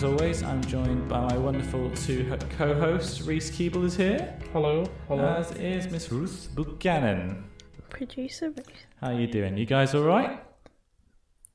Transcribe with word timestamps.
as 0.00 0.04
always, 0.04 0.42
I'm 0.42 0.64
joined 0.64 1.10
by 1.10 1.20
my 1.20 1.36
wonderful 1.36 1.90
two 1.90 2.24
co 2.56 2.72
hosts. 2.72 3.20
Reese 3.20 3.50
Keeble 3.50 3.84
is 3.84 3.94
here, 3.94 4.34
Hello, 4.50 4.86
hello. 5.08 5.26
as 5.26 5.52
is 5.52 5.90
Miss 5.90 6.10
Ruth 6.10 6.48
Buchanan. 6.54 7.44
Producer 7.90 8.48
Ruth. 8.48 8.86
How 9.02 9.08
are 9.08 9.20
you 9.20 9.26
doing? 9.26 9.58
You 9.58 9.66
guys 9.66 9.94
all 9.94 10.04
right? 10.04 10.42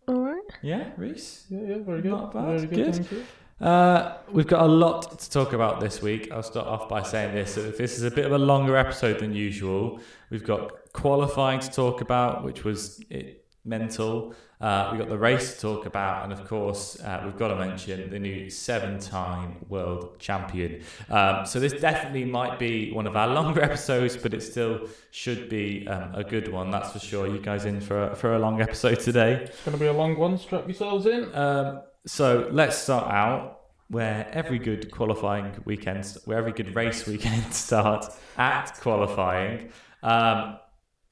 All 0.08 0.20
right. 0.20 0.44
Yeah, 0.62 0.91
Reese? 0.95 1.48
yeah, 1.50 1.59
yeah, 1.62 1.77
very 1.80 2.04
good. 2.04 2.12
Not 2.12 2.34
bad, 2.36 2.44
Very 2.44 2.68
good, 2.68 2.76
good. 2.86 2.95
thank 3.08 3.12
you. 3.12 3.66
Uh, 3.66 4.17
we've 4.31 4.45
got 4.45 4.62
a 4.62 4.72
lot 4.72 5.17
to 5.17 5.31
talk 5.31 5.53
about 5.53 5.80
this 5.80 6.03
week. 6.03 6.31
I'll 6.31 6.44
start 6.44 6.67
off 6.67 6.88
by 6.88 7.02
saying 7.02 7.34
this. 7.34 7.55
So 7.55 7.62
if 7.62 7.80
this 7.80 7.98
is 7.98 8.03
a 8.03 8.12
bit 8.12 8.25
of 8.25 8.31
a 8.31 8.38
longer 8.38 8.77
episode 8.77 9.22
than 9.22 9.34
usual. 9.34 10.00
We've 10.30 10.44
got 10.44 10.91
qualifying 10.94 11.62
to 11.62 11.72
talk 11.72 12.02
about, 12.02 12.44
which 12.44 12.64
was 12.64 13.02
it, 13.09 13.45
mental. 13.65 14.33
Uh, 14.61 14.89
we've 14.91 14.99
got 14.99 15.09
the 15.09 15.17
race 15.17 15.55
to 15.55 15.61
talk 15.61 15.85
about, 15.85 16.23
and 16.23 16.31
of 16.31 16.47
course, 16.47 16.99
uh, 17.01 17.21
we've 17.25 17.37
got 17.37 17.49
to 17.49 17.55
mention 17.55 18.09
the 18.09 18.19
new 18.19 18.49
seven 18.49 18.99
time 18.99 19.57
world 19.67 20.17
champion. 20.19 20.81
Um, 21.09 21.45
so, 21.45 21.59
this 21.59 21.73
definitely 21.73 22.25
might 22.25 22.57
be 22.57 22.91
one 22.91 23.07
of 23.07 23.15
our 23.15 23.27
longer 23.33 23.61
episodes, 23.61 24.15
but 24.15 24.33
it 24.33 24.41
still 24.41 24.88
should 25.11 25.49
be 25.49 25.88
um, 25.88 26.15
a 26.15 26.23
good 26.23 26.47
one, 26.47 26.71
that's 26.71 26.91
for 26.91 26.99
sure. 26.99 27.27
You 27.27 27.39
guys 27.39 27.65
in 27.65 27.81
for 27.81 28.11
a, 28.11 28.15
for 28.15 28.33
a 28.33 28.39
long 28.39 28.61
episode 28.61 28.99
today? 28.99 29.43
It's 29.43 29.63
going 29.63 29.77
to 29.77 29.83
be 29.83 29.88
a 29.88 29.93
long 29.93 30.17
one. 30.17 30.38
Strap 30.38 30.67
yourselves 30.67 31.05
in. 31.05 31.33
Um, 31.35 31.81
so 32.05 32.47
let's 32.52 32.77
start 32.77 33.11
out 33.11 33.61
where 33.89 34.27
every 34.31 34.59
good 34.59 34.91
qualifying 34.91 35.52
weekend, 35.66 36.17
where 36.25 36.38
every 36.38 36.52
good 36.52 36.75
race 36.75 37.05
weekend 37.05 37.53
starts 37.53 38.09
at 38.38 38.72
qualifying. 38.81 39.72
Um, 40.02 40.57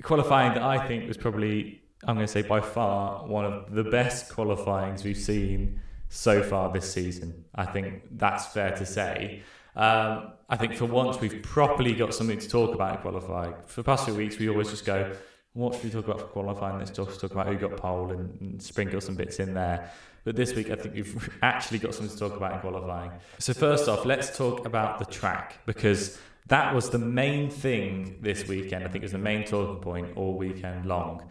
qualifying 0.01 0.53
that 0.53 0.63
I 0.63 0.87
think 0.87 1.07
was 1.07 1.17
probably, 1.17 1.82
I'm 2.07 2.15
going 2.15 2.27
to 2.27 2.31
say 2.31 2.41
by 2.41 2.61
far, 2.61 3.25
one 3.25 3.45
of 3.45 3.71
the 3.73 3.83
best 3.83 4.31
qualifyings 4.31 5.03
we've 5.03 5.17
seen 5.17 5.79
so 6.09 6.43
far 6.43 6.71
this 6.71 6.91
season. 6.91 7.45
I 7.55 7.65
think 7.65 8.03
that's 8.11 8.47
fair 8.47 8.71
to 8.75 8.85
say. 8.85 9.41
Um, 9.75 10.33
I 10.49 10.57
think 10.57 10.75
for 10.75 10.85
once 10.85 11.19
we've 11.19 11.41
properly 11.41 11.93
got 11.93 12.13
something 12.13 12.37
to 12.37 12.47
talk 12.47 12.75
about 12.75 12.95
in 12.95 13.01
qualifying. 13.01 13.55
For 13.65 13.81
the 13.81 13.85
past 13.85 14.05
few 14.05 14.15
weeks, 14.15 14.37
we 14.37 14.49
always 14.49 14.69
just 14.69 14.85
go, 14.85 15.11
what 15.53 15.75
should 15.75 15.85
we 15.85 15.89
talk 15.89 16.05
about 16.05 16.19
for 16.19 16.27
qualifying? 16.27 16.77
Let's 16.77 16.91
just 16.91 17.19
talk 17.19 17.31
about 17.31 17.47
who 17.47 17.55
got 17.55 17.77
pole 17.77 18.11
and, 18.11 18.39
and 18.41 18.61
sprinkle 18.61 19.01
some 19.01 19.15
bits 19.15 19.39
in 19.39 19.53
there. 19.53 19.91
But 20.23 20.35
this 20.35 20.53
week, 20.53 20.69
I 20.69 20.75
think 20.75 20.95
we've 20.95 21.29
actually 21.41 21.79
got 21.79 21.93
something 21.93 22.15
to 22.15 22.19
talk 22.19 22.37
about 22.37 22.53
in 22.53 22.59
qualifying. 22.59 23.11
So, 23.39 23.53
first 23.53 23.89
off, 23.89 24.05
let's 24.05 24.35
talk 24.35 24.65
about 24.65 24.99
the 24.99 25.05
track 25.05 25.59
because 25.65 26.17
that 26.47 26.73
was 26.73 26.89
the 26.89 26.99
main 26.99 27.49
thing 27.49 28.17
this 28.21 28.47
weekend. 28.47 28.83
I 28.83 28.87
think 28.87 29.03
it 29.03 29.05
was 29.05 29.11
the 29.11 29.17
main 29.17 29.45
talking 29.45 29.81
point 29.81 30.15
all 30.15 30.37
weekend 30.37 30.85
long. 30.85 31.23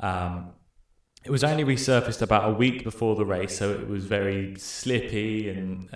Um, 0.00 0.50
it 1.24 1.30
was 1.30 1.44
only 1.44 1.64
resurfaced 1.64 2.22
about 2.22 2.48
a 2.48 2.52
week 2.52 2.82
before 2.82 3.14
the 3.14 3.24
race, 3.24 3.56
so 3.56 3.70
it 3.72 3.86
was 3.86 4.06
very 4.06 4.56
slippy 4.56 5.50
and, 5.50 5.88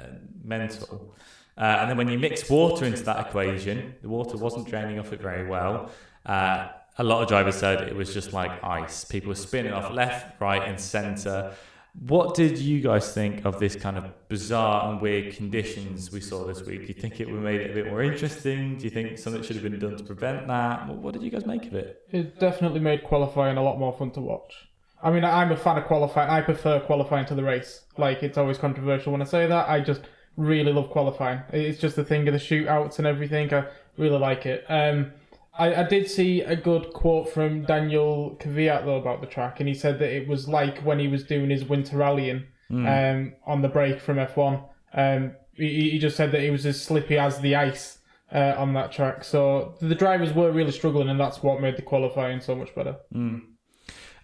mental. 0.45 1.15
Uh, 1.57 1.79
and 1.81 1.91
then 1.91 1.97
when 1.97 2.09
you 2.09 2.19
mix 2.19 2.51
water 2.51 2.85
into 2.85 3.03
that 3.05 3.27
equation, 3.27 3.95
the 4.03 4.09
water 4.09 4.37
wasn't 4.37 4.69
draining 4.69 4.99
off 4.99 5.13
it 5.13 5.21
very 5.21 5.49
well. 5.49 5.91
Uh, 6.27 6.69
a 6.99 7.05
lot 7.05 7.23
of 7.23 7.29
drivers 7.29 7.57
said 7.57 7.89
it 7.89 7.97
was 7.97 8.13
just 8.13 8.33
like 8.33 8.63
ice. 8.63 9.05
People 9.05 9.31
were 9.31 9.35
spinning 9.35 9.73
off 9.73 9.93
left, 9.93 10.41
right, 10.41 10.69
and 10.69 10.79
centre. 10.79 11.55
What 12.01 12.35
did 12.35 12.59
you 12.59 12.81
guys 12.81 13.15
think 13.15 13.45
of 13.45 13.61
this 13.61 13.77
kind 13.77 13.97
of 13.97 14.29
bizarre 14.29 14.91
and 14.91 15.01
weird 15.01 15.37
conditions 15.37 16.11
we 16.11 16.21
saw 16.21 16.45
this 16.45 16.61
week? 16.63 16.83
Do 16.83 16.87
you 16.89 16.95
think 16.95 17.21
it 17.21 17.29
made 17.29 17.61
it 17.61 17.71
a 17.71 17.75
bit 17.75 17.87
more 17.87 18.03
interesting? 18.03 18.77
Do 18.77 18.85
you 18.85 18.91
think 18.91 19.17
something 19.17 19.43
should 19.43 19.57
have 19.57 19.63
been 19.63 19.79
done 19.79 19.97
to 19.97 20.05
prevent 20.05 20.49
that? 20.49 20.89
What, 20.89 20.97
what 20.99 21.15
did 21.15 21.23
you 21.23 21.31
guys 21.31 21.47
make 21.47 21.67
of 21.67 21.75
it? 21.75 22.03
It 22.11 22.41
definitely 22.41 22.81
made 22.81 23.05
qualifying 23.05 23.57
a 23.57 23.63
lot 23.63 23.79
more 23.79 23.93
fun 23.93 24.11
to 24.13 24.21
watch. 24.21 24.69
I 25.03 25.11
mean, 25.13 25.25
I'm 25.25 25.53
a 25.53 25.57
fan 25.57 25.79
of 25.79 25.85
qualifying. 25.85 26.31
I 26.31 26.41
prefer 26.41 26.81
qualifying 26.81 27.27
to 27.27 27.35
the 27.35 27.45
race. 27.45 27.83
Like, 27.97 28.23
it's 28.23 28.39
always 28.39 28.59
controversial 28.59 29.13
when 29.13 29.23
I 29.23 29.27
say 29.27 29.47
that. 29.47 29.69
I 29.69 29.81
just 29.81 30.01
really 30.37 30.73
love 30.73 30.91
qualifying. 30.91 31.43
It's 31.53 31.79
just 31.79 31.95
the 31.95 32.05
thing 32.05 32.27
of 32.27 32.35
the 32.35 32.41
shootouts 32.41 32.99
and 32.99 33.07
everything. 33.07 33.55
I 33.55 33.67
really 33.97 34.19
like 34.19 34.47
it. 34.47 34.65
Um, 34.69 35.13
I, 35.59 35.75
I 35.83 35.83
did 35.85 36.11
see 36.11 36.41
a 36.41 36.57
good 36.57 36.93
quote 36.93 37.29
from 37.29 37.63
Daniel 37.65 38.37
Kvyat 38.41 38.85
though 38.85 38.97
about 38.97 39.21
the 39.21 39.27
track, 39.27 39.61
and 39.61 39.69
he 39.69 39.75
said 39.75 39.99
that 40.01 40.11
it 40.11 40.27
was 40.27 40.49
like 40.49 40.79
when 40.81 40.99
he 40.99 41.09
was 41.09 41.25
doing 41.25 41.51
his 41.51 41.65
winter 41.65 41.97
rallying 41.99 42.45
um, 42.89 43.35
on 43.47 43.63
the 43.63 43.69
break 43.69 44.01
from 44.01 44.17
F1. 44.17 44.65
Um, 44.95 45.37
he, 45.53 45.91
he 45.91 45.99
just 45.99 46.17
said 46.17 46.33
that 46.33 46.43
it 46.43 46.51
was 46.51 46.67
as 46.67 46.83
slippy 46.83 47.19
as 47.19 47.39
the 47.41 47.55
ice 47.55 47.99
uh, 48.33 48.55
on 48.57 48.73
that 48.75 48.91
track. 48.91 49.23
So 49.23 49.77
the 49.81 49.95
drivers 49.95 50.33
were 50.33 50.51
really 50.51 50.73
struggling, 50.73 51.09
and 51.09 51.21
that's 51.21 51.43
what 51.43 51.61
made 51.61 51.77
the 51.77 51.83
qualifying 51.83 52.41
so 52.41 52.57
much 52.57 52.75
better. 52.75 52.97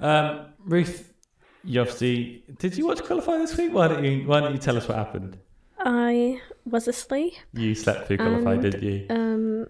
Um, 0.01 0.47
Ruth, 0.65 1.13
you 1.63 1.81
obviously 1.81 2.43
did 2.59 2.77
you 2.77 2.87
watch 2.87 3.03
qualify 3.05 3.37
this 3.39 3.57
week? 3.57 3.73
Why 3.73 3.89
don't 3.89 4.05
you 4.05 4.27
Why 4.27 4.41
don't 4.41 4.53
you 4.53 4.59
tell 4.59 4.77
us 4.77 4.89
what 4.89 4.97
happened? 4.97 5.39
I 5.79 6.41
was 6.65 6.89
asleep. 6.89 7.35
You 7.53 7.75
slept 7.75 8.07
through 8.07 8.19
qualify, 8.19 8.55
And, 8.55 8.63
did 8.63 8.83
you? 8.83 9.07
Um, 9.11 9.67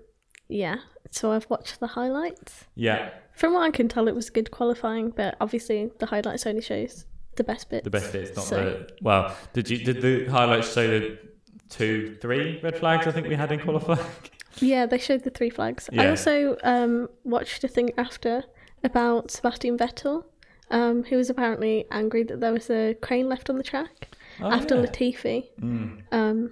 yeah. 0.50 0.76
So 1.12 1.32
I've 1.32 1.48
watched 1.50 1.80
the 1.80 1.86
highlights. 1.88 2.66
Yeah, 2.76 3.10
From 3.32 3.54
what 3.54 3.62
I 3.62 3.70
can 3.70 3.88
tell, 3.88 4.06
it 4.08 4.14
was 4.14 4.30
good 4.30 4.50
qualifying, 4.50 5.10
but 5.10 5.36
obviously 5.40 5.90
the 5.98 6.06
highlights 6.06 6.46
only 6.46 6.60
shows 6.62 7.04
the 7.36 7.42
best 7.44 7.68
bits. 7.70 7.84
the 7.84 7.90
best 7.90 8.12
bits, 8.12 8.36
not 8.36 8.44
So- 8.44 8.56
the 8.64 8.88
well. 9.02 9.34
Did 9.52 9.68
you 9.70 9.78
did 9.84 10.02
the 10.02 10.26
highlights 10.30 10.72
show 10.72 10.86
the 10.86 11.18
two, 11.68 12.16
three 12.20 12.60
red 12.62 12.78
flags? 12.78 13.06
I 13.06 13.12
think 13.12 13.26
we 13.28 13.34
had 13.34 13.50
in 13.52 13.60
qualifying. 13.60 14.04
Yeah, 14.58 14.84
they 14.84 14.98
showed 14.98 15.22
the 15.22 15.30
three 15.30 15.48
flags. 15.48 15.88
I 15.96 16.08
also 16.08 16.56
um, 16.64 17.08
watched 17.24 17.62
a 17.64 17.68
thing 17.68 17.90
after 17.96 18.42
about 18.84 19.30
Sebastian 19.30 19.78
Vettel, 19.78 20.24
um, 20.72 21.04
who 21.04 21.16
was 21.16 21.30
apparently 21.30 21.86
angry 21.92 22.24
that 22.24 22.40
there 22.40 22.52
was 22.52 22.68
a 22.68 22.94
crane 23.00 23.28
left 23.28 23.48
on 23.48 23.56
the 23.56 23.62
track 23.62 24.08
Oh, 24.42 24.50
after 24.50 24.74
yeah. 24.74 24.82
Latifi 24.86 25.48
Mm. 25.60 26.02
um, 26.12 26.50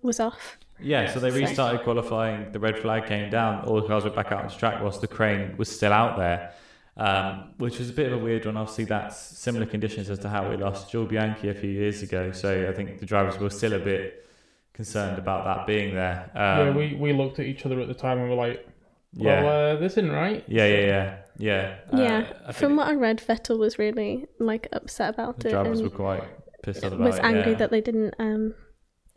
was 0.00 0.20
off. 0.20 0.58
Yeah, 0.82 1.12
so 1.12 1.20
they 1.20 1.30
restarted 1.30 1.82
qualifying. 1.82 2.52
The 2.52 2.58
red 2.58 2.78
flag 2.78 3.06
came 3.06 3.30
down. 3.30 3.64
All 3.64 3.80
the 3.80 3.86
cars 3.86 4.04
went 4.04 4.16
back 4.16 4.32
out 4.32 4.42
on 4.42 4.48
the 4.48 4.54
track 4.54 4.82
whilst 4.82 5.00
the 5.00 5.08
crane 5.08 5.56
was 5.56 5.70
still 5.70 5.92
out 5.92 6.16
there, 6.16 6.52
um, 6.96 7.54
which 7.58 7.78
was 7.78 7.90
a 7.90 7.92
bit 7.92 8.12
of 8.12 8.20
a 8.20 8.22
weird 8.22 8.46
one. 8.46 8.56
Obviously, 8.56 8.84
that's 8.84 9.18
similar 9.18 9.66
conditions 9.66 10.10
as 10.10 10.18
to 10.20 10.28
how 10.28 10.48
we 10.48 10.56
lost 10.56 10.90
Jules 10.90 11.08
Bianchi 11.08 11.48
a 11.48 11.54
few 11.54 11.70
years 11.70 12.02
ago. 12.02 12.32
So 12.32 12.68
I 12.68 12.72
think 12.72 12.98
the 12.98 13.06
drivers 13.06 13.38
were 13.38 13.50
still 13.50 13.72
a 13.74 13.78
bit 13.78 14.26
concerned 14.72 15.18
about 15.18 15.44
that 15.44 15.66
being 15.66 15.94
there. 15.94 16.30
Um, 16.34 16.66
yeah, 16.66 16.70
we, 16.70 16.94
we 16.94 17.12
looked 17.12 17.38
at 17.38 17.46
each 17.46 17.66
other 17.66 17.80
at 17.80 17.88
the 17.88 17.94
time 17.94 18.18
and 18.18 18.30
were 18.30 18.36
like, 18.36 18.66
yeah, 19.12 19.42
well, 19.42 19.76
uh, 19.76 19.80
this 19.80 19.92
isn't 19.92 20.12
right. 20.12 20.44
yeah, 20.46 20.66
yeah, 20.66 20.86
yeah, 20.86 21.16
yeah. 21.36 21.76
Uh, 21.92 22.00
yeah, 22.00 22.32
I 22.46 22.52
from 22.52 22.76
what 22.76 22.88
I 22.88 22.94
read, 22.94 23.18
Vettel 23.18 23.58
was 23.58 23.78
really 23.78 24.26
like 24.38 24.68
upset 24.72 25.14
about 25.14 25.40
the 25.40 25.48
it 25.48 25.50
drivers 25.50 25.80
and 25.80 25.90
were 25.90 25.96
quite 25.96 26.24
pissed 26.62 26.84
off 26.84 26.92
about 26.92 27.00
was 27.04 27.16
it. 27.16 27.24
angry 27.24 27.52
yeah. 27.52 27.58
that 27.58 27.70
they 27.70 27.80
didn't 27.80 28.14
um, 28.18 28.54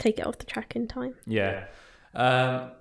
take 0.03 0.19
it 0.19 0.27
off 0.27 0.37
the 0.37 0.45
track 0.45 0.75
in 0.75 0.87
time. 0.87 1.15
Yeah. 1.25 1.65
Um, 2.13 2.71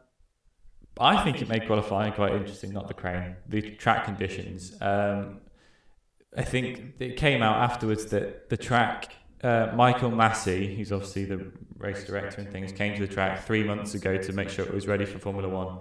I 0.98 1.22
think 1.24 1.40
it 1.40 1.48
made 1.48 1.66
qualifying 1.66 2.12
quite 2.12 2.32
interesting, 2.34 2.72
not 2.72 2.88
the 2.88 2.94
crane, 2.94 3.36
the 3.48 3.62
track 3.76 4.04
conditions. 4.04 4.74
Um, 4.80 5.40
I 6.36 6.42
think 6.42 6.94
it 6.98 7.16
came 7.16 7.42
out 7.42 7.56
afterwards 7.56 8.06
that 8.06 8.50
the 8.50 8.56
track, 8.56 9.14
uh, 9.42 9.72
Michael 9.74 10.10
Masi, 10.10 10.76
who's 10.76 10.92
obviously 10.92 11.24
the 11.24 11.50
race 11.78 12.04
director 12.04 12.40
and 12.40 12.50
things, 12.50 12.72
came 12.72 12.94
to 12.94 13.06
the 13.06 13.12
track 13.12 13.44
three 13.44 13.64
months 13.64 13.94
ago 13.94 14.16
to 14.18 14.32
make 14.32 14.48
sure 14.48 14.64
it 14.64 14.74
was 14.74 14.86
ready 14.86 15.04
for 15.04 15.18
Formula 15.18 15.48
One. 15.48 15.78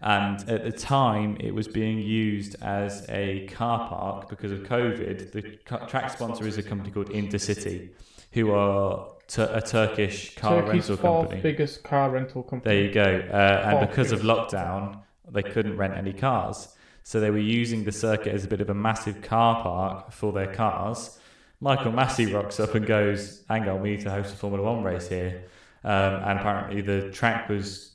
And 0.00 0.48
at 0.48 0.64
the 0.64 0.72
time, 0.72 1.36
it 1.38 1.54
was 1.54 1.68
being 1.68 1.98
used 1.98 2.56
as 2.60 3.06
a 3.08 3.46
car 3.46 3.88
park 3.88 4.28
because 4.28 4.50
of 4.50 4.60
COVID. 4.60 5.30
The 5.30 5.42
track 5.86 6.10
sponsor 6.10 6.46
is 6.46 6.58
a 6.58 6.62
company 6.62 6.90
called 6.90 7.10
Intercity, 7.10 7.90
who 8.32 8.52
are 8.52 9.08
tu- 9.28 9.42
a 9.50 9.60
Turkish 9.60 10.34
car 10.34 10.62
Turkey's 10.62 10.88
rental 10.88 10.96
fourth 10.96 11.22
company. 11.28 11.40
biggest 11.42 11.82
car 11.84 12.10
rental 12.10 12.42
company. 12.42 12.74
There 12.74 12.84
you 12.84 12.92
go. 12.92 13.28
Uh, 13.32 13.70
and 13.70 13.88
because 13.88 14.12
of 14.12 14.20
lockdown, 14.20 15.00
they 15.30 15.42
couldn't 15.42 15.76
rent 15.76 15.94
any 15.94 16.12
cars. 16.12 16.68
So 17.04 17.18
they 17.20 17.30
were 17.30 17.38
using 17.38 17.84
the 17.84 17.92
circuit 17.92 18.32
as 18.34 18.44
a 18.44 18.48
bit 18.48 18.60
of 18.60 18.70
a 18.70 18.74
massive 18.74 19.22
car 19.22 19.62
park 19.62 20.12
for 20.12 20.32
their 20.32 20.52
cars. 20.54 21.18
Michael 21.60 21.92
Masi 21.92 22.32
rocks 22.32 22.58
up 22.60 22.74
and 22.74 22.86
goes, 22.86 23.42
Hang 23.48 23.68
on, 23.68 23.82
we 23.82 23.92
need 23.92 24.00
to 24.00 24.10
host 24.10 24.34
a 24.34 24.36
Formula 24.36 24.62
One 24.72 24.82
race 24.82 25.08
here. 25.08 25.44
Um, 25.84 26.14
and 26.14 26.38
apparently 26.38 26.80
the 26.80 27.10
track 27.10 27.48
was 27.48 27.92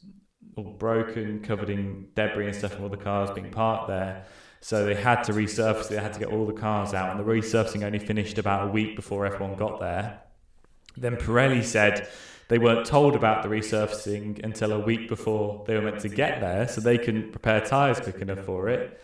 all 0.56 0.64
broken, 0.64 1.42
covered 1.42 1.70
in 1.70 2.08
debris 2.16 2.48
and 2.48 2.56
stuff 2.56 2.74
and 2.76 2.84
all 2.84 2.90
the 2.90 2.98
cars 2.98 3.30
being 3.32 3.52
parked 3.52 3.88
there. 3.88 4.26
So 4.60 4.86
they 4.86 4.96
had 4.96 5.24
to 5.26 5.34
resurface 5.34 5.86
it, 5.86 5.90
they 5.92 6.02
had 6.02 6.14
to 6.14 6.20
get 6.20 6.30
all 6.30 6.46
the 6.46 6.54
cars 6.54 6.94
out. 6.94 7.12
And 7.12 7.20
the 7.20 7.24
resurfacing 7.24 7.84
only 7.84 8.00
finished 8.00 8.38
about 8.38 8.68
a 8.68 8.72
week 8.72 8.96
before 8.96 9.30
F1 9.30 9.58
got 9.58 9.80
there. 9.80 10.22
Then 10.98 11.16
Pirelli 11.16 11.64
said 11.64 12.08
they 12.48 12.58
weren't 12.58 12.86
told 12.86 13.16
about 13.16 13.44
the 13.44 13.50
resurfacing 13.50 14.44
until 14.44 14.72
a 14.72 14.80
week 14.80 15.10
before 15.10 15.64
they 15.68 15.76
were 15.76 15.82
meant 15.82 16.00
to 16.02 16.10
get 16.10 16.40
there, 16.40 16.68
so 16.68 16.82
they 16.82 16.98
couldn't 16.98 17.32
prepare 17.32 17.62
tyres 17.62 18.00
quick 18.00 18.18
enough 18.18 18.40
for 18.40 18.70
it. 18.70 19.02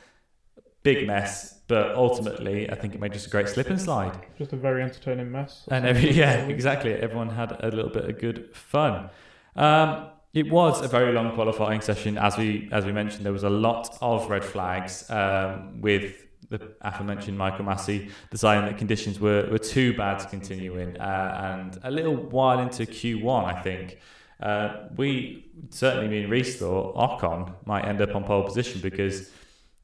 Big 0.84 1.08
mess, 1.08 1.60
but 1.68 1.96
ultimately, 1.96 2.70
I 2.70 2.76
think 2.76 2.94
it 2.94 3.00
made 3.00 3.14
just 3.14 3.28
a 3.28 3.30
great 3.30 3.48
slip 3.48 3.70
and 3.70 3.80
slide. 3.80 4.18
Just 4.38 4.54
a 4.54 4.58
very 4.58 4.82
entertaining 4.82 5.32
mess. 5.32 5.64
And 5.70 5.86
every, 5.92 6.12
yeah, 6.12 6.46
exactly. 6.46 6.94
Everyone 6.94 7.30
had 7.30 7.58
a 7.60 7.70
little 7.70 7.92
bit 7.92 8.10
of 8.10 8.20
good 8.20 8.54
fun. 8.56 9.10
Um, 9.56 10.10
it 10.34 10.50
was 10.50 10.82
a 10.82 10.88
very 10.88 11.14
long 11.14 11.34
qualifying 11.36 11.82
session, 11.82 12.18
as 12.18 12.38
we 12.38 12.68
as 12.72 12.86
we 12.86 12.92
mentioned. 12.92 13.26
There 13.26 13.34
was 13.34 13.44
a 13.44 13.50
lot 13.50 13.96
of 14.02 14.30
red 14.30 14.44
flags 14.44 15.10
um, 15.10 15.80
with 15.80 16.23
the 16.50 16.72
aforementioned 16.82 17.38
Michael 17.38 17.66
Masi 17.66 18.12
deciding 18.32 18.66
that 18.66 18.78
conditions 18.78 19.20
were, 19.20 19.48
were 19.50 19.60
too 19.60 19.96
bad 19.96 20.20
to 20.20 20.28
continue 20.28 20.78
in. 20.78 20.98
Uh, 20.98 21.60
and 21.62 21.80
a 21.84 21.92
little 21.92 22.16
while 22.16 22.60
into 22.60 22.86
Q1, 22.86 23.46
I 23.46 23.62
think, 23.62 24.00
uh, 24.40 24.88
we 24.96 25.46
certainly, 25.70 26.08
me 26.08 26.24
and 26.24 26.32
Reese 26.32 26.60
thought 26.60 26.96
Ocon 26.96 27.54
might 27.66 27.86
end 27.86 28.02
up 28.02 28.16
on 28.16 28.24
pole 28.24 28.44
position 28.44 28.82
because 28.82 29.32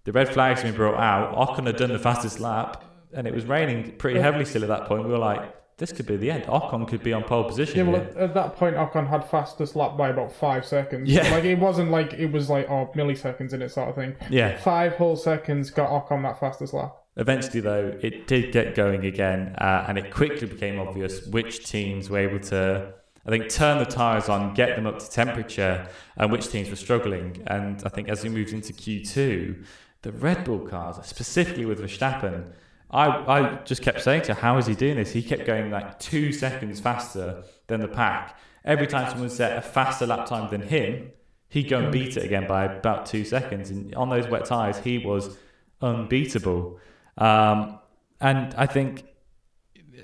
the 0.03 0.11
red 0.11 0.29
flags 0.29 0.61
had 0.61 0.69
been 0.69 0.75
brought 0.75 0.99
out. 0.99 1.35
Ocon 1.35 1.65
had 1.65 1.77
done 1.77 1.93
the 1.93 1.99
fastest 1.99 2.39
lap, 2.39 2.83
and 3.13 3.27
it 3.27 3.33
was 3.33 3.45
raining 3.45 3.95
pretty 3.97 4.19
heavily 4.19 4.45
still 4.45 4.63
at 4.63 4.69
that 4.69 4.85
point. 4.85 5.03
We 5.03 5.11
were 5.11 5.17
like, 5.17 5.55
this 5.79 5.93
could 5.93 6.05
be 6.05 6.17
the 6.17 6.29
end. 6.29 6.43
Ocon 6.43 6.87
could 6.87 7.01
be 7.01 7.13
on 7.13 7.23
pole 7.23 7.45
position. 7.45 7.77
Yeah, 7.77 7.91
well, 7.91 8.01
here. 8.01 8.11
at, 8.11 8.17
at 8.17 8.33
that 8.35 8.55
point, 8.57 8.75
Ocon 8.75 9.07
had 9.07 9.27
fastest 9.27 9.75
lap 9.75 9.97
by 9.97 10.09
about 10.09 10.31
five 10.31 10.65
seconds. 10.65 11.09
Yeah. 11.09 11.29
Like, 11.31 11.45
it 11.45 11.57
wasn't 11.57 11.89
like 11.89 12.13
it 12.13 12.31
was 12.31 12.49
like, 12.49 12.69
oh, 12.69 12.91
milliseconds 12.95 13.53
in 13.53 13.61
it 13.61 13.69
sort 13.69 13.89
of 13.89 13.95
thing. 13.95 14.15
yeah. 14.29 14.57
Five 14.57 14.95
whole 14.95 15.15
seconds 15.15 15.71
got 15.71 15.89
Ocon 15.89 16.21
that 16.23 16.39
fastest 16.39 16.73
lap. 16.73 16.95
Eventually, 17.15 17.61
though, 17.61 17.97
it 18.01 18.27
did 18.27 18.51
get 18.51 18.75
going 18.75 19.05
again, 19.05 19.55
uh, 19.57 19.85
and 19.87 19.97
it 19.97 20.11
quickly 20.11 20.47
became 20.47 20.79
obvious 20.79 21.25
which 21.27 21.65
teams 21.65 22.09
were 22.09 22.19
able 22.19 22.39
to, 22.39 22.93
I 23.25 23.29
think, 23.29 23.49
turn 23.49 23.77
the 23.77 23.85
tyres 23.85 24.29
on, 24.29 24.53
get 24.53 24.75
them 24.75 24.85
up 24.85 24.99
to 24.99 25.09
temperature, 25.09 25.87
and 26.17 26.31
which 26.31 26.49
teams 26.49 26.69
were 26.69 26.75
struggling. 26.75 27.43
And 27.47 27.81
I 27.85 27.89
think 27.89 28.09
as 28.09 28.23
we 28.23 28.29
moved 28.29 28.53
into 28.53 28.73
Q2, 28.73 29.65
the 30.01 30.11
Red 30.11 30.43
Bull 30.43 30.59
cars, 30.59 30.97
specifically 31.05 31.65
with 31.65 31.79
Verstappen, 31.79 32.51
I, 32.91 33.07
I 33.07 33.55
just 33.65 33.81
kept 33.81 34.01
saying 34.01 34.23
to 34.23 34.33
her, 34.33 34.41
how 34.41 34.57
is 34.57 34.65
he 34.65 34.75
doing 34.75 34.95
this? 34.95 35.11
He 35.11 35.21
kept 35.21 35.45
going 35.45 35.69
like 35.69 35.99
two 35.99 36.31
seconds 36.31 36.79
faster 36.79 37.43
than 37.67 37.81
the 37.81 37.87
pack. 37.87 38.39
Every 38.65 38.87
time 38.87 39.09
someone 39.09 39.29
set 39.29 39.57
a 39.57 39.61
faster 39.61 40.05
lap 40.07 40.25
time 40.25 40.49
than 40.49 40.61
him, 40.61 41.11
he'd 41.49 41.69
go 41.69 41.79
and 41.79 41.91
beat 41.91 42.17
it 42.17 42.23
again 42.23 42.47
by 42.47 42.65
about 42.65 43.05
two 43.05 43.23
seconds. 43.23 43.69
And 43.69 43.93
on 43.95 44.09
those 44.09 44.27
wet 44.27 44.45
tyres, 44.45 44.79
he 44.79 44.97
was 44.97 45.37
unbeatable. 45.81 46.79
Um, 47.17 47.79
and 48.19 48.53
I 48.55 48.65
think 48.65 49.05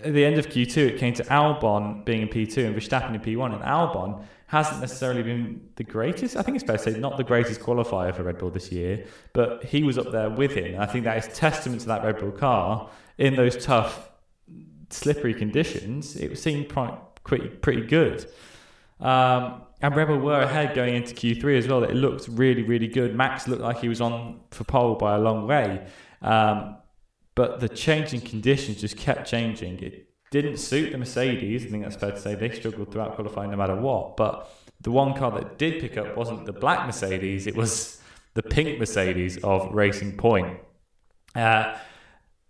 at 0.03 0.13
the 0.13 0.23
end 0.23 0.37
of 0.37 0.47
Q2, 0.47 0.77
it 0.77 0.97
came 0.97 1.13
to 1.15 1.23
Albon 1.23 2.05
being 2.05 2.21
in 2.21 2.27
P2 2.27 2.65
and 2.65 2.75
Verstappen 2.75 3.15
in 3.15 3.21
P1. 3.21 3.53
And 3.53 3.63
Albon 3.63 4.23
hasn't 4.55 4.79
necessarily 4.79 5.21
been 5.21 5.67
the 5.75 5.83
greatest. 5.83 6.37
I 6.37 6.41
think 6.41 6.55
it's 6.55 6.63
fair 6.63 6.77
to 6.77 6.83
say 6.83 6.97
not 6.97 7.17
the 7.17 7.25
greatest 7.25 7.59
qualifier 7.59 8.15
for 8.15 8.23
Red 8.23 8.37
Bull 8.37 8.49
this 8.49 8.71
year, 8.71 9.05
but 9.33 9.65
he 9.65 9.83
was 9.83 9.97
up 9.97 10.13
there 10.13 10.29
with 10.29 10.53
him. 10.53 10.79
I 10.79 10.85
think 10.85 11.03
that 11.03 11.17
is 11.17 11.27
testament 11.37 11.81
to 11.81 11.87
that 11.87 12.05
Red 12.05 12.19
Bull 12.19 12.31
car 12.31 12.89
in 13.17 13.35
those 13.35 13.61
tough, 13.61 14.09
slippery 14.89 15.33
conditions. 15.33 16.15
It 16.15 16.37
seemed 16.37 16.73
pretty 17.25 17.49
pretty 17.49 17.85
good. 17.85 18.25
Um, 19.01 19.63
and 19.81 19.93
Red 19.93 20.07
Bull 20.07 20.19
were 20.19 20.39
ahead 20.39 20.73
going 20.73 20.95
into 20.95 21.13
Q3 21.13 21.57
as 21.57 21.67
well. 21.67 21.83
It 21.83 21.93
looked 21.93 22.29
really, 22.29 22.63
really 22.63 22.87
good. 22.87 23.13
Max 23.13 23.49
looked 23.49 23.61
like 23.61 23.79
he 23.79 23.89
was 23.89 23.99
on 23.99 24.39
for 24.51 24.63
pole 24.63 24.95
by 24.95 25.15
a 25.15 25.19
long 25.19 25.47
way. 25.47 25.85
Um, 26.21 26.77
but 27.35 27.59
the 27.59 27.67
changing 27.67 28.21
conditions 28.21 28.79
just 28.79 28.95
kept 28.95 29.27
changing. 29.27 29.79
It 29.79 30.14
didn't 30.31 30.57
suit 30.57 30.91
the 30.91 30.97
Mercedes. 30.97 31.65
I 31.65 31.69
think 31.69 31.83
that's 31.83 31.95
fair 31.95 32.11
to 32.11 32.19
say. 32.19 32.35
They 32.35 32.49
struggled 32.51 32.91
throughout 32.91 33.15
qualifying 33.15 33.51
no 33.51 33.57
matter 33.57 33.75
what. 33.75 34.17
But 34.17 34.49
the 34.81 34.91
one 34.91 35.13
car 35.13 35.31
that 35.31 35.57
did 35.57 35.79
pick 35.81 35.97
up 35.97 36.15
wasn't 36.15 36.45
the 36.45 36.53
black 36.53 36.85
Mercedes, 36.85 37.47
it 37.47 37.55
was 37.55 38.01
the 38.33 38.43
pink 38.43 38.79
Mercedes 38.79 39.37
of 39.43 39.73
Racing 39.73 40.17
Point. 40.17 40.59
Uh, 41.33 41.77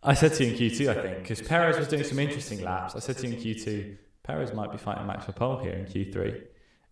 I 0.04 0.14
said 0.14 0.34
to 0.36 0.46
you 0.46 0.52
in 0.52 0.58
Q2, 0.58 0.90
I 0.90 1.02
think, 1.02 1.18
because 1.20 1.42
Perez 1.42 1.78
was 1.78 1.88
doing 1.88 2.04
some 2.04 2.20
interesting 2.20 2.62
laps. 2.62 2.96
I 2.96 3.00
said 3.00 3.18
to 3.20 3.28
you 3.28 3.36
in 3.36 3.42
Q2, 3.42 3.98
Perez 4.24 4.54
might 4.54 4.72
be 4.72 4.78
fighting 4.78 5.08
Max 5.08 5.26
for 5.26 5.32
pole 5.32 5.58
here 5.58 5.74
in 5.74 5.86
Q3. 5.86 6.42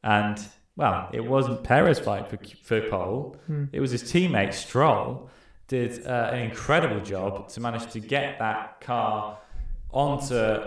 And, 0.04 0.40
well, 0.76 1.10
it 1.14 1.24
wasn't 1.24 1.64
Perez 1.64 2.00
fighting 2.00 2.26
for, 2.26 2.56
for 2.64 2.90
pole, 2.90 3.38
it 3.72 3.80
was 3.80 3.92
his 3.92 4.04
teammate 4.04 4.54
Stroll 4.54 5.30
did 5.68 6.06
uh, 6.06 6.30
an 6.32 6.40
incredible 6.40 7.00
job 7.02 7.50
to 7.50 7.60
manage 7.60 7.92
to 7.92 8.00
get 8.00 8.40
that 8.40 8.82
car 8.82 9.38
onto 9.94 10.66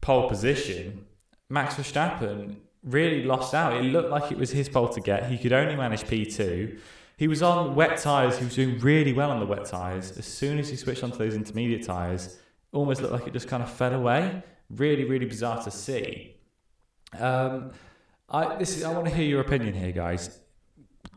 pole 0.00 0.28
position. 0.28 1.04
Max 1.50 1.74
Verstappen 1.74 2.56
really 2.84 3.24
lost 3.24 3.54
out. 3.54 3.74
It 3.74 3.82
looked 3.84 4.10
like 4.10 4.30
it 4.30 4.38
was 4.38 4.50
his 4.50 4.68
pole 4.68 4.88
to 4.90 5.00
get. 5.00 5.26
He 5.26 5.38
could 5.38 5.52
only 5.52 5.76
manage 5.76 6.02
P2. 6.04 6.78
He 7.16 7.26
was 7.26 7.42
on 7.42 7.74
wet 7.74 7.98
tyres. 7.98 8.38
He 8.38 8.44
was 8.44 8.54
doing 8.54 8.78
really 8.78 9.12
well 9.12 9.30
on 9.30 9.40
the 9.40 9.46
wet 9.46 9.64
tyres. 9.64 10.16
As 10.16 10.26
soon 10.26 10.58
as 10.58 10.68
he 10.68 10.76
switched 10.76 11.02
onto 11.02 11.18
those 11.18 11.34
intermediate 11.34 11.84
tyres, 11.84 12.38
almost 12.72 13.00
looked 13.00 13.12
like 13.12 13.26
it 13.26 13.32
just 13.32 13.48
kind 13.48 13.62
of 13.62 13.70
fell 13.70 13.94
away. 13.94 14.42
Really, 14.70 15.04
really 15.04 15.26
bizarre 15.26 15.62
to 15.64 15.70
see. 15.70 16.36
Um, 17.18 17.72
I, 18.28 18.56
this 18.56 18.76
is, 18.76 18.84
I 18.84 18.92
want 18.92 19.06
to 19.06 19.14
hear 19.14 19.24
your 19.24 19.40
opinion 19.40 19.74
here, 19.74 19.90
guys. 19.90 20.38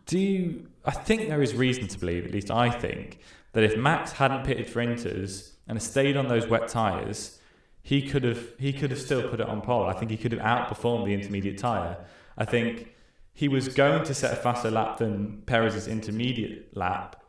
Do 0.05 0.17
you, 0.17 0.67
I 0.85 0.91
think 0.91 1.27
there 1.27 1.41
is 1.41 1.53
reason 1.53 1.87
to 1.87 1.99
believe, 1.99 2.25
at 2.25 2.31
least 2.31 2.49
I 2.49 2.69
think, 2.69 3.19
that 3.51 3.63
if 3.63 3.77
Max 3.77 4.13
hadn't 4.13 4.45
pitted 4.45 4.69
for 4.69 4.79
Inters 4.79 5.51
and 5.67 5.81
stayed 5.81 6.15
on 6.15 6.29
those 6.29 6.47
wet 6.47 6.69
tyres, 6.69 7.39
he 7.83 8.01
could 8.01 8.23
have 8.23 8.53
he 8.59 8.73
could 8.73 8.91
have 8.91 9.01
still 9.01 9.27
put 9.27 9.39
it 9.39 9.47
on 9.47 9.61
pole. 9.61 9.85
I 9.85 9.93
think 9.93 10.11
he 10.11 10.17
could 10.17 10.31
have 10.31 10.41
outperformed 10.41 11.05
the 11.05 11.13
intermediate 11.13 11.57
tyre. 11.57 11.97
I 12.37 12.45
think 12.45 12.93
he 13.33 13.47
was 13.47 13.69
going 13.69 14.03
to 14.03 14.13
set 14.13 14.33
a 14.33 14.35
faster 14.35 14.69
lap 14.69 14.97
than 14.97 15.41
Perez's 15.45 15.87
intermediate 15.87 16.75
lap, 16.75 17.23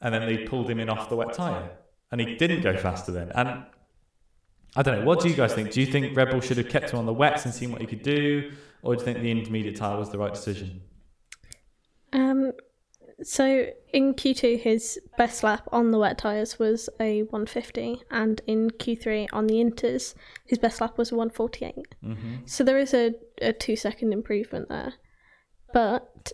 and 0.00 0.14
then 0.14 0.26
they 0.26 0.38
pulled 0.44 0.70
him 0.70 0.80
in 0.80 0.88
off 0.88 1.08
the 1.08 1.16
wet 1.16 1.32
tyre, 1.32 1.70
and 2.10 2.20
he 2.20 2.36
didn't 2.36 2.62
go 2.62 2.76
faster 2.76 3.12
then. 3.12 3.30
And 3.34 3.64
I 4.74 4.82
don't 4.82 5.00
know. 5.00 5.04
What 5.04 5.20
do 5.20 5.28
you 5.28 5.34
guys 5.34 5.52
think? 5.52 5.70
Do 5.70 5.80
you 5.80 5.86
think 5.86 6.16
Red 6.16 6.30
Bull 6.30 6.40
should 6.40 6.56
have 6.56 6.68
kept 6.68 6.90
him 6.90 6.98
on 6.98 7.06
the 7.06 7.12
wets 7.12 7.44
and 7.44 7.52
seen 7.52 7.70
what 7.70 7.80
he 7.80 7.86
could 7.86 8.02
do, 8.02 8.52
or 8.82 8.94
do 8.94 9.00
you 9.00 9.04
think 9.04 9.18
the 9.18 9.30
intermediate 9.30 9.76
tyre 9.76 9.98
was 9.98 10.10
the 10.10 10.18
right 10.18 10.32
decision? 10.32 10.80
Um, 12.14 12.52
so 13.22 13.66
in 13.92 14.14
Q2, 14.14 14.60
his 14.60 14.98
best 15.16 15.42
lap 15.42 15.68
on 15.70 15.90
the 15.90 15.98
wet 15.98 16.18
tyres 16.18 16.58
was 16.58 16.88
a 17.00 17.22
150, 17.22 18.02
and 18.10 18.40
in 18.46 18.70
Q3 18.70 19.28
on 19.32 19.46
the 19.46 19.54
inters, 19.54 20.14
his 20.46 20.58
best 20.58 20.80
lap 20.80 20.98
was 20.98 21.12
a 21.12 21.16
148. 21.16 21.74
Mm-hmm. 22.04 22.34
So 22.46 22.64
there 22.64 22.78
is 22.78 22.94
a, 22.94 23.14
a 23.40 23.52
two 23.52 23.76
second 23.76 24.12
improvement 24.12 24.68
there. 24.68 24.94
But 25.72 26.32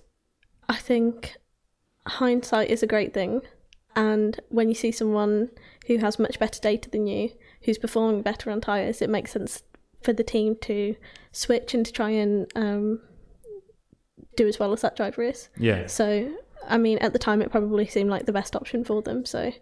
I 0.69 0.77
think 0.77 1.37
hindsight 2.07 2.71
is 2.71 2.83
a 2.83 2.87
great 2.87 3.15
thing. 3.15 3.43
And 3.97 4.39
when 4.49 4.69
you 4.69 4.75
see 4.75 4.93
someone 4.93 5.51
who 5.87 5.99
has 5.99 6.19
much 6.19 6.39
better 6.39 6.61
data 6.61 6.89
than 6.91 7.07
you, 7.07 7.31
who's 7.63 7.79
performing 7.79 8.23
better 8.23 8.51
on 8.51 8.61
tyres, 8.61 9.03
it 9.03 9.11
makes 9.11 9.33
sense 9.33 9.63
for 10.03 10.13
the 10.13 10.23
team 10.23 10.57
to 10.63 10.95
switch 11.33 11.75
and 11.75 11.85
to 11.85 11.93
try 11.93 12.11
and 12.11 12.47
um, 12.55 13.01
do 14.37 14.47
as 14.47 14.59
well 14.59 14.73
as 14.73 14.83
that 14.83 14.97
driver 14.97 15.23
is. 15.23 15.49
Yeah. 15.57 15.87
So, 15.87 16.33
I 16.69 16.79
mean, 16.79 16.99
at 16.99 17.13
the 17.13 17.19
time, 17.19 17.43
it 17.43 17.51
probably 17.51 17.87
seemed 17.87 18.11
like 18.11 18.27
the 18.27 18.33
best 18.33 18.55
option 18.55 18.85
for 18.85 19.03
them. 19.03 19.25
So, 19.25 19.53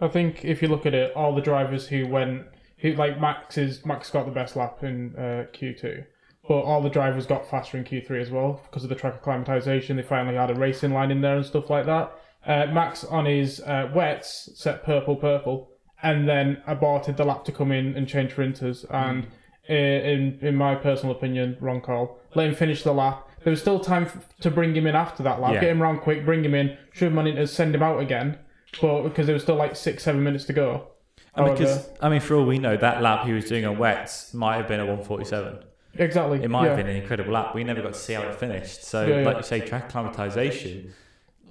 I 0.00 0.08
think 0.08 0.44
if 0.44 0.62
you 0.62 0.68
look 0.68 0.86
at 0.86 0.94
it, 0.94 1.14
all 1.14 1.34
the 1.34 1.42
drivers 1.42 1.86
who 1.86 2.06
went, 2.06 2.46
who 2.78 2.92
like 2.94 3.20
Max 3.20 3.58
is 3.58 3.84
Max 3.84 4.10
got 4.10 4.26
the 4.26 4.32
best 4.32 4.56
lap 4.56 4.82
in 4.82 5.14
uh, 5.16 5.46
Q2, 5.52 6.04
but 6.48 6.60
all 6.60 6.82
the 6.82 6.90
drivers 6.90 7.26
got 7.26 7.48
faster 7.48 7.76
in 7.76 7.84
Q3 7.84 8.20
as 8.20 8.30
well 8.30 8.60
because 8.64 8.82
of 8.82 8.88
the 8.88 8.96
track 8.96 9.14
acclimatization. 9.14 9.96
They 9.96 10.02
finally 10.02 10.36
had 10.36 10.50
a 10.50 10.54
racing 10.54 10.92
line 10.92 11.10
in 11.10 11.20
there 11.20 11.36
and 11.36 11.44
stuff 11.44 11.70
like 11.70 11.86
that. 11.86 12.12
Uh, 12.46 12.66
Max 12.72 13.04
on 13.04 13.26
his 13.26 13.60
uh, 13.60 13.90
wets 13.94 14.48
set 14.54 14.82
purple 14.82 15.16
purple, 15.16 15.70
and 16.02 16.28
then 16.28 16.62
aborted 16.66 17.16
the 17.16 17.24
lap 17.24 17.44
to 17.44 17.52
come 17.52 17.70
in 17.70 17.96
and 17.96 18.08
change 18.08 18.32
for 18.32 18.44
inters. 18.44 18.84
And 18.90 19.26
uh, 19.68 19.72
in 19.72 20.38
in 20.40 20.56
my 20.56 20.74
personal 20.74 21.14
opinion, 21.14 21.56
wrong 21.60 21.80
call. 21.80 22.18
Let 22.34 22.48
him 22.48 22.54
finish 22.54 22.82
the 22.82 22.92
lap. 22.92 23.28
There 23.42 23.50
was 23.50 23.60
still 23.60 23.80
time 23.80 24.04
f- 24.04 24.26
to 24.40 24.50
bring 24.50 24.74
him 24.74 24.86
in 24.86 24.94
after 24.94 25.22
that 25.22 25.40
lap. 25.40 25.54
Yeah. 25.54 25.60
Get 25.60 25.70
him 25.70 25.80
round 25.82 26.00
quick, 26.02 26.24
bring 26.24 26.44
him 26.44 26.54
in, 26.54 26.76
shove 26.92 27.12
him 27.12 27.18
on 27.18 27.24
inters, 27.24 27.48
send 27.48 27.74
him 27.74 27.82
out 27.82 28.00
again. 28.00 28.38
But 28.80 29.02
because 29.02 29.26
there 29.26 29.34
was 29.34 29.42
still 29.42 29.56
like 29.56 29.74
six, 29.76 30.04
seven 30.04 30.22
minutes 30.22 30.44
to 30.44 30.52
go. 30.52 30.88
I 31.34 31.44
mean, 31.44 31.52
because 31.54 31.88
I 32.00 32.08
mean, 32.08 32.20
for 32.20 32.34
all 32.36 32.44
we 32.44 32.58
know, 32.58 32.76
that 32.76 33.02
lap 33.02 33.24
he 33.26 33.32
was 33.32 33.46
doing 33.46 33.64
on 33.64 33.78
wets 33.78 34.34
might 34.34 34.56
have 34.56 34.68
been 34.68 34.80
a 34.80 34.84
147. 34.84 35.58
exactly. 35.94 36.42
It 36.42 36.50
might 36.50 36.62
yeah. 36.64 36.68
have 36.68 36.76
been 36.76 36.88
an 36.88 36.96
incredible 36.96 37.32
lap. 37.32 37.54
We 37.54 37.64
never 37.64 37.82
got 37.82 37.94
to 37.94 37.98
see 37.98 38.14
how 38.14 38.22
it 38.22 38.34
finished. 38.34 38.84
So, 38.84 39.06
Yeah, 39.06 39.20
yeah. 39.20 39.26
like 39.26 39.36
you 39.38 39.42
say, 39.44 39.60
track 39.60 39.84
acclimatization. 39.84 40.92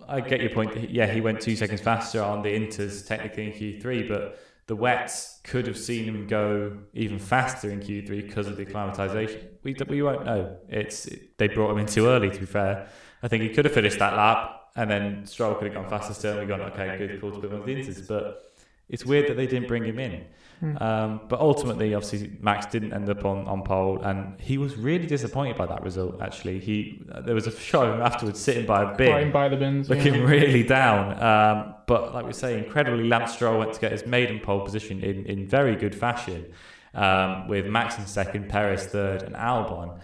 I 0.08 0.22
get 0.22 0.42
your 0.42 0.50
point. 0.50 0.74
That, 0.74 0.90
yeah, 0.90 1.08
he 1.08 1.22
went 1.22 1.40
two 1.42 1.56
seconds 1.56 1.82
faster 1.82 2.22
on 2.22 2.42
the 2.42 2.50
inters 2.50 3.06
technically 3.08 3.46
in 3.48 3.52
Q3, 3.54 4.08
but 4.10 4.40
the 4.70 4.76
wets 4.76 5.40
could 5.44 5.66
have 5.66 5.80
seen 5.80 6.04
him 6.04 6.28
go 6.28 6.78
even 6.94 7.18
faster 7.18 7.72
in 7.72 7.80
Q3 7.80 8.08
because 8.28 8.46
of 8.46 8.56
the 8.56 8.62
acclimatization. 8.62 9.48
We 9.64 9.76
we 9.88 10.04
won't 10.04 10.26
know. 10.26 10.58
It's 10.70 11.10
they 11.38 11.48
brought 11.48 11.72
him 11.72 11.80
in 11.80 11.88
too 11.88 12.06
early. 12.06 12.30
To 12.30 12.40
be 12.40 12.46
fair, 12.46 12.88
I 13.24 13.28
think 13.28 13.42
he 13.42 13.50
could 13.50 13.66
have 13.66 13.74
finished 13.74 13.98
that 13.98 14.16
lap 14.16 14.68
and 14.76 14.88
then 14.88 15.26
Stroll 15.26 15.56
could 15.56 15.66
have 15.66 15.74
gone 15.74 15.90
faster 15.90 16.14
still. 16.14 16.38
And 16.38 16.42
we 16.42 16.46
gone 16.46 16.62
okay, 16.74 17.00
good, 17.00 17.20
cool 17.20 17.32
to 17.32 17.40
put 17.40 17.52
on 17.52 17.66
the 17.66 17.76
inters, 17.76 18.08
but. 18.08 18.46
It's 18.90 19.06
weird 19.06 19.28
that 19.30 19.38
they 19.38 19.48
didn't 19.48 19.68
bring 19.68 19.86
him 19.86 20.00
in. 20.00 20.26
Um, 20.62 21.22
but 21.30 21.40
ultimately, 21.40 21.94
obviously, 21.94 22.32
Max 22.42 22.66
didn't 22.66 22.92
end 22.92 23.10
up 23.10 23.24
on, 23.24 23.48
on 23.48 23.64
pole, 23.64 24.02
and 24.02 24.40
he 24.42 24.58
was 24.58 24.76
really 24.76 25.06
disappointed 25.06 25.56
by 25.56 25.66
that 25.68 25.84
result. 25.84 26.22
Actually, 26.22 26.60
he 26.60 27.02
there 27.24 27.34
was 27.34 27.48
a 27.48 27.52
shot 27.52 27.88
of 27.88 27.96
him 27.96 28.02
afterwards 28.02 28.40
sitting 28.42 28.66
by 28.66 28.92
a 28.92 28.96
bin, 28.98 29.10
Right 29.10 29.32
by 29.32 29.48
the 29.48 29.56
bins. 29.56 29.90
looking 29.90 30.16
yeah. 30.16 30.24
really 30.24 30.64
down. 30.64 31.22
Um, 31.24 31.76
but 31.88 32.14
like 32.14 32.26
we 32.26 32.34
say, 32.34 32.58
incredibly, 32.58 33.08
Lance 33.08 33.34
Stroll 33.34 33.58
went 33.58 33.72
to 33.74 33.80
get 33.80 33.94
his 33.94 34.06
maiden 34.06 34.40
pole 34.40 34.60
position 34.60 35.02
in, 35.02 35.26
in 35.28 35.48
very 35.48 35.78
good 35.78 35.96
fashion, 35.96 36.52
um, 36.94 37.48
with 37.48 37.66
Max 37.66 37.98
in 37.98 38.06
second, 38.06 38.50
Perez 38.50 38.86
third, 38.86 39.24
and 39.24 39.36
Albon. 39.36 39.98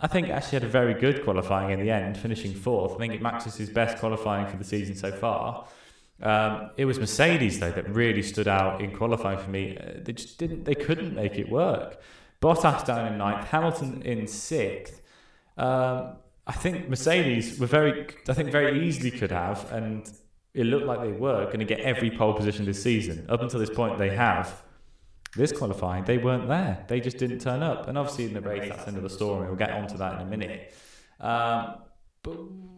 I 0.00 0.06
think 0.06 0.28
actually 0.28 0.60
had 0.60 0.64
a 0.64 0.68
very 0.68 0.94
good 0.94 1.24
qualifying 1.24 1.70
in 1.70 1.80
the 1.80 1.90
end, 1.90 2.16
finishing 2.16 2.54
fourth. 2.54 2.94
I 2.94 2.98
think 2.98 3.14
it 3.14 3.22
Max 3.22 3.48
is 3.48 3.56
his 3.56 3.70
best 3.70 3.98
qualifying 3.98 4.46
for 4.46 4.56
the 4.56 4.64
season 4.64 4.94
so 4.94 5.10
far. 5.10 5.66
Um, 6.22 6.70
it 6.76 6.84
was 6.84 6.98
Mercedes 6.98 7.58
though 7.58 7.72
that 7.72 7.88
really 7.88 8.22
stood 8.22 8.48
out 8.48 8.80
in 8.80 8.94
qualifying 8.96 9.38
for 9.38 9.50
me. 9.50 9.76
Uh, 9.76 10.00
they 10.02 10.12
just 10.12 10.38
didn't, 10.38 10.64
they 10.64 10.74
couldn't 10.74 11.14
make 11.14 11.36
it 11.38 11.48
work. 11.48 12.00
Bottas 12.40 12.84
down 12.84 13.12
in 13.12 13.18
ninth, 13.18 13.46
Hamilton 13.48 14.02
in 14.02 14.26
sixth. 14.26 15.00
Um, 15.56 16.16
I 16.46 16.52
think 16.52 16.88
Mercedes 16.88 17.58
were 17.58 17.66
very, 17.66 18.06
I 18.28 18.34
think 18.34 18.50
very 18.50 18.86
easily 18.86 19.10
could 19.10 19.30
have, 19.30 19.70
and 19.72 20.10
it 20.54 20.64
looked 20.64 20.86
like 20.86 21.00
they 21.00 21.12
were 21.12 21.46
going 21.46 21.60
to 21.60 21.64
get 21.64 21.80
every 21.80 22.10
pole 22.10 22.34
position 22.34 22.64
this 22.64 22.82
season. 22.82 23.26
Up 23.28 23.42
until 23.42 23.60
this 23.60 23.70
point, 23.70 23.98
they 23.98 24.10
have. 24.10 24.62
This 25.34 25.50
qualifying, 25.50 26.04
they 26.04 26.18
weren't 26.18 26.46
there. 26.46 26.84
They 26.88 27.00
just 27.00 27.16
didn't 27.16 27.38
turn 27.38 27.62
up. 27.62 27.88
And 27.88 27.96
obviously, 27.96 28.26
in 28.26 28.34
the 28.34 28.42
race, 28.42 28.68
that's 28.68 28.86
another 28.86 29.08
story. 29.08 29.46
We'll 29.46 29.56
get 29.56 29.70
onto 29.70 29.96
that 29.96 30.20
in 30.20 30.26
a 30.26 30.28
minute. 30.28 30.74
Um, 31.20 31.76
but 32.22 32.32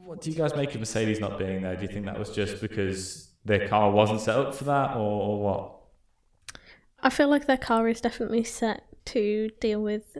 what 0.04 0.20
do 0.20 0.30
you 0.30 0.36
guys 0.36 0.54
make 0.54 0.72
of 0.72 0.78
Mercedes 0.78 1.18
not 1.18 1.36
being 1.36 1.62
there? 1.62 1.74
Do 1.74 1.82
you 1.82 1.88
think 1.88 2.06
that 2.06 2.16
was 2.16 2.30
just 2.30 2.60
because 2.60 3.33
their 3.44 3.68
car 3.68 3.90
wasn't 3.90 4.20
set 4.20 4.36
up 4.36 4.54
for 4.54 4.64
that, 4.64 4.96
or, 4.96 4.98
or 5.22 5.40
what? 5.42 5.70
I 7.02 7.10
feel 7.10 7.28
like 7.28 7.46
their 7.46 7.58
car 7.58 7.88
is 7.88 8.00
definitely 8.00 8.44
set 8.44 8.84
to 9.06 9.50
deal 9.60 9.82
with 9.82 10.16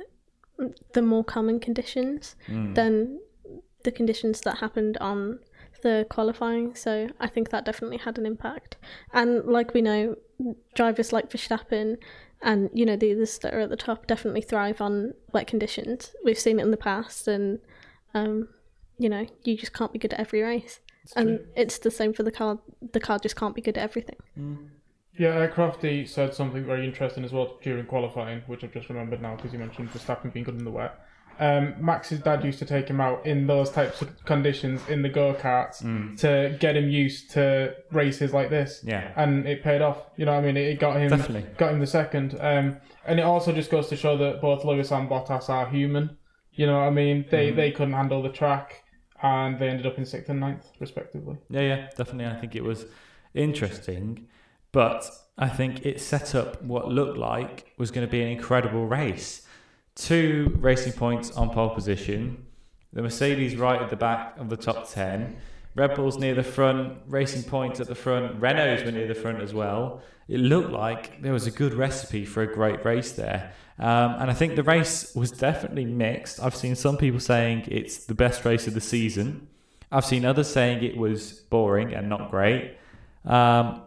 the 0.92 1.02
more 1.02 1.24
common 1.24 1.58
conditions 1.60 2.36
Mm. 2.48 2.74
than 2.74 3.20
the 3.82 3.90
conditions 3.90 4.40
that 4.42 4.58
happened 4.58 4.96
on 4.98 5.40
the 5.82 6.06
qualifying. 6.10 6.74
So 6.74 7.08
I 7.20 7.26
think 7.26 7.50
that 7.50 7.64
definitely 7.64 7.98
had 7.98 8.18
an 8.18 8.26
impact. 8.26 8.76
And 9.12 9.44
like 9.44 9.74
we 9.74 9.82
know, 9.82 10.16
drivers 10.74 11.12
like 11.12 11.30
Verstappen 11.30 11.96
and 12.42 12.68
you 12.74 12.84
know 12.84 12.96
the 12.96 13.12
others 13.12 13.38
that 13.38 13.54
are 13.54 13.60
at 13.60 13.70
the 13.70 13.76
top 13.76 14.06
definitely 14.06 14.42
thrive 14.42 14.80
on 14.80 15.14
wet 15.32 15.46
conditions. 15.46 16.14
We've 16.24 16.38
seen 16.38 16.58
it 16.58 16.62
in 16.62 16.70
the 16.70 16.76
past, 16.76 17.26
and 17.28 17.58
um, 18.12 18.48
you 18.98 19.08
know 19.08 19.26
you 19.44 19.56
just 19.56 19.72
can't 19.72 19.92
be 19.92 19.98
good 19.98 20.12
at 20.12 20.20
every 20.20 20.42
race. 20.42 20.80
And 21.16 21.40
it's 21.54 21.78
the 21.78 21.90
same 21.90 22.12
for 22.12 22.22
the 22.22 22.30
car. 22.32 22.58
The 22.92 23.00
car 23.00 23.18
just 23.18 23.36
can't 23.36 23.54
be 23.54 23.60
good 23.62 23.76
at 23.78 23.82
everything. 23.84 24.16
Yeah, 25.16 25.28
uh, 25.28 25.48
Crofty 25.48 26.08
said 26.08 26.34
something 26.34 26.64
very 26.64 26.84
interesting 26.84 27.24
as 27.24 27.32
well 27.32 27.58
during 27.62 27.86
qualifying, 27.86 28.42
which 28.46 28.64
I've 28.64 28.72
just 28.72 28.88
remembered 28.88 29.22
now 29.22 29.36
because 29.36 29.52
you 29.52 29.58
mentioned 29.58 29.90
Verstappen 29.92 30.32
being 30.32 30.44
good 30.44 30.56
in 30.58 30.64
the 30.64 30.70
wet. 30.72 30.98
Um, 31.38 31.74
Max's 31.80 32.20
dad 32.20 32.44
used 32.44 32.60
to 32.60 32.64
take 32.64 32.88
him 32.88 33.00
out 33.00 33.26
in 33.26 33.46
those 33.48 33.68
types 33.70 34.00
of 34.02 34.24
conditions 34.24 34.80
in 34.88 35.02
the 35.02 35.08
go 35.08 35.34
karts 35.34 35.78
to 36.20 36.56
get 36.60 36.76
him 36.76 36.88
used 36.88 37.30
to 37.32 37.74
races 37.90 38.32
like 38.32 38.50
this. 38.50 38.82
Yeah. 38.84 39.12
and 39.16 39.44
it 39.46 39.62
paid 39.62 39.82
off. 39.82 39.98
You 40.16 40.26
know, 40.26 40.32
what 40.32 40.44
I 40.44 40.46
mean, 40.46 40.56
it 40.56 40.66
it 40.68 40.78
got 40.80 40.96
him 40.96 41.10
Definitely. 41.10 41.46
got 41.58 41.72
him 41.72 41.80
the 41.80 41.86
second. 41.88 42.36
Um, 42.40 42.76
and 43.04 43.18
it 43.18 43.24
also 43.24 43.52
just 43.52 43.70
goes 43.70 43.88
to 43.88 43.96
show 43.96 44.16
that 44.16 44.40
both 44.40 44.64
Lewis 44.64 44.92
and 44.92 45.08
Bottas 45.08 45.48
are 45.48 45.68
human. 45.68 46.16
You 46.52 46.66
know, 46.66 46.78
what 46.78 46.86
I 46.86 46.90
mean, 46.90 47.26
they 47.30 47.50
they 47.50 47.72
couldn't 47.72 47.94
handle 47.94 48.22
the 48.22 48.28
track, 48.28 48.83
and 49.24 49.58
they 49.58 49.68
ended 49.68 49.86
up 49.86 49.96
in 49.96 50.04
sixth 50.04 50.28
and 50.28 50.38
ninth, 50.38 50.70
respectively. 50.78 51.38
Yeah, 51.48 51.62
yeah, 51.62 51.88
definitely. 51.96 52.26
I 52.26 52.38
think 52.38 52.54
it 52.54 52.62
was 52.62 52.84
interesting, 53.32 54.28
but 54.70 55.10
I 55.38 55.48
think 55.48 55.84
it 55.86 55.98
set 55.98 56.34
up 56.34 56.62
what 56.62 56.88
looked 56.88 57.16
like 57.16 57.72
was 57.78 57.90
going 57.90 58.06
to 58.06 58.10
be 58.10 58.20
an 58.20 58.28
incredible 58.28 58.86
race. 58.86 59.46
Two 59.94 60.54
racing 60.60 60.92
points 60.92 61.30
on 61.30 61.48
pole 61.48 61.70
position, 61.70 62.44
the 62.92 63.00
Mercedes 63.00 63.56
right 63.56 63.80
at 63.80 63.88
the 63.88 63.96
back 63.96 64.38
of 64.38 64.50
the 64.50 64.58
top 64.58 64.90
10, 64.90 65.36
Red 65.74 65.94
Bulls 65.94 66.18
near 66.18 66.34
the 66.34 66.44
front, 66.44 66.98
Racing 67.08 67.42
Points 67.44 67.80
at 67.80 67.88
the 67.88 67.94
front, 67.94 68.40
Renaults 68.40 68.84
were 68.84 68.92
near 68.92 69.08
the 69.08 69.14
front 69.14 69.42
as 69.42 69.52
well. 69.52 70.02
It 70.28 70.38
looked 70.38 70.70
like 70.70 71.20
there 71.20 71.32
was 71.32 71.46
a 71.46 71.50
good 71.50 71.74
recipe 71.74 72.24
for 72.24 72.42
a 72.42 72.52
great 72.52 72.84
race 72.84 73.12
there. 73.12 73.52
Um, 73.78 74.14
and 74.20 74.30
I 74.30 74.34
think 74.34 74.54
the 74.54 74.62
race 74.62 75.14
was 75.14 75.32
definitely 75.32 75.84
mixed. 75.84 76.40
I've 76.40 76.54
seen 76.54 76.76
some 76.76 76.96
people 76.96 77.18
saying 77.18 77.64
it's 77.68 78.04
the 78.06 78.14
best 78.14 78.44
race 78.44 78.68
of 78.68 78.74
the 78.74 78.80
season. 78.80 79.48
I've 79.90 80.04
seen 80.04 80.24
others 80.24 80.48
saying 80.48 80.84
it 80.84 80.96
was 80.96 81.32
boring 81.32 81.92
and 81.92 82.08
not 82.08 82.30
great. 82.30 82.76
Um, 83.24 83.82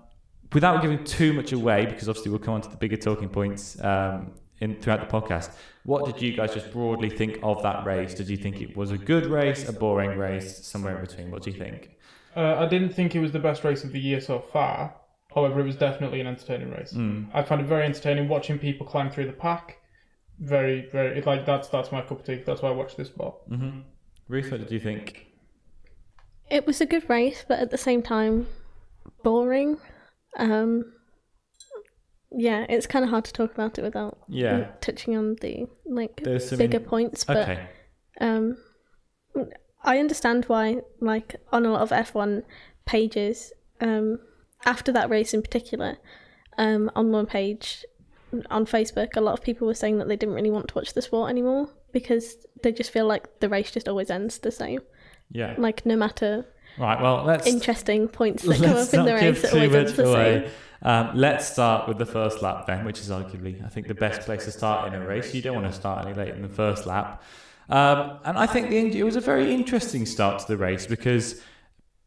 without 0.54 0.82
giving 0.82 1.04
too 1.06 1.34
much 1.34 1.54
away, 1.54 1.86
because 1.86 2.10
obviously 2.10 2.32
we'll 2.32 2.40
come 2.40 2.56
on 2.56 2.62
to 2.62 2.70
the 2.70 2.78
bigger 2.78 2.98
talking 2.98 3.30
points 3.30 3.82
um, 3.82 4.34
in 4.60 4.76
throughout 4.82 5.00
the 5.00 5.06
podcast. 5.06 5.52
What 5.84 6.06
did 6.06 6.22
you 6.22 6.36
guys 6.36 6.54
just 6.54 6.72
broadly 6.72 7.10
think 7.10 7.40
of 7.44 7.62
that 7.64 7.86
race? 7.86 8.14
Did 8.14 8.30
you 8.30 8.38
think 8.38 8.62
it 8.62 8.76
was 8.76 8.92
a 8.92 8.98
good 8.98 9.28
race, 9.28 9.68
a 9.68 9.74
boring 9.74 10.18
race, 10.18 10.66
somewhere 10.66 10.98
in 10.98 11.06
between? 11.06 11.32
What 11.32 11.44
do 11.44 11.52
you 11.52 11.58
think? 11.58 11.92
Uh, 12.36 12.56
I 12.56 12.68
didn't 12.68 12.90
think 12.90 13.16
it 13.16 13.20
was 13.20 13.32
the 13.32 13.40
best 13.40 13.64
race 13.64 13.84
of 13.84 13.92
the 13.92 14.00
year 14.00 14.22
so 14.22 14.40
far. 14.40 14.96
However, 15.34 15.60
it 15.60 15.64
was 15.64 15.76
definitely 15.76 16.20
an 16.22 16.28
entertaining 16.28 16.72
race. 16.72 16.96
I 17.34 17.44
found 17.44 17.62
it 17.62 17.68
very 17.68 17.86
entertaining 17.86 18.28
watching 18.28 18.58
people 18.58 18.86
climb 18.88 19.10
through 19.10 19.28
the 19.28 19.34
pack. 19.34 19.78
Very, 20.40 20.88
very. 20.92 21.22
Like 21.22 21.46
that's 21.46 21.68
that's 21.70 21.92
my 21.92 22.02
cup 22.02 22.20
of 22.20 22.26
tea. 22.26 22.44
That's 22.46 22.62
why 22.62 22.70
I 22.70 22.72
watched 22.72 22.98
this 22.98 23.08
spot. 23.08 23.50
Mm-hmm. 23.50 23.80
Ruth, 24.28 24.52
what 24.52 24.60
did 24.60 24.72
you 24.72 24.80
think? 24.80 25.28
It 26.50 26.66
was 26.66 26.82
a 26.82 26.86
good 26.86 27.10
race, 27.10 27.44
but 27.48 27.60
at 27.60 27.72
the 27.72 27.78
same 27.78 28.02
time, 28.02 28.48
boring. 29.24 29.78
Um, 30.38 30.94
yeah, 32.32 32.66
it's 32.70 32.88
kind 32.88 33.04
of 33.06 33.10
hard 33.12 33.26
to 33.26 33.34
talk 33.34 33.54
about 33.54 33.78
it 33.78 33.84
without 33.84 34.18
Yeah. 34.28 34.68
touching 34.82 35.16
on 35.18 35.36
the 35.42 35.68
like 35.86 36.22
There's 36.24 36.52
bigger 36.52 36.78
in- 36.80 36.84
points. 36.86 37.24
But 37.24 37.38
Okay. 37.38 37.60
um, 38.22 38.58
I 39.84 40.00
understand 40.00 40.46
why, 40.46 40.82
like 41.00 41.36
on 41.52 41.66
a 41.66 41.72
lot 41.72 41.82
of 41.82 41.92
F1 41.92 42.44
pages, 42.86 43.54
um, 43.80 44.20
after 44.66 44.92
that 44.92 45.10
race 45.10 45.34
in 45.34 45.42
particular, 45.42 45.98
um, 46.58 46.92
on 46.96 47.12
one 47.12 47.26
page 47.28 47.86
on 48.50 48.66
Facebook, 48.66 49.16
a 49.16 49.22
lot 49.22 49.34
of 49.34 49.42
people 49.42 49.66
were 49.68 49.74
saying 49.74 49.98
that 50.00 50.08
they 50.08 50.16
didn't 50.18 50.36
really 50.36 50.52
want 50.52 50.68
to 50.70 50.76
watch 50.76 50.94
the 50.94 51.02
sport 51.02 51.30
anymore 51.30 51.70
because 51.94 52.36
they 52.64 52.72
just 52.72 52.92
feel 52.92 53.06
like 53.06 53.40
the 53.40 53.48
race 53.48 53.72
just 53.72 53.88
always 53.88 54.10
ends 54.10 54.40
the 54.40 54.52
same. 54.52 54.82
Yeah. 55.32 55.56
Like 55.58 55.86
no 55.86 55.96
matter 55.96 56.46
Right. 56.78 57.02
Well, 57.02 57.24
let's 57.24 57.48
interesting 57.48 58.08
points 58.08 58.44
that 58.44 58.58
come 58.58 58.76
up 58.78 58.94
in 58.94 59.06
the 59.06 59.14
race, 59.14 59.42
give 59.42 59.50
too 59.52 59.58
always 59.58 59.74
ends 59.76 59.92
much 59.92 59.98
the 59.98 60.10
away. 60.12 60.52
Um, 60.82 61.12
let's 61.16 61.48
start 61.48 61.88
with 61.88 61.98
the 61.98 62.06
first 62.06 62.42
lap 62.42 62.68
then, 62.68 62.86
which 62.86 63.00
is 63.00 63.10
arguably, 63.10 63.66
I 63.66 63.70
think, 63.70 63.88
the 63.88 63.96
best 63.96 64.22
place 64.22 64.46
to 64.46 64.52
start 64.52 64.92
in 64.92 65.00
a 65.00 65.06
race. 65.06 65.34
You 65.34 65.42
don't 65.42 65.56
want 65.56 65.68
to 65.68 65.74
start 65.74 66.06
any 66.06 66.14
later 66.14 66.34
than 66.34 66.44
the 66.44 66.50
first 66.50 66.86
lap. 66.86 67.24
Um, 67.70 68.20
and 68.24 68.38
I 68.38 68.46
think 68.46 68.70
the, 68.70 69.00
it 69.00 69.04
was 69.04 69.16
a 69.16 69.22
very 69.22 69.54
interesting 69.54 70.06
start 70.06 70.40
to 70.40 70.48
the 70.48 70.58
race 70.58 70.86
because, 70.86 71.42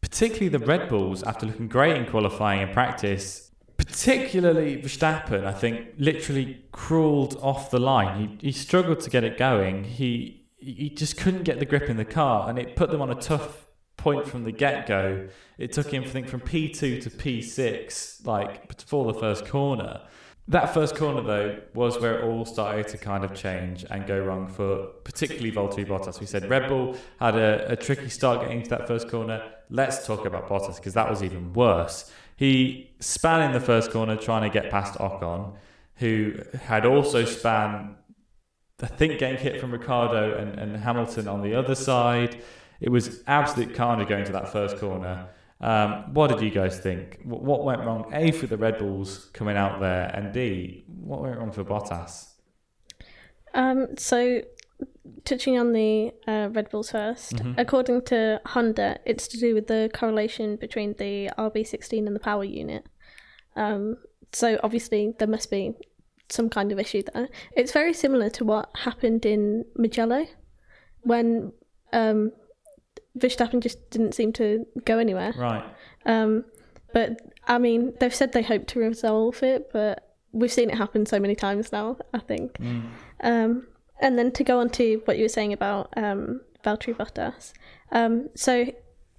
particularly 0.00 0.48
the 0.48 0.64
Red 0.64 0.88
Bulls, 0.88 1.22
after 1.22 1.46
looking 1.46 1.68
great 1.68 1.96
in 1.96 2.06
qualifying 2.06 2.62
and 2.62 2.72
practice, 2.72 3.50
particularly 3.76 4.80
Verstappen, 4.80 5.44
I 5.44 5.52
think, 5.52 5.88
literally 5.98 6.62
crawled 6.72 7.36
off 7.42 7.70
the 7.70 7.80
line. 7.80 8.38
He, 8.40 8.48
he 8.48 8.52
struggled 8.52 9.00
to 9.00 9.10
get 9.10 9.24
it 9.24 9.36
going. 9.36 9.84
He 9.84 10.36
he 10.62 10.90
just 10.90 11.16
couldn't 11.16 11.44
get 11.44 11.58
the 11.58 11.64
grip 11.64 11.88
in 11.88 11.96
the 11.96 12.04
car, 12.04 12.48
and 12.48 12.58
it 12.58 12.76
put 12.76 12.90
them 12.90 13.00
on 13.00 13.10
a 13.10 13.14
tough 13.14 13.66
point 14.00 14.26
from 14.26 14.44
the 14.44 14.52
get 14.52 14.86
go. 14.86 15.28
It 15.58 15.72
took 15.72 15.92
him, 15.92 16.02
I 16.04 16.06
think, 16.06 16.28
from 16.28 16.40
P2 16.40 17.02
to 17.02 17.10
P6, 17.10 18.26
like 18.26 18.66
before 18.68 19.12
the 19.12 19.18
first 19.18 19.46
corner. 19.46 20.00
That 20.48 20.74
first 20.74 20.96
corner, 20.96 21.22
though, 21.22 21.60
was 21.74 22.00
where 22.00 22.18
it 22.18 22.24
all 22.24 22.44
started 22.44 22.88
to 22.88 22.98
kind 22.98 23.24
of 23.24 23.34
change 23.34 23.84
and 23.88 24.06
go 24.06 24.18
wrong 24.18 24.48
for 24.48 24.86
particularly 25.04 25.52
Valtteri 25.52 25.86
Bottas. 25.86 26.18
We 26.18 26.26
said 26.26 26.48
Red 26.50 26.68
Bull 26.68 26.96
had 27.20 27.36
a, 27.36 27.72
a 27.72 27.76
tricky 27.76 28.08
start 28.08 28.40
getting 28.40 28.58
into 28.58 28.70
that 28.70 28.88
first 28.88 29.08
corner. 29.08 29.42
Let's 29.68 30.04
talk 30.06 30.24
about 30.24 30.48
Bottas 30.48 30.76
because 30.76 30.94
that 30.94 31.08
was 31.08 31.22
even 31.22 31.52
worse. 31.52 32.10
He 32.36 32.90
span 33.00 33.42
in 33.42 33.52
the 33.52 33.60
first 33.60 33.92
corner 33.92 34.16
trying 34.16 34.50
to 34.50 34.52
get 34.52 34.70
past 34.70 34.94
Ocon, 34.94 35.54
who 35.96 36.34
had 36.62 36.86
also 36.86 37.24
span, 37.26 37.96
I 38.82 38.86
think, 38.86 39.20
getting 39.20 39.36
hit 39.36 39.60
from 39.60 39.70
Ricciardo 39.70 40.36
and, 40.36 40.58
and 40.58 40.76
Hamilton 40.78 41.28
on 41.28 41.42
the 41.42 41.54
other 41.54 41.74
side. 41.74 42.42
It 42.80 42.90
was 42.90 43.22
absolute 43.26 43.74
carnage 43.74 44.08
going 44.08 44.24
to 44.24 44.32
that 44.32 44.50
first 44.50 44.78
corner. 44.78 45.28
Um, 45.60 46.14
what 46.14 46.28
did 46.28 46.40
you 46.40 46.50
guys 46.50 46.80
think? 46.80 47.20
What 47.22 47.64
went 47.64 47.82
wrong? 47.82 48.10
A 48.12 48.32
for 48.32 48.46
the 48.46 48.56
Red 48.56 48.78
Bulls 48.78 49.30
coming 49.34 49.56
out 49.56 49.80
there, 49.80 50.10
and 50.14 50.32
B, 50.32 50.84
what 50.86 51.20
went 51.20 51.38
wrong 51.38 51.52
for 51.52 51.64
Bottas? 51.64 52.28
Um, 53.52 53.88
so, 53.98 54.40
touching 55.24 55.58
on 55.58 55.72
the 55.72 56.12
uh, 56.26 56.48
Red 56.50 56.70
Bulls 56.70 56.92
1st 56.92 57.32
Mm-hmm. 57.34 57.52
according 57.58 58.02
to 58.06 58.40
Honda, 58.46 58.98
it's 59.04 59.28
to 59.28 59.38
do 59.38 59.54
with 59.54 59.66
the 59.66 59.90
correlation 59.92 60.56
between 60.56 60.94
the 60.94 61.30
RB16 61.36 62.06
and 62.06 62.16
the 62.16 62.20
power 62.20 62.44
unit. 62.44 62.86
Um, 63.54 63.96
so, 64.32 64.58
obviously, 64.62 65.14
there 65.18 65.28
must 65.28 65.50
be 65.50 65.74
some 66.30 66.48
kind 66.48 66.72
of 66.72 66.78
issue 66.78 67.02
there. 67.12 67.28
It's 67.54 67.72
very 67.72 67.92
similar 67.92 68.30
to 68.30 68.44
what 68.44 68.70
happened 68.76 69.26
in 69.26 69.66
Mugello 69.76 70.26
when 71.02 71.52
um, 71.92 72.32
Verstappen 73.18 73.60
just 73.60 73.90
didn't 73.90 74.14
seem 74.14 74.32
to 74.34 74.66
go 74.84 74.98
anywhere. 74.98 75.32
Right. 75.36 75.64
Um, 76.06 76.44
but 76.92 77.20
I 77.46 77.58
mean, 77.58 77.94
they've 78.00 78.14
said 78.14 78.32
they 78.32 78.42
hope 78.42 78.66
to 78.68 78.80
resolve 78.80 79.42
it, 79.42 79.70
but 79.72 80.16
we've 80.32 80.52
seen 80.52 80.70
it 80.70 80.76
happen 80.76 81.06
so 81.06 81.18
many 81.18 81.34
times 81.34 81.72
now. 81.72 81.96
I 82.14 82.18
think. 82.18 82.58
Um, 83.20 83.66
and 84.00 84.18
then 84.18 84.32
to 84.32 84.44
go 84.44 84.60
on 84.60 84.70
to 84.70 85.02
what 85.04 85.18
you 85.18 85.24
were 85.24 85.28
saying 85.28 85.52
about 85.52 85.92
um, 85.96 86.40
Valtteri 86.64 86.96
Bottas. 86.96 87.52
Um, 87.92 88.28
so 88.34 88.72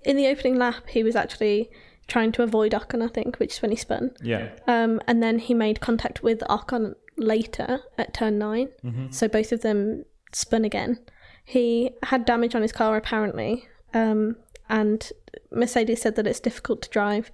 in 0.04 0.16
the 0.16 0.28
opening 0.28 0.58
lap, 0.58 0.88
he 0.90 1.04
was 1.04 1.16
actually 1.16 1.70
trying 2.08 2.32
to 2.34 2.44
avoid 2.44 2.72
Ocon, 2.74 3.04
I 3.04 3.08
think, 3.08 3.38
which 3.38 3.54
is 3.54 3.62
when 3.62 3.72
he 3.72 3.78
spun. 3.78 4.12
Yeah. 4.22 4.50
Um, 4.68 5.00
and 5.08 5.22
then 5.22 5.40
he 5.40 5.54
made 5.54 5.80
contact 5.80 6.24
with 6.24 6.40
Ocon 6.50 6.96
later 7.18 7.82
at 7.98 8.14
turn 8.14 8.38
9 8.38 8.70
So 9.12 9.28
both 9.28 9.52
of 9.52 9.62
them 9.62 10.06
spun 10.34 10.66
again. 10.66 11.00
He 11.46 11.92
had 12.04 12.26
damage 12.26 12.56
on 12.56 12.62
his 12.62 12.72
car 12.72 12.98
apparently, 12.98 13.68
um, 13.94 14.36
and 14.70 15.12
Mercedes 15.52 16.02
said 16.02 16.16
that 16.16 16.28
it's 16.28 16.40
difficult 16.40 16.82
to 16.84 16.90
drive 16.90 17.32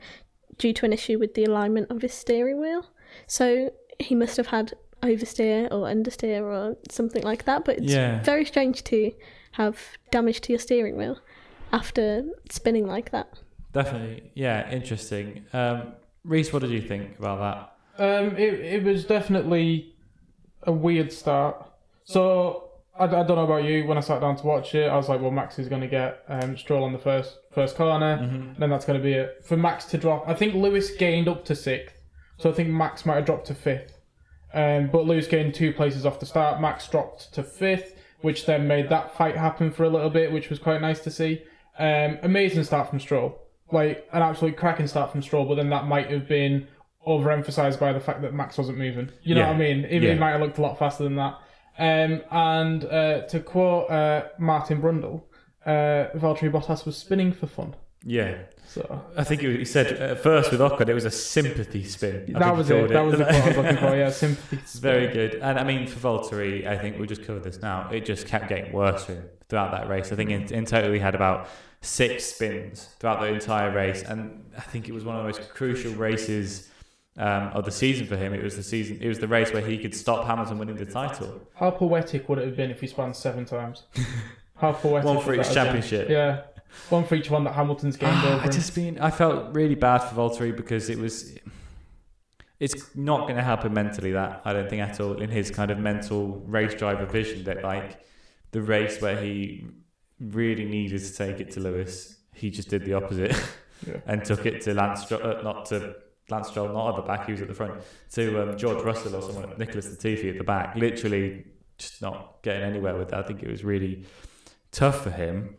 due 0.58 0.74
to 0.74 0.86
an 0.86 0.94
issue 0.94 1.20
with 1.20 1.34
the 1.36 1.44
alignment 1.44 1.90
of 1.92 2.02
his 2.02 2.14
steering 2.14 2.60
wheel. 2.60 2.88
So 3.28 3.72
he 4.00 4.16
must 4.16 4.38
have 4.38 4.48
had 4.48 4.74
oversteer 5.04 5.66
or 5.72 5.86
understeer 5.88 6.42
or 6.42 6.76
something 6.90 7.22
like 7.24 7.46
that. 7.46 7.64
But 7.66 7.78
it's 7.78 7.94
Yeah. 7.94 8.22
very 8.24 8.46
strange 8.46 8.84
to 8.86 9.12
have 9.52 9.98
damage 10.12 10.42
to 10.42 10.52
your 10.54 10.60
steering 10.60 10.98
wheel 10.98 11.20
after 11.72 12.26
spinning 12.50 12.88
like 12.88 13.12
that. 13.12 13.28
Definitely. 13.74 14.32
Yeah, 14.34 14.70
interesting. 14.72 15.46
Um, 15.54 15.94
Reese, 16.24 16.52
what 16.52 16.62
did 16.64 16.72
you 16.72 16.82
think 16.82 17.18
about 17.20 17.40
that? 17.98 18.04
Um, 18.04 18.36
it 18.38 18.54
it 18.60 18.84
was 18.84 19.06
definitely 19.06 19.94
a 20.64 20.72
weird 20.72 21.12
start. 21.12 21.70
So 22.04 22.67
I, 23.00 23.06
I 23.06 23.08
don't 23.24 23.36
know 23.36 23.44
about 23.44 23.64
you. 23.64 23.86
When 23.86 23.98
I 23.98 24.02
sat 24.02 24.22
down 24.22 24.36
to 24.38 24.46
watch 24.46 24.74
it, 24.76 24.88
I 24.90 24.96
was 24.96 25.10
like, 25.10 25.22
well, 25.22 25.32
Max 25.32 25.60
is 25.60 25.68
going 25.70 25.82
to 25.82 25.88
get 25.88 26.24
um, 26.28 26.58
Stroll 26.58 26.84
on 26.84 26.94
the 26.94 27.00
first 27.00 27.38
first 27.54 27.76
corner, 27.76 28.18
Mm-hmm. 28.18 28.60
then 28.60 28.70
that's 28.70 28.86
going 28.86 29.00
to 29.00 29.04
be 29.04 29.14
it 29.14 29.44
for 29.46 29.58
Max 29.58 29.86
to 29.86 29.98
drop. 29.98 30.28
I 30.28 30.34
think 30.34 30.54
Lewis 30.56 30.92
gained 30.92 31.28
up 31.28 31.46
to 31.46 31.56
sixth, 31.56 31.96
so 32.38 32.50
I 32.50 32.54
think 32.54 32.70
Max 32.70 33.06
might 33.06 33.16
have 33.16 33.26
dropped 33.26 33.48
to 33.48 33.56
fifth. 33.56 33.94
Um, 34.54 34.90
but 34.92 35.06
Lewis 35.06 35.28
gained 35.28 35.54
two 35.56 35.74
places 35.74 36.06
off 36.06 36.20
the 36.20 36.26
start. 36.26 36.62
Max 36.62 36.88
dropped 36.88 37.34
to 37.34 37.44
fifth, 37.44 37.96
which 38.22 38.46
then 38.46 38.68
made 38.68 38.90
that 38.90 39.16
fight 39.18 39.36
happen 39.36 39.72
for 39.72 39.84
a 39.84 39.90
little 39.90 40.10
bit, 40.10 40.32
which 40.32 40.50
was 40.50 40.58
quite 40.60 40.82
nice 40.82 41.00
to 41.02 41.12
see. 41.12 41.44
Um, 41.80 42.18
amazing 42.24 42.64
start 42.64 42.90
from 42.90 43.00
Stroll, 43.00 43.38
like 43.72 44.08
an 44.14 44.22
absolute 44.22 44.56
cracking 44.58 44.88
start 44.88 45.12
from 45.12 45.22
Stroll. 45.22 45.46
But 45.46 45.56
then 45.56 45.70
that 45.70 45.86
might 45.86 46.10
have 46.10 46.28
been 46.28 46.68
overemphasized 47.08 47.80
by 47.80 47.94
the 47.94 48.00
fact 48.00 48.22
that 48.22 48.34
Max 48.34 48.58
wasn't 48.58 48.78
moving. 48.78 49.10
You 49.24 49.36
know 49.36 49.42
Yeah. 49.42 49.48
what 49.48 49.56
I 49.56 49.60
mean? 49.60 49.86
It, 49.86 50.04
Yeah. 50.04 50.12
it 50.12 50.20
might 50.20 50.32
have 50.32 50.42
looked 50.42 50.58
a 50.58 50.62
lot 50.62 50.78
faster 50.80 51.04
than 51.04 51.16
that. 51.16 51.36
Um, 51.78 52.22
and 52.32 52.86
uh, 52.86 53.22
to 53.28 53.40
quote 53.40 53.90
uh, 53.90 54.26
Martin 54.38 54.82
Brundle, 54.82 55.24
uh, 55.66 56.10
Valtteri 56.16 56.52
Bottas 56.52 56.86
was 56.86 56.98
spinning 56.98 57.32
for 57.32 57.48
fun. 57.48 57.76
Yeah. 58.04 58.38
So 58.68 59.02
I 59.16 59.24
think 59.24 59.42
he 59.42 59.66
said 59.66 59.88
at 59.94 60.20
first 60.20 60.52
with 60.52 60.60
Ocon 60.60 60.88
it 60.90 60.94
was 60.94 61.06
a 61.06 61.12
sympathy 61.12 61.84
spin. 61.84 62.34
I 62.36 62.40
that 62.40 62.56
was 62.56 62.68
he 62.68 62.76
it. 62.76 62.90
That 62.90 63.02
was 63.02 63.18
the 63.18 63.26
quote 63.26 63.36
I 63.36 63.48
was 63.48 63.58
looking 63.58 63.78
for. 63.78 63.98
Yeah, 63.98 64.10
sympathy. 64.10 64.58
It's 64.62 64.80
very 64.80 65.08
good. 65.08 65.36
And 65.36 65.58
I 65.58 65.64
mean, 65.64 65.88
for 65.88 66.00
Valtteri, 66.00 66.68
I 66.68 66.78
think 66.78 66.98
we'll 66.98 67.08
just 67.08 67.24
covered 67.24 67.44
this 67.44 67.62
now. 67.62 67.90
It 67.90 68.06
just 68.06 68.28
kept 68.28 68.50
getting 68.50 68.74
worse 68.74 69.06
for 69.06 69.14
him 69.14 69.26
throughout 69.50 69.72
that 69.72 69.88
race. 69.88 70.12
I 70.12 70.16
think 70.16 70.30
in, 70.32 70.54
in 70.54 70.66
total 70.66 70.92
he 70.92 71.00
had 71.00 71.16
about 71.16 71.48
six 71.82 72.26
spins 72.26 72.90
throughout 73.00 73.22
the 73.22 73.28
entire 73.28 73.72
race. 73.72 74.04
And 74.04 74.52
I 74.58 74.62
think 74.62 74.90
it 74.90 74.94
was 74.94 75.04
one 75.04 75.16
of 75.16 75.22
the 75.22 75.28
most 75.28 75.50
crucial 75.50 75.94
races 75.94 76.70
um, 77.18 77.48
of 77.54 77.66
the 77.66 77.72
season 77.72 78.06
for 78.06 78.16
him. 78.16 78.34
It 78.34 78.44
was 78.44 78.56
the 78.56 78.64
season. 78.64 79.00
It 79.02 79.08
was 79.08 79.20
the 79.20 79.28
race 79.28 79.52
where 79.52 79.66
he 79.66 79.78
could 79.78 79.96
stop 79.96 80.26
Hamilton 80.26 80.60
winning 80.60 80.76
the 80.76 80.86
title. 80.86 81.42
How 81.56 81.72
poetic 81.72 82.30
would 82.30 82.40
it 82.40 82.46
have 82.46 82.56
been 82.56 82.70
if 82.72 82.82
he 82.82 82.88
spun 82.88 83.14
seven 83.14 83.46
times? 83.46 83.84
How 84.56 84.74
poetic. 84.74 85.06
One 85.06 85.22
for 85.22 85.34
each 85.34 85.52
championship. 85.52 86.10
Yeah, 86.10 86.42
one 86.90 87.06
for 87.06 87.16
each 87.16 87.30
one 87.30 87.44
that 87.44 87.54
Hamilton's 87.54 87.98
gained 87.98 88.18
over. 88.26 88.42
Ah, 88.42 88.46
I 88.46 88.48
just 88.50 88.74
been. 88.74 89.00
I 89.00 89.12
felt 89.12 89.54
really 89.54 89.76
bad 89.76 90.00
for 90.00 90.16
Valtteri 90.16 90.56
because 90.56 90.90
it 90.90 90.98
was. 90.98 91.38
It's 92.60 92.96
not 92.96 93.22
going 93.22 93.36
to 93.36 93.44
help 93.44 93.64
him 93.64 93.74
mentally. 93.74 94.12
That 94.14 94.42
I 94.46 94.54
don't 94.54 94.70
think 94.70 94.82
at 94.82 95.00
all 95.00 95.22
in 95.22 95.30
his 95.30 95.52
kind 95.52 95.70
of 95.70 95.78
mental 95.78 96.40
race 96.48 96.74
driver 96.74 97.06
vision. 97.06 97.44
That 97.44 97.64
like 97.64 98.00
the 98.52 98.62
race 98.62 99.00
where 99.02 99.20
he 99.20 99.68
really 100.20 100.66
needed 100.66 101.04
to 101.04 101.14
take 101.14 101.40
it 101.40 101.52
to 101.52 101.60
Lewis, 101.60 102.18
he 102.34 102.50
just 102.50 102.70
did 102.70 102.84
the 102.86 102.94
opposite 102.94 103.36
Yeah. 103.86 103.98
and 104.08 104.26
took 104.26 104.48
it 104.48 104.62
to 104.62 104.74
Lance. 104.74 105.12
Uh, 105.12 105.42
not 105.44 105.68
to 105.68 105.96
Lance 106.30 106.50
Stroll, 106.50 106.70
not 106.70 106.90
at 106.90 106.96
the 106.98 107.02
back. 107.02 107.26
He 107.26 107.32
was 107.32 107.42
at 107.42 107.48
the 107.48 107.54
front. 107.54 107.82
To 108.14 108.50
um, 108.50 108.58
George 108.58 108.84
Russell 108.84 109.16
or 109.16 109.22
someone, 109.22 109.54
Nicholas 109.58 109.88
Latifi 109.88 110.32
at 110.32 110.38
the 110.38 110.44
back. 110.44 110.76
Literally, 110.76 111.46
just 111.78 112.02
not 112.02 112.42
getting 112.42 112.64
anywhere 112.64 112.96
with 112.96 113.10
that. 113.10 113.20
I 113.20 113.28
think 113.28 113.44
it 113.44 113.50
was 113.50 113.64
really 113.64 114.06
tough 114.72 115.04
for 115.04 115.12
him. 115.12 115.56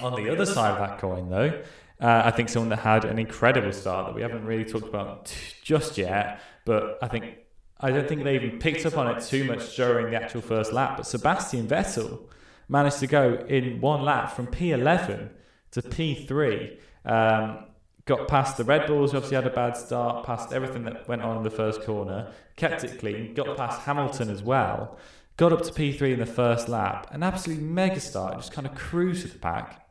On 0.00 0.14
the 0.22 0.30
other 0.30 0.46
side 0.46 0.72
of 0.72 0.78
that 0.78 0.98
coin, 0.98 1.28
though, 1.28 1.62
uh, 2.00 2.22
I 2.24 2.30
think 2.30 2.48
someone 2.48 2.70
that 2.70 2.80
had 2.80 3.04
an 3.04 3.18
incredible 3.18 3.72
start 3.72 4.06
that 4.06 4.14
we 4.14 4.22
haven't 4.22 4.44
really 4.44 4.64
talked 4.64 4.88
about 4.88 5.34
just 5.62 5.98
yet, 5.98 6.40
but 6.64 6.98
I 7.02 7.08
think 7.08 7.36
I 7.78 7.90
don't 7.90 8.08
think 8.08 8.24
they 8.24 8.34
even 8.36 8.58
picked 8.58 8.86
up 8.86 8.96
on 8.96 9.08
it 9.08 9.22
too 9.22 9.44
much 9.44 9.76
during 9.76 10.10
the 10.10 10.16
actual 10.16 10.40
first 10.40 10.72
lap. 10.72 10.96
But 10.96 11.06
Sebastian 11.06 11.66
Vettel 11.66 12.22
managed 12.68 13.00
to 13.00 13.06
go 13.06 13.44
in 13.48 13.80
one 13.80 14.02
lap 14.02 14.32
from 14.32 14.46
P11 14.46 15.30
to 15.72 15.82
P3. 15.82 16.78
Um, 17.04 17.66
got 18.04 18.28
past 18.28 18.56
the 18.56 18.64
Red 18.64 18.86
Bulls, 18.86 19.12
who 19.12 19.18
obviously 19.18 19.36
had 19.36 19.46
a 19.46 19.50
bad 19.50 19.76
start, 19.76 20.26
past 20.26 20.52
everything 20.52 20.84
that 20.84 21.06
went 21.08 21.22
on 21.22 21.36
in 21.36 21.42
the 21.42 21.50
first 21.50 21.82
corner, 21.82 22.32
kept 22.56 22.84
it 22.84 22.98
clean, 22.98 23.34
got 23.34 23.56
past 23.56 23.82
Hamilton 23.82 24.28
as 24.30 24.42
well, 24.42 24.98
got 25.36 25.52
up 25.52 25.62
to 25.62 25.72
P3 25.72 26.14
in 26.14 26.18
the 26.18 26.26
first 26.26 26.68
lap, 26.68 27.06
an 27.12 27.22
absolute 27.22 27.60
mega 27.60 28.00
start, 28.00 28.36
just 28.36 28.52
kind 28.52 28.66
of 28.66 28.74
cruised 28.74 29.22
to 29.22 29.32
the 29.32 29.38
pack. 29.38 29.86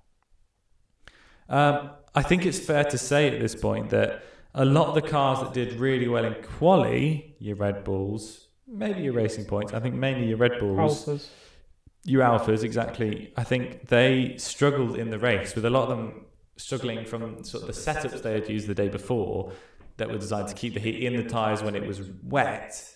Um, 1.48 1.92
I 2.14 2.22
think 2.22 2.46
it's 2.46 2.60
fair 2.60 2.84
to 2.86 2.98
say 2.98 3.34
at 3.34 3.40
this 3.40 3.56
point 3.56 3.90
that 3.90 4.24
a 4.54 4.66
lot 4.66 4.88
of 4.88 4.96
the 4.96 5.02
cars 5.02 5.40
that 5.40 5.54
did 5.54 5.74
really 5.74 6.08
well 6.08 6.26
in 6.26 6.36
quali, 6.44 7.36
your 7.40 7.56
Red 7.56 7.84
Bulls, 7.84 8.48
maybe 8.68 9.02
your 9.02 9.14
Racing 9.14 9.46
Points, 9.46 9.74
I 9.74 9.80
think 9.80 9.96
mainly 9.96 10.28
your 10.28 10.38
Red 10.38 10.60
Bulls, 10.60 11.06
Alphas. 11.06 11.28
your 12.04 12.24
Alphas, 12.24 12.64
exactly. 12.64 13.34
I 13.38 13.46
think 13.46 13.88
they 13.88 14.36
struggled 14.38 14.98
in 14.98 15.10
the 15.10 15.20
race 15.20 15.56
with 15.56 15.64
a 15.64 15.70
lot 15.70 15.84
of 15.84 15.98
them 15.98 16.26
struggling 16.62 17.06
from 17.06 17.44
sort 17.44 17.64
of 17.64 17.68
the 17.68 17.74
setups 17.74 18.22
they 18.22 18.34
had 18.34 18.50
used 18.50 18.68
the 18.68 18.76
day 18.76 18.90
before 18.90 19.52
that 19.98 20.10
were 20.10 20.18
designed 20.18 20.48
to 20.48 20.54
keep 20.54 20.74
the 20.74 20.80
heat 20.80 21.04
in 21.04 21.16
the 21.16 21.28
tyres 21.28 21.62
when 21.62 21.76
it 21.76 21.86
was 21.86 22.02
wet. 22.24 22.88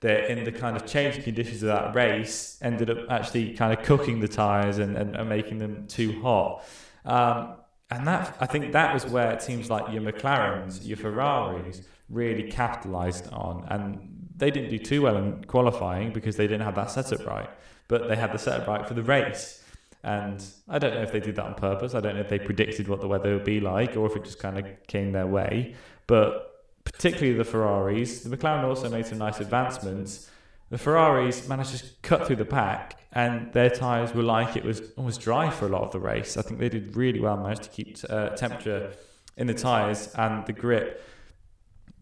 That 0.00 0.30
in 0.30 0.42
the 0.42 0.50
kind 0.50 0.76
of 0.76 0.84
changing 0.84 1.22
conditions 1.22 1.62
of 1.62 1.68
that 1.68 1.94
race 1.94 2.58
ended 2.60 2.90
up 2.90 2.98
actually 3.08 3.54
kind 3.54 3.72
of 3.72 3.84
cooking 3.84 4.18
the 4.18 4.26
tyres 4.26 4.78
and, 4.78 4.96
and, 4.96 5.14
and 5.14 5.28
making 5.28 5.58
them 5.58 5.86
too 5.86 6.20
hot. 6.20 6.64
Um, 7.04 7.54
and 7.88 8.06
that 8.08 8.36
I 8.40 8.46
think 8.46 8.72
that 8.72 8.92
was 8.92 9.06
where 9.06 9.30
it 9.30 9.42
seems 9.42 9.70
like 9.70 9.92
your 9.92 10.02
McLarens, 10.02 10.84
your 10.84 10.96
Ferraris 10.96 11.82
really 12.08 12.50
capitalised 12.50 13.32
on. 13.32 13.64
And 13.68 14.28
they 14.36 14.50
didn't 14.50 14.70
do 14.70 14.78
too 14.78 15.02
well 15.02 15.16
in 15.16 15.44
qualifying 15.44 16.12
because 16.12 16.36
they 16.36 16.48
didn't 16.48 16.62
have 16.62 16.74
that 16.74 16.90
setup 16.90 17.24
right. 17.26 17.50
But 17.86 18.08
they 18.08 18.16
had 18.16 18.32
the 18.32 18.38
setup 18.38 18.66
right 18.66 18.86
for 18.86 18.94
the 18.94 19.02
race. 19.02 19.61
And 20.04 20.44
I 20.68 20.78
don't 20.78 20.94
know 20.94 21.02
if 21.02 21.12
they 21.12 21.20
did 21.20 21.36
that 21.36 21.44
on 21.44 21.54
purpose. 21.54 21.94
I 21.94 22.00
don't 22.00 22.14
know 22.14 22.22
if 22.22 22.28
they 22.28 22.38
predicted 22.38 22.88
what 22.88 23.00
the 23.00 23.08
weather 23.08 23.34
would 23.34 23.44
be 23.44 23.60
like 23.60 23.96
or 23.96 24.06
if 24.06 24.16
it 24.16 24.24
just 24.24 24.40
kind 24.40 24.58
of 24.58 24.66
came 24.88 25.12
their 25.12 25.26
way. 25.26 25.76
But 26.06 26.64
particularly 26.84 27.34
the 27.34 27.44
Ferraris, 27.44 28.22
the 28.22 28.36
McLaren 28.36 28.64
also 28.64 28.88
made 28.88 29.06
some 29.06 29.18
nice 29.18 29.40
advancements. 29.40 30.28
The 30.70 30.78
Ferraris 30.78 31.48
managed 31.48 31.78
to 31.78 31.84
cut 32.02 32.26
through 32.26 32.36
the 32.36 32.46
pack, 32.46 32.98
and 33.12 33.52
their 33.52 33.68
tyres 33.68 34.14
were 34.14 34.22
like 34.22 34.56
it 34.56 34.64
was 34.64 34.80
almost 34.96 35.20
dry 35.20 35.50
for 35.50 35.66
a 35.66 35.68
lot 35.68 35.82
of 35.82 35.92
the 35.92 36.00
race. 36.00 36.36
I 36.36 36.42
think 36.42 36.58
they 36.58 36.70
did 36.70 36.96
really 36.96 37.20
well, 37.20 37.36
managed 37.36 37.64
to 37.64 37.68
keep 37.68 37.98
uh, 38.08 38.30
temperature 38.30 38.92
in 39.36 39.46
the 39.46 39.54
tyres 39.54 40.08
and 40.16 40.46
the 40.46 40.52
grip. 40.52 41.04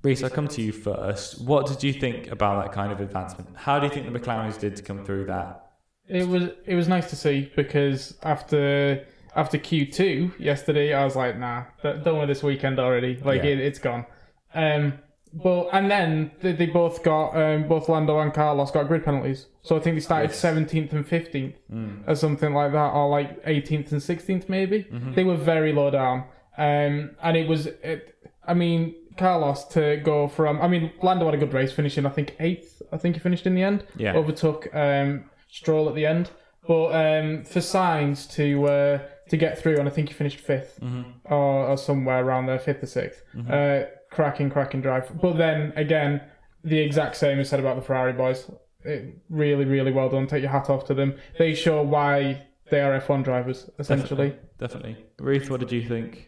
Reese, 0.03 0.23
I'll 0.23 0.31
come 0.31 0.49
to 0.49 0.63
you 0.63 0.73
first. 0.73 1.41
What 1.43 1.67
did 1.67 1.83
you 1.83 1.93
think 1.93 2.29
about 2.29 2.65
that 2.65 2.73
kind 2.73 2.93
of 2.93 3.01
advancement? 3.01 3.51
How 3.55 3.79
do 3.79 3.87
you 3.87 3.93
think 3.93 4.11
the 4.11 4.19
McLarens 4.19 4.59
did 4.59 4.77
to 4.77 4.83
come 4.83 5.05
through 5.05 5.27
that? 5.27 5.70
It 6.09 6.27
was 6.27 6.45
it 6.67 6.75
was 6.75 6.89
nice 6.89 7.09
to 7.11 7.17
see 7.17 7.51
because 7.55 8.17
after 8.23 9.07
after 9.37 9.59
Q 9.59 9.87
two 9.87 10.33
yesterday, 10.39 10.93
I 10.93 11.05
was 11.05 11.15
like, 11.17 11.39
nah, 11.39 11.65
done 11.83 12.19
with 12.19 12.29
this 12.29 12.43
weekend 12.43 12.79
already. 12.79 13.17
Like 13.25 13.43
Yeah. 13.45 13.51
it, 13.51 13.61
it's 13.61 13.79
gone. 13.79 14.05
Um, 14.55 14.95
but 15.33 15.69
and 15.73 15.89
then 15.89 16.33
they, 16.41 16.53
they 16.53 16.67
both 16.67 17.05
got 17.05 17.37
um, 17.37 17.69
both 17.69 17.89
Lando 17.89 18.19
and 18.19 18.35
Carlos 18.35 18.73
got 18.73 18.89
grid 18.89 19.05
penalties. 19.05 19.47
So 19.63 19.77
I 19.77 19.81
think 19.81 19.95
they 19.97 20.01
started 20.01 20.33
seventeenth 20.33 20.93
and 20.93 21.07
fifteenth 21.07 21.55
Mm. 21.73 22.09
or 22.09 22.17
something 22.17 22.53
like 22.53 22.73
that, 22.73 22.91
or 22.93 23.09
like 23.09 23.41
eighteenth 23.45 23.93
and 23.93 24.03
sixteenth 24.03 24.49
maybe. 24.49 24.85
Mm-hmm. 24.85 25.15
They 25.15 25.23
were 25.23 25.37
very 25.37 25.73
low 25.73 25.91
down. 25.91 26.25
Um, 26.59 27.11
and 27.23 27.37
it 27.37 27.47
was 27.49 27.67
it, 27.67 28.17
I 28.47 28.55
mean. 28.55 28.95
Carlos 29.17 29.65
to 29.65 29.97
go 30.03 30.29
from, 30.29 30.63
I 30.63 30.69
mean, 30.69 30.93
Lando 31.03 31.27
had 31.27 31.35
a 31.35 31.37
good 31.37 31.53
race, 31.53 31.73
finishing 31.73 32.07
I 32.07 32.09
think 32.11 32.37
eighth. 32.41 32.81
I 32.91 32.97
think 32.97 33.17
he 33.17 33.21
finished 33.21 33.45
in 33.47 33.55
the 33.55 33.63
end. 33.63 33.85
Yeah. 33.97 34.15
Overtook 34.15 34.75
um, 34.75 35.25
Stroll 35.51 35.89
at 35.89 35.95
the 35.95 36.07
end, 36.07 36.31
but 36.67 36.89
um, 36.89 37.45
for 37.45 37.61
Sainz 37.61 38.31
to 38.35 38.65
uh, 38.67 38.99
to 39.29 39.37
get 39.37 39.59
through, 39.59 39.79
and 39.79 39.89
I 39.89 39.91
think 39.91 40.09
he 40.09 40.15
finished 40.15 40.45
5th 40.47 40.81
Mm-hmm. 40.81 41.33
or, 41.33 41.67
or 41.69 41.77
somewhere 41.77 42.25
around 42.25 42.47
there, 42.47 42.59
fifth 42.59 42.83
or 42.83 42.87
6th 42.87 43.51
Uh, 43.51 43.87
cracking, 44.11 44.51
cracking 44.51 44.81
drive. 44.81 45.11
But 45.21 45.35
then 45.39 45.73
again, 45.77 46.21
the 46.65 46.79
exact 46.79 47.17
same 47.17 47.39
is 47.39 47.49
said 47.49 47.61
about 47.61 47.77
the 47.77 47.83
Ferrari 47.83 48.13
boys. 48.13 48.51
It, 48.85 49.17
really, 49.29 49.65
really 49.67 49.93
well 49.93 50.09
done. 50.09 50.27
Take 50.27 50.43
your 50.43 50.51
hat 50.51 50.69
off 50.71 50.85
to 50.87 50.95
them. 50.95 51.15
They 51.39 51.55
show 51.55 51.83
why 51.83 52.47
they 52.71 52.81
are 52.81 52.99
F1 53.01 53.25
drivers, 53.25 53.69
essentially. 53.79 54.35
Definitely. 54.59 54.97
Ruth, 55.19 55.51
what 55.51 55.61
did 55.61 55.71
you 55.73 55.87
think? 55.87 56.27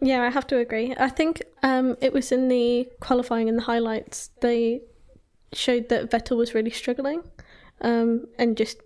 Yeah, 0.00 0.22
I 0.22 0.30
have 0.30 0.46
to 0.48 0.58
agree. 0.58 0.94
I 0.98 1.08
think 1.08 1.42
um, 1.62 1.96
it 2.00 2.12
was 2.12 2.30
in 2.30 2.48
the 2.48 2.88
qualifying 3.00 3.48
and 3.48 3.58
the 3.58 3.62
highlights 3.62 4.30
they 4.40 4.80
showed 5.52 5.88
that 5.88 6.10
Vettel 6.10 6.36
was 6.36 6.54
really 6.54 6.70
struggling, 6.70 7.22
um, 7.80 8.26
and 8.38 8.56
just 8.56 8.78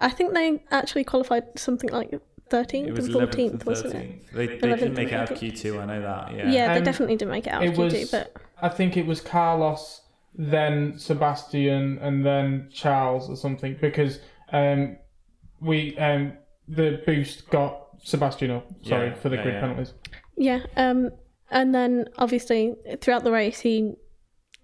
I 0.00 0.10
think 0.10 0.34
they 0.34 0.62
actually 0.70 1.04
qualified 1.04 1.44
something 1.58 1.90
like 1.90 2.10
thirteenth 2.50 2.96
was 2.96 3.06
and 3.06 3.14
fourteenth, 3.14 3.52
and 3.54 3.64
wasn't 3.64 3.94
it? 3.94 4.32
They, 4.32 4.46
they 4.46 4.56
didn't 4.58 4.94
make 4.94 5.08
it 5.08 5.14
out 5.14 5.30
of 5.30 5.38
Q2, 5.38 5.80
I 5.80 5.86
know 5.86 6.02
that. 6.02 6.34
Yeah. 6.34 6.50
Yeah, 6.50 6.72
they 6.74 6.78
Um, 6.78 6.84
definitely 6.84 7.16
didn't 7.16 7.32
make 7.32 7.46
it 7.46 7.52
out 7.52 7.64
of 7.64 7.72
Q2, 7.74 7.78
was- 7.78 8.10
but 8.10 8.32
I 8.62 8.68
think 8.68 8.96
it 8.96 9.06
was 9.06 9.20
Carlos, 9.20 10.02
then 10.34 10.98
Sebastian, 10.98 11.98
and 11.98 12.24
then 12.24 12.68
Charles 12.72 13.28
or 13.28 13.36
something 13.36 13.76
because 13.80 14.20
um, 14.52 14.96
we 15.60 15.96
um, 15.98 16.34
the 16.68 17.02
boost 17.06 17.48
got 17.50 17.86
Sebastian 18.02 18.50
up. 18.50 18.66
Sorry 18.82 19.08
Yeah, 19.08 19.14
for 19.14 19.28
the 19.28 19.36
yeah, 19.36 19.42
grid 19.42 19.54
yeah. 19.54 19.60
penalties. 19.60 19.94
yeah, 20.36 20.60
um, 20.76 21.10
and 21.50 21.74
then 21.74 22.08
obviously 22.18 22.74
throughout 23.00 23.24
the 23.24 23.32
race, 23.32 23.60
he 23.60 23.94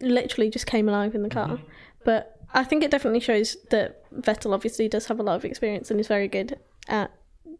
literally 0.00 0.50
just 0.50 0.66
came 0.66 0.88
alive 0.88 1.14
in 1.14 1.22
the 1.22 1.28
car. 1.31 1.48
Mm-hmm. 1.48 1.64
But 2.05 2.32
I 2.53 2.65
think 2.65 2.83
it 2.85 2.91
definitely 2.91 3.21
shows 3.21 3.57
that 3.71 4.03
Vettel 4.12 4.53
obviously 4.55 4.88
does 4.88 5.07
have 5.07 5.19
a 5.19 5.23
lot 5.23 5.37
of 5.37 5.45
experience 5.45 5.91
and 5.91 5.99
is 5.99 6.09
very 6.09 6.29
good 6.29 6.59
at 6.88 7.11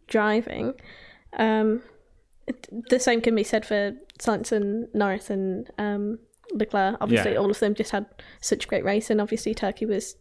driving. 0.07 0.73
Um, 1.37 1.81
the 2.89 2.99
same 2.99 3.21
can 3.21 3.35
be 3.35 3.43
said 3.43 3.65
for 3.65 3.93
Sainz 4.19 4.51
and 4.51 4.87
Norris 4.93 5.29
and 5.29 5.69
um, 5.77 6.19
Leclerc. 6.53 6.97
Obviously, 7.01 7.31
Yeah. 7.33 7.37
all 7.37 7.49
of 7.49 7.59
them 7.59 7.73
just 7.73 7.91
had 7.91 8.05
such 8.41 8.67
great 8.67 8.83
race, 8.83 9.09
and 9.09 9.19
obviously 9.21 9.53
Turkey 9.53 9.85
was 9.85 10.15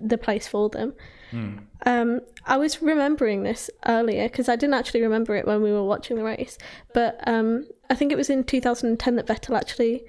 the 0.00 0.18
place 0.18 0.48
for 0.48 0.68
them. 0.70 0.94
Hmm. 1.30 1.58
Um, 1.86 2.20
I 2.46 2.56
was 2.56 2.82
remembering 2.82 3.42
this 3.42 3.70
earlier 3.86 4.28
because 4.28 4.48
I 4.48 4.56
didn't 4.56 4.74
actually 4.74 5.02
remember 5.02 5.36
it 5.36 5.46
when 5.46 5.62
we 5.62 5.70
were 5.70 5.84
watching 5.84 6.16
the 6.16 6.24
race, 6.24 6.56
but 6.94 7.20
um, 7.28 7.66
I 7.90 7.94
think 7.94 8.10
it 8.10 8.16
was 8.18 8.30
in 8.30 8.42
2010 8.44 9.16
that 9.16 9.26
Vettel 9.26 9.56
actually 9.56 10.02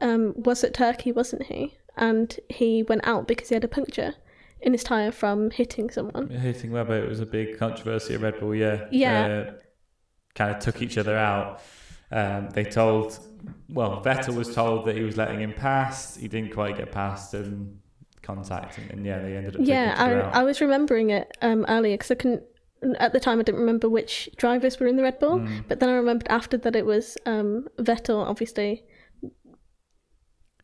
um, 0.00 0.32
was 0.36 0.64
at 0.64 0.74
Turkey, 0.74 1.12
wasn't 1.12 1.44
he? 1.44 1.74
And 1.98 2.38
he 2.48 2.82
went 2.82 3.06
out 3.06 3.26
because 3.28 3.48
he 3.48 3.54
had 3.54 3.64
a 3.64 3.68
puncture 3.68 4.14
in 4.60 4.72
his 4.72 4.82
tyre 4.84 5.12
from 5.12 5.50
hitting 5.50 5.90
someone. 5.90 6.28
Hitting 6.30 6.70
Webber, 6.72 6.96
it 6.96 7.08
was 7.08 7.20
a 7.20 7.26
big 7.26 7.58
controversy 7.58 8.14
at 8.14 8.20
Red 8.20 8.40
Bull, 8.40 8.54
yeah. 8.54 8.86
Yeah. 8.90 9.26
Uh, 9.26 9.52
kind 10.34 10.54
of 10.54 10.60
took 10.62 10.82
each 10.82 10.98
other 10.98 11.16
out. 11.16 11.60
Um, 12.10 12.48
they 12.50 12.64
told, 12.64 13.18
well, 13.68 14.02
Vettel 14.02 14.34
was 14.34 14.54
told 14.54 14.86
that 14.86 14.96
he 14.96 15.02
was 15.02 15.16
letting 15.16 15.40
him 15.40 15.52
pass. 15.52 16.16
He 16.16 16.26
didn't 16.28 16.52
quite 16.54 16.76
get 16.76 16.90
past 16.90 17.34
and 17.34 17.78
contact, 18.22 18.78
and, 18.78 18.90
and 18.90 19.06
yeah, 19.06 19.18
they 19.20 19.36
ended 19.36 19.56
up 19.56 19.60
Yeah. 19.62 19.94
I, 20.32 20.40
I 20.40 20.42
was 20.42 20.60
remembering 20.60 21.10
it 21.10 21.36
um, 21.42 21.64
earlier 21.68 21.94
because 21.94 22.10
I 22.10 22.14
couldn't. 22.14 22.42
At 23.00 23.12
the 23.12 23.18
time, 23.20 23.40
I 23.40 23.42
didn't 23.42 23.60
remember 23.60 23.88
which 23.88 24.30
drivers 24.36 24.78
were 24.78 24.86
in 24.86 24.96
the 24.96 25.02
Red 25.02 25.18
Bull, 25.18 25.40
Mm. 25.40 25.64
but 25.66 25.80
then 25.80 25.88
I 25.88 25.94
remembered 25.94 26.28
after 26.28 26.56
that 26.58 26.76
it 26.76 26.86
was 26.86 27.18
um, 27.26 27.66
Vettel. 27.78 28.24
Obviously, 28.24 28.84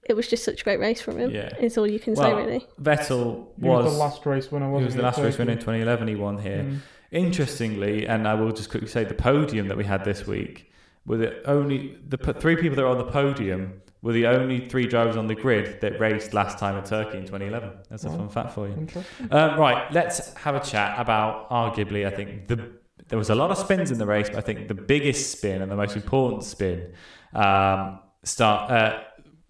it 0.07 0.14
was 0.14 0.29
just 0.29 0.45
such 0.45 0.61
a 0.61 0.64
great 0.64 0.81
race 0.81 1.01
from 1.01 1.19
him. 1.19 1.31
Yeah. 1.31 1.55
Is 1.59 1.79
all 1.79 1.87
you 1.87 1.99
can 1.99 2.14
well, 2.14 2.31
say, 2.31 2.35
really. 2.35 2.67
Vettel 2.81 3.47
was, 3.59 3.85
was, 3.85 3.93
the 3.93 3.99
last 3.99 4.27
race 4.27 4.51
winner, 4.51 4.67
he 4.67 4.73
wasn't 4.73 4.87
was 4.87 4.95
the 4.97 5.03
last 5.03 5.19
race 5.21 5.38
winner 5.38 5.53
in 5.53 5.59
2011. 5.59 6.09
He 6.09 6.14
won 6.17 6.38
here. 6.38 6.64
Mm. 6.64 6.79
Interestingly, 7.11 8.07
and 8.07 8.27
I 8.27 8.35
will 8.35 8.53
just 8.53 8.71
quickly 8.71 8.88
say 8.88 9.05
the 9.05 9.14
podium 9.14 9.69
that 9.69 9.77
we 9.77 9.85
had 9.85 10.05
this 10.05 10.27
week 10.27 10.73
were 11.07 11.17
the 11.17 11.49
only 11.49 11.99
the 12.09 12.17
three 12.17 12.57
people 12.57 12.77
that 12.77 12.83
were 12.83 12.88
on 12.88 12.99
the 12.99 13.05
podium 13.05 13.81
were 14.03 14.12
the 14.12 14.27
only 14.27 14.69
three 14.69 14.87
drivers 14.87 15.17
on 15.17 15.27
the 15.27 15.35
grid 15.35 15.81
that 15.81 15.99
raced 15.99 16.35
last 16.35 16.59
time 16.59 16.77
at 16.77 16.85
Turkey 16.85 17.17
in 17.17 17.25
2011. 17.25 17.71
That's 17.88 18.05
a 18.05 18.11
fun 18.11 18.29
fact 18.29 18.53
for 18.53 18.69
you. 18.69 18.87
Um, 19.31 19.59
right, 19.59 19.90
let's 19.93 20.35
have 20.35 20.55
a 20.55 20.61
chat 20.61 21.01
about 21.01 21.49
arguably. 21.49 22.07
I 22.07 22.11
think 22.11 22.49
the 22.49 22.71
there 23.09 23.19
was 23.19 23.31
a 23.31 23.35
lot 23.35 23.51
of 23.51 23.59
spins 23.59 23.90
in 23.90 23.99
the 23.99 24.07
race, 24.07 24.29
but 24.29 24.38
I 24.38 24.40
think 24.40 24.69
the 24.69 24.75
biggest 24.75 25.31
spin 25.31 25.62
and 25.62 25.71
the 25.71 25.77
most 25.77 25.97
important 25.97 26.45
spin 26.45 26.93
um, 27.35 28.01
start 28.25 28.71
uh, 28.71 29.03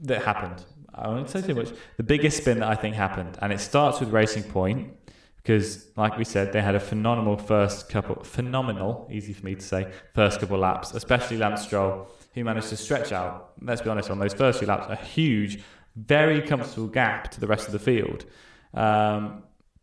that 0.05 0.23
happened. 0.23 0.65
I 0.95 1.09
won't 1.09 1.29
say 1.29 1.43
too 1.43 1.55
much. 1.55 1.71
The 1.97 2.03
biggest 2.03 2.37
spin 2.39 2.61
that 2.61 2.69
I 2.69 2.77
think 2.77 2.95
happened, 2.95 3.37
and 3.43 3.53
it 3.53 3.61
starts 3.61 4.01
with 4.01 4.11
Racing 4.11 4.45
Point 4.45 4.93
because, 5.37 5.89
like 5.97 6.17
we 6.17 6.25
said, 6.25 6.53
they 6.53 6.63
had 6.63 6.75
a 6.75 6.81
phenomenal 6.81 7.37
first 7.37 7.89
couple, 7.89 8.23
phenomenal, 8.23 9.09
easy 9.13 9.33
for 9.33 9.45
me 9.45 9.55
to 9.55 9.61
say, 9.61 9.93
first 10.15 10.41
couple 10.41 10.59
laps, 10.59 10.95
especially 10.95 11.37
Lance 11.37 11.63
Stroll, 11.63 12.09
who 12.35 12.45
managed 12.45 12.69
to 12.69 12.77
stretch 12.77 13.13
out. 13.13 13.53
Let's 13.61 13.83
be 13.83 13.91
honest, 13.91 14.11
on 14.11 14.19
those 14.19 14.33
first 14.33 14.61
few 14.61 14.69
laps, 14.69 14.87
a 14.89 14.97
huge, 14.97 15.63
very 15.97 16.41
comfortable 16.41 16.89
gap 16.89 17.31
to 17.33 17.41
the 17.41 17.47
rest 17.47 17.67
of 17.67 17.73
the 17.73 17.79
field. 17.79 18.25
Um, 18.73 19.43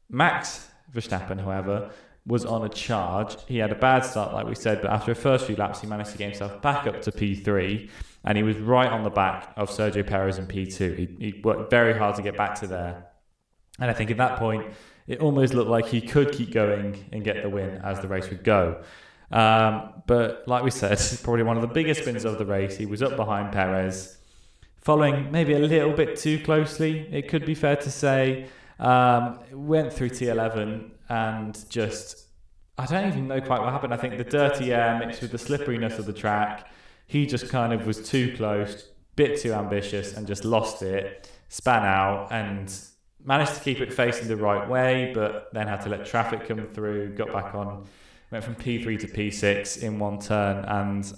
Max 0.09 0.67
Verstappen, 0.93 1.39
however, 1.39 1.91
was 2.25 2.45
on 2.45 2.63
a 2.63 2.69
charge. 2.69 3.37
He 3.47 3.57
had 3.57 3.71
a 3.71 3.75
bad 3.75 4.05
start, 4.05 4.33
like 4.33 4.47
we 4.47 4.55
said, 4.55 4.81
but 4.81 4.91
after 4.91 5.13
the 5.13 5.19
first 5.19 5.45
few 5.45 5.55
laps, 5.55 5.81
he 5.81 5.87
managed 5.87 6.11
to 6.11 6.17
get 6.17 6.29
himself 6.29 6.61
back 6.61 6.87
up 6.87 7.01
to 7.03 7.11
P3, 7.11 7.89
and 8.23 8.37
he 8.37 8.43
was 8.43 8.57
right 8.57 8.89
on 8.89 9.03
the 9.03 9.09
back 9.09 9.51
of 9.57 9.69
Sergio 9.69 10.05
Perez 10.05 10.37
in 10.37 10.47
P2. 10.47 10.97
He, 10.97 11.07
he 11.19 11.41
worked 11.43 11.69
very 11.69 11.97
hard 11.97 12.15
to 12.15 12.21
get 12.21 12.37
back 12.37 12.55
to 12.59 12.67
there. 12.67 13.07
And 13.79 13.89
I 13.89 13.93
think 13.93 14.11
at 14.11 14.17
that 14.17 14.37
point, 14.37 14.73
it 15.07 15.19
almost 15.19 15.53
looked 15.53 15.69
like 15.69 15.87
he 15.87 16.01
could 16.01 16.31
keep 16.31 16.51
going 16.51 17.05
and 17.11 17.23
get 17.23 17.41
the 17.41 17.49
win 17.49 17.81
as 17.83 17.99
the 17.99 18.07
race 18.07 18.29
would 18.29 18.43
go. 18.43 18.83
Um, 19.31 20.03
but 20.07 20.43
like 20.47 20.63
we 20.63 20.71
said, 20.71 20.99
probably 21.23 21.43
one 21.43 21.57
of 21.57 21.61
the 21.61 21.73
biggest 21.73 22.01
spins 22.01 22.25
of 22.25 22.37
the 22.37 22.45
race. 22.45 22.77
He 22.77 22.85
was 22.85 23.01
up 23.01 23.15
behind 23.15 23.51
Perez, 23.51 24.17
following 24.77 25.31
maybe 25.31 25.53
a 25.53 25.59
little 25.59 25.93
bit 25.93 26.17
too 26.17 26.39
closely, 26.39 27.07
it 27.11 27.27
could 27.29 27.45
be 27.45 27.55
fair 27.55 27.75
to 27.77 27.91
say. 27.91 28.47
Um, 28.79 29.39
went 29.51 29.93
through 29.93 30.09
T11 30.09 30.89
and 31.07 31.69
just, 31.69 32.25
I 32.79 32.87
don't 32.87 33.07
even 33.07 33.27
know 33.27 33.39
quite 33.39 33.61
what 33.61 33.71
happened. 33.71 33.93
I 33.93 33.97
think 33.97 34.17
the 34.17 34.23
dirty 34.23 34.73
air 34.73 34.97
mixed 34.97 35.21
with 35.21 35.31
the 35.31 35.37
slipperiness 35.37 35.99
of 35.99 36.07
the 36.07 36.13
track, 36.13 36.67
he 37.11 37.25
just 37.25 37.49
kind 37.49 37.73
of 37.73 37.85
was 37.85 38.07
too 38.09 38.33
close, 38.37 38.87
bit 39.17 39.37
too 39.37 39.51
ambitious, 39.51 40.13
and 40.15 40.25
just 40.25 40.45
lost 40.45 40.81
it, 40.81 41.29
span 41.49 41.83
out, 41.83 42.31
and 42.31 42.73
managed 43.21 43.53
to 43.53 43.59
keep 43.59 43.81
it 43.81 43.91
facing 43.91 44.29
the 44.29 44.37
right 44.37 44.69
way, 44.69 45.11
but 45.13 45.49
then 45.51 45.67
had 45.67 45.81
to 45.81 45.89
let 45.89 46.05
traffic 46.05 46.47
come 46.47 46.65
through, 46.67 47.13
got 47.13 47.33
back 47.33 47.53
on, 47.53 47.85
went 48.31 48.45
from 48.45 48.55
P3 48.55 48.97
to 49.01 49.07
P6 49.07 49.83
in 49.83 49.99
one 49.99 50.19
turn, 50.19 50.63
and 50.63 51.11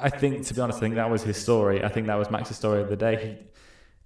I 0.00 0.10
think, 0.10 0.44
to 0.46 0.54
be 0.54 0.60
honest, 0.60 0.78
I 0.78 0.80
think 0.80 0.96
that 0.96 1.08
was 1.08 1.22
his 1.22 1.36
story. 1.36 1.84
I 1.84 1.88
think 1.88 2.08
that 2.08 2.16
was 2.16 2.28
Max's 2.28 2.56
story 2.56 2.82
of 2.82 2.88
the 2.88 2.96
day. 2.96 3.24
He 3.24 3.46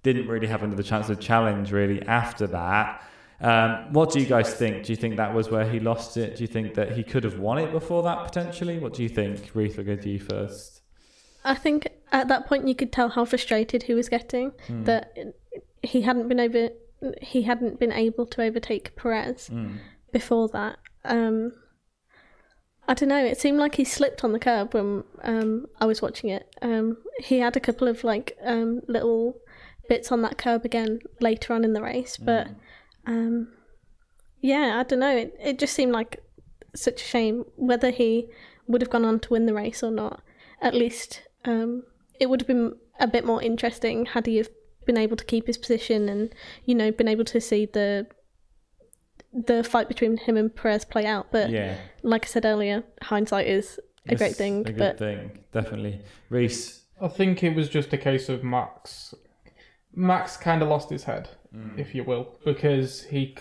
didn't 0.03 0.27
really 0.27 0.47
have 0.47 0.61
another 0.61 0.83
chance 0.83 1.09
of 1.09 1.19
challenge 1.19 1.71
really 1.71 2.03
after 2.03 2.45
that. 2.45 3.01
Um, 3.41 3.91
what 3.93 4.11
do 4.11 4.19
you 4.19 4.27
guys 4.27 4.53
think? 4.53 4.83
Do 4.83 4.91
you 4.91 4.95
think 4.95 5.17
that 5.17 5.33
was 5.33 5.49
where 5.49 5.67
he 5.67 5.79
lost 5.79 6.17
it? 6.17 6.35
Do 6.35 6.43
you 6.43 6.47
think 6.47 6.75
that 6.75 6.91
he 6.91 7.03
could 7.03 7.23
have 7.23 7.39
won 7.39 7.57
it 7.57 7.71
before 7.71 8.03
that 8.03 8.23
potentially? 8.23 8.77
What 8.77 8.93
do 8.93 9.01
you 9.01 9.09
think, 9.09 9.49
Ruth? 9.55 9.75
We'll 9.75 9.87
go 9.87 9.95
to 9.95 10.07
you 10.07 10.19
first. 10.19 10.82
I 11.45 11.55
think 11.55 11.87
at 12.11 12.27
that 12.29 12.45
point 12.47 12.67
you 12.67 12.75
could 12.75 12.91
tell 12.91 13.09
how 13.09 13.25
frustrated 13.25 13.83
he 13.83 13.93
was 13.93 14.09
getting 14.09 14.51
Hmm. 14.67 14.83
that 14.83 15.13
he 15.81 16.01
hadn't 16.01 16.27
been 16.29 16.39
over 16.39 16.69
he 17.21 17.41
hadn't 17.41 17.79
been 17.79 17.91
able 17.91 18.25
to 18.27 18.41
overtake 18.41 18.95
Perez 18.95 19.49
Mm. 19.51 19.79
before 20.13 20.47
that. 20.49 20.77
Um, 21.03 21.51
I 22.87 22.93
don't 22.93 23.09
know. 23.09 23.23
It 23.25 23.37
seemed 23.39 23.57
like 23.59 23.75
he 23.75 23.83
slipped 23.85 24.23
on 24.23 24.31
the 24.31 24.39
curb 24.39 24.73
when 24.73 25.03
um, 25.21 25.65
I 25.81 25.85
was 25.85 26.01
watching 26.01 26.29
it. 26.29 26.47
Um, 26.61 26.97
he 27.19 27.39
had 27.39 27.55
a 27.57 27.59
couple 27.61 27.87
of 27.89 28.03
like 28.03 28.37
um, 28.43 28.81
little 28.87 29.35
bits 29.89 30.11
on 30.13 30.21
that 30.21 30.37
curb 30.37 30.63
again 30.65 30.99
later 31.19 31.53
on 31.53 31.63
in 31.65 31.73
the 31.73 31.81
race, 31.81 32.15
but 32.17 32.47
um, 33.05 33.49
yeah, 34.41 34.79
I 34.79 34.83
don't 34.83 34.99
know. 34.99 35.15
It 35.15 35.35
it 35.41 35.59
just 35.59 35.73
seemed 35.73 35.91
like 35.91 36.21
such 36.75 37.01
a 37.01 37.05
shame 37.05 37.45
whether 37.55 37.89
he 37.91 38.29
would 38.67 38.81
have 38.81 38.89
gone 38.89 39.05
on 39.05 39.19
to 39.19 39.29
win 39.29 39.45
the 39.45 39.53
race 39.53 39.83
or 39.83 39.91
not. 39.91 40.21
At 40.61 40.73
least 40.73 41.21
um, 41.45 41.83
it 42.19 42.29
would 42.29 42.41
have 42.41 42.47
been 42.47 42.75
a 42.99 43.07
bit 43.07 43.25
more 43.25 43.41
interesting 43.41 44.05
had 44.05 44.25
he 44.25 44.37
have 44.37 44.49
been 44.85 44.97
able 44.97 45.17
to 45.17 45.25
keep 45.25 45.47
his 45.47 45.57
position 45.57 46.09
and 46.09 46.33
you 46.65 46.75
know 46.75 46.91
been 46.91 47.07
able 47.07 47.25
to 47.25 47.39
see 47.39 47.65
the 47.65 48.05
the 49.33 49.63
fight 49.63 49.87
between 49.87 50.17
him 50.17 50.37
and 50.37 50.55
Perez 50.55 50.85
play 50.85 51.05
out. 51.05 51.27
But 51.31 51.49
Yeah, 51.49 51.77
like 52.03 52.25
I 52.25 52.27
said 52.27 52.45
earlier, 52.45 52.83
hindsight 53.01 53.47
is 53.47 53.79
a 54.07 54.15
great 54.15 54.35
thing. 54.35 54.61
A 54.61 54.63
good 54.65 54.77
but 54.77 54.99
thing, 54.99 55.39
definitely. 55.51 56.01
Reese. 56.29 56.83
I 57.01 57.07
think 57.07 57.43
it 57.43 57.55
was 57.55 57.69
just 57.69 57.91
a 57.93 57.97
case 57.97 58.29
of 58.29 58.43
Max. 58.43 59.13
Max 59.95 60.37
kind 60.37 60.61
of 60.61 60.69
lost 60.69 60.89
his 60.89 61.03
head, 61.03 61.29
if 61.77 61.93
you 61.93 62.03
will, 62.03 62.39
because 62.45 63.03
he 63.03 63.35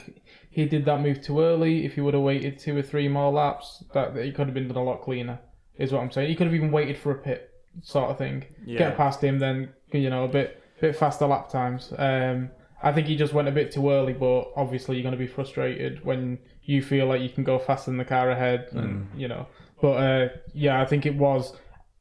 he 0.51 0.67
did 0.67 0.85
that 0.87 1.01
move 1.01 1.23
too 1.23 1.41
early. 1.41 1.85
If 1.85 1.95
he 1.95 2.01
would 2.01 2.15
have 2.15 2.23
waited 2.23 2.59
two 2.59 2.77
or 2.77 2.83
three 2.83 3.09
more 3.09 3.31
laps, 3.31 3.85
that, 3.95 4.15
that 4.15 4.25
he 4.25 4.33
could 4.33 4.47
have 4.47 4.55
been 4.55 4.69
done 4.69 4.77
a 4.77 4.83
lot 4.83 5.03
cleaner. 5.03 5.41
Is 5.79 5.93
what 5.93 6.03
I'm 6.03 6.11
saying. 6.11 6.29
He 6.29 6.35
could 6.35 6.47
have 6.47 6.55
even 6.55 6.71
waited 6.71 6.99
for 6.99 7.13
a 7.13 7.19
pit, 7.19 7.51
sort 7.83 8.11
of 8.11 8.19
thing. 8.19 8.45
Yeah. 8.65 8.79
Get 8.79 8.97
past 8.97 9.23
him, 9.23 9.39
then 9.39 9.71
you 9.93 10.11
know 10.11 10.25
a 10.25 10.29
bit 10.29 10.63
bit 10.81 10.97
faster 10.97 11.27
lap 11.27 11.49
times. 11.51 11.93
Um, 11.97 12.51
I 12.83 12.93
think 12.93 13.07
he 13.07 13.17
just 13.17 13.33
went 13.33 13.47
a 13.49 13.53
bit 13.53 13.71
too 13.71 13.91
early, 13.91 14.13
but 14.13 14.51
obviously 14.57 14.97
you're 14.97 15.05
going 15.05 15.13
to 15.13 15.19
be 15.19 15.29
frustrated 15.29 16.05
when 16.05 16.39
you 16.65 16.83
feel 16.83 17.07
like 17.07 17.21
you 17.21 17.29
can 17.29 17.45
go 17.45 17.59
faster 17.59 17.91
than 17.91 17.99
the 17.99 18.05
car 18.05 18.31
ahead, 18.31 18.69
and 18.73 19.09
you 19.17 19.29
know. 19.29 19.47
But 19.81 19.93
uh, 19.93 20.29
yeah, 20.55 20.81
I 20.81 20.87
think 20.87 21.07
it 21.07 21.15
was. 21.17 21.55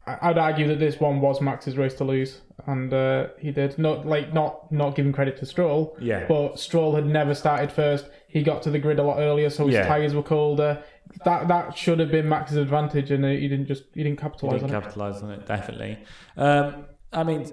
I'd 0.08 0.40
argue 0.40 0.68
that 0.68 0.80
this 0.80 1.00
one 1.00 1.22
was 1.22 1.42
Max's 1.42 1.78
race 1.78 1.94
to 1.96 2.04
lose, 2.04 2.42
and 2.66 2.92
uh, 2.92 3.28
he 3.40 3.52
did. 3.52 3.78
Not 3.78 4.06
like 4.08 4.34
not 4.34 4.72
not 4.72 4.96
giving 4.96 5.14
credit 5.14 5.38
to 5.38 5.46
Stroll, 5.46 5.96
Yeah. 6.00 6.26
but 6.28 6.60
Stroll 6.60 6.96
had 6.96 7.06
never 7.06 7.36
started 7.36 7.72
first. 7.72 8.06
He 8.28 8.42
got 8.42 8.64
to 8.64 8.72
the 8.72 8.80
grid 8.80 8.98
a 8.98 9.04
lot 9.04 9.20
earlier, 9.20 9.50
so 9.52 9.68
his 9.68 9.76
Yeah. 9.76 9.86
tyres 9.88 10.16
were 10.16 10.24
colder. 10.24 10.84
That 11.26 11.48
that 11.48 11.78
should 11.78 12.00
have 12.00 12.12
been 12.12 12.28
Max's 12.30 12.58
advantage, 12.58 13.12
and 13.12 13.24
uh, 13.26 13.30
he 13.30 13.48
didn't 13.48 13.68
just 13.68 13.84
he 13.94 14.04
didn't 14.04 14.20
He 14.20 14.24
capitalise 14.24 14.62
didn't 14.62 14.76
on 14.76 14.82
it. 14.82 14.84
capitalise 14.84 15.22
on 15.24 15.32
it, 15.32 15.46
definitely. 15.46 15.98
Um, 16.38 16.86
I 17.14 17.24
mean, 17.24 17.46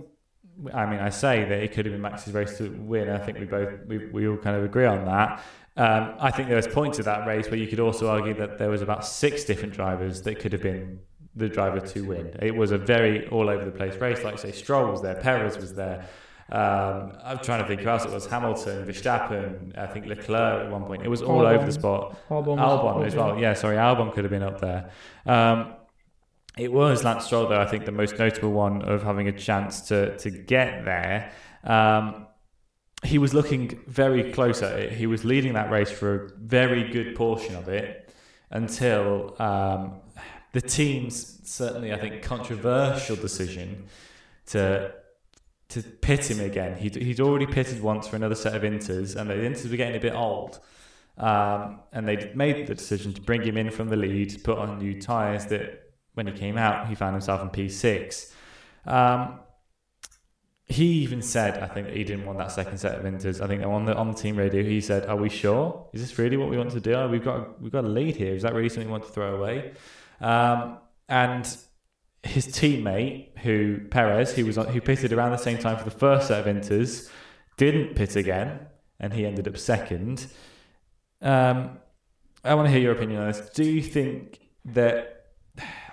I 0.73 0.87
mean, 0.87 1.01
I 1.01 1.11
say 1.11 1.45
that 1.45 1.63
it 1.63 1.73
could 1.73 1.87
have 1.87 1.93
been 1.93 2.01
Max's 2.03 2.33
race 2.35 2.59
to 2.59 2.71
win. 2.71 3.09
I 3.09 3.19
think 3.19 3.39
we 3.39 3.45
both 3.45 3.87
we, 3.87 4.07
we 4.07 4.29
all 4.29 4.37
kind 4.37 4.57
of 4.57 4.65
agree 4.65 4.87
on 4.87 5.05
that. 5.05 5.43
Um, 5.77 6.15
I 6.19 6.31
think 6.33 6.49
there 6.49 6.57
was 6.57 6.67
points 6.67 6.99
of 6.99 7.05
that 7.05 7.27
race 7.27 7.47
where 7.49 7.59
you 7.59 7.69
could 7.69 7.79
also 7.79 8.09
argue 8.09 8.35
that 8.35 8.59
there 8.59 8.69
was 8.71 8.83
about 8.83 9.07
six 9.07 9.45
different 9.45 9.75
drivers 9.75 10.23
that 10.23 10.41
could 10.41 10.53
have 10.53 10.63
been 10.63 10.99
the 11.37 11.49
driver 11.49 11.79
to 11.79 12.01
win. 12.05 12.37
It 12.43 12.57
was 12.57 12.73
a 12.73 12.79
very 12.79 13.29
all 13.29 13.49
over 13.49 13.65
the 13.65 13.71
place 13.71 13.95
race. 13.97 14.25
Like 14.25 14.39
say, 14.41 14.51
Stroll 14.51 14.91
was 14.91 15.03
there, 15.03 15.15
Perez 15.15 15.57
was 15.57 15.75
there. 15.75 16.07
Um, 16.51 17.13
I'm 17.23 17.39
trying 17.39 17.63
to 17.63 17.69
think 17.69 17.83
who 17.83 17.89
else 17.89 18.05
it 18.05 18.11
was. 18.11 18.27
Hamilton, 18.27 18.87
Verstappen, 18.87 19.77
I 19.77 19.87
think 19.87 20.07
Leclerc 20.07 20.65
at 20.65 20.71
one 20.71 20.85
point. 20.85 21.03
It 21.03 21.09
was 21.09 21.23
all 21.23 21.47
over 21.47 21.67
the 21.67 21.73
spot. 21.73 22.17
Albon, 22.31 22.59
Albon 22.59 23.07
as 23.07 23.15
well. 23.15 23.39
Yeah, 23.39 23.53
sorry, 23.55 23.77
Albon 23.77 24.13
could 24.15 24.25
have 24.25 24.31
been 24.31 24.43
up 24.43 24.61
there. 24.61 24.91
Um, 25.27 25.75
It 26.57 26.73
was 26.73 27.05
Lance 27.05 27.27
Stroll, 27.27 27.47
though, 27.49 27.61
I 27.61 27.67
think 27.67 27.85
the 27.85 27.93
most 27.93 28.19
notable 28.19 28.51
one 28.51 28.83
of 28.83 29.03
having 29.05 29.29
a 29.29 29.33
chance 29.33 29.83
to, 29.89 30.17
to 30.19 30.31
get 30.31 30.85
there. 30.85 31.31
Um, 31.63 32.27
he 33.05 33.19
was 33.19 33.33
looking 33.33 33.79
very 33.87 34.33
close 34.33 34.61
at 34.63 34.77
it. 34.81 34.93
He 34.93 35.07
was 35.07 35.25
leading 35.25 35.53
that 35.53 35.71
race 35.71 35.91
for 35.91 36.25
a 36.25 36.29
very 36.37 36.91
good 36.91 37.15
portion 37.15 37.55
of 37.55 37.69
it 37.69 38.13
until 38.51 39.37
um, 39.41 40.01
the 40.53 40.61
team's 40.61 41.39
certainly, 41.45 41.93
I 41.93 41.99
think, 41.99 42.23
controversial 42.23 43.15
decision 43.15 43.85
to 44.47 44.93
to 45.71 45.83
pit 45.83 46.31
him 46.31 46.41
again. 46.41 46.77
He'd, 46.79 46.95
he'd 46.95 47.21
already 47.21 47.47
pitted 47.47 47.83
once 47.83 48.09
for 48.09 48.17
another 48.17 48.35
set 48.35 48.55
of 48.55 48.63
inters, 48.63 49.17
and 49.17 49.29
the 49.29 49.35
inters 49.35 49.71
were 49.71 49.77
getting 49.77 49.97
a 49.97 50.01
bit 50.01 50.15
old. 50.15 50.61
Um, 51.19 51.81
and 51.93 52.09
they 52.09 52.31
made 52.35 52.67
the 52.67 52.75
decision 52.75 53.13
to 53.15 53.21
bring 53.21 53.43
him 53.43 53.57
in 53.57 53.71
from 53.71 53.89
the 53.89 53.97
lead, 53.97 54.43
put 54.45 54.59
on 54.59 54.79
new 54.79 55.01
tyres 55.01 55.47
that 55.47 55.91
when 56.15 56.27
he 56.27 56.33
came 56.33 56.57
out, 56.57 56.89
he 56.89 56.95
found 56.95 57.15
himself 57.15 57.43
in 57.43 57.49
P6. 57.51 58.33
Um, 58.87 59.41
he 60.67 60.85
even 61.03 61.23
said, 61.23 61.63
I 61.63 61.67
think 61.67 61.87
that 61.87 61.97
he 61.97 62.05
didn't 62.05 62.27
want 62.27 62.39
that 62.39 62.53
second 62.53 62.79
set 62.79 62.99
of 62.99 63.05
inters. 63.05 63.41
I 63.41 63.47
think 63.47 63.65
on 63.65 63.87
the 63.87 63.97
on 63.97 64.09
the 64.09 64.15
team 64.15 64.37
radio, 64.37 64.63
he 64.63 64.83
said, 64.83 65.07
"Are 65.07 65.17
we 65.17 65.31
sure? 65.31 65.89
Is 65.95 66.03
this 66.03 66.19
really 66.19 66.37
what 66.37 66.51
we 66.51 66.59
want 66.59 66.73
to 66.73 66.81
do? 66.81 67.09
We've 67.09 67.25
got 67.25 67.61
we've 67.61 67.73
got 67.73 67.85
a 67.85 67.89
lead 67.89 68.17
here. 68.17 68.35
Is 68.35 68.43
that 68.43 68.55
really 68.55 68.69
something 68.69 68.87
we 68.87 68.93
want 68.93 69.05
to 69.05 69.11
throw 69.11 69.37
away?" 69.37 69.73
Um, 70.21 70.79
and 71.09 71.57
his 72.23 72.47
teammate, 72.47 73.39
who 73.39 73.81
Perez, 73.91 74.35
who 74.35 74.45
was 74.45 74.59
on, 74.59 74.69
who 74.69 74.81
pitted 74.81 75.13
around 75.13 75.33
the 75.33 75.39
same 75.39 75.59
time 75.59 75.77
for 75.77 75.85
the 75.85 75.91
first 75.91 76.29
set 76.29 76.47
of 76.47 76.55
inters, 76.55 77.11
didn't 77.57 77.95
pit 77.95 78.17
again, 78.17 78.61
and 78.99 79.13
he 79.13 79.25
ended 79.25 79.47
up 79.47 79.57
second. 79.57 80.27
Um, 81.23 81.79
I 82.45 82.55
want 82.55 82.67
to 82.67 82.73
hear 82.73 82.81
your 82.81 82.93
opinion 82.93 83.21
on 83.21 83.29
this. 83.29 83.51
Do 83.51 83.65
you 83.65 83.83
think 83.83 84.41
that 84.65 85.27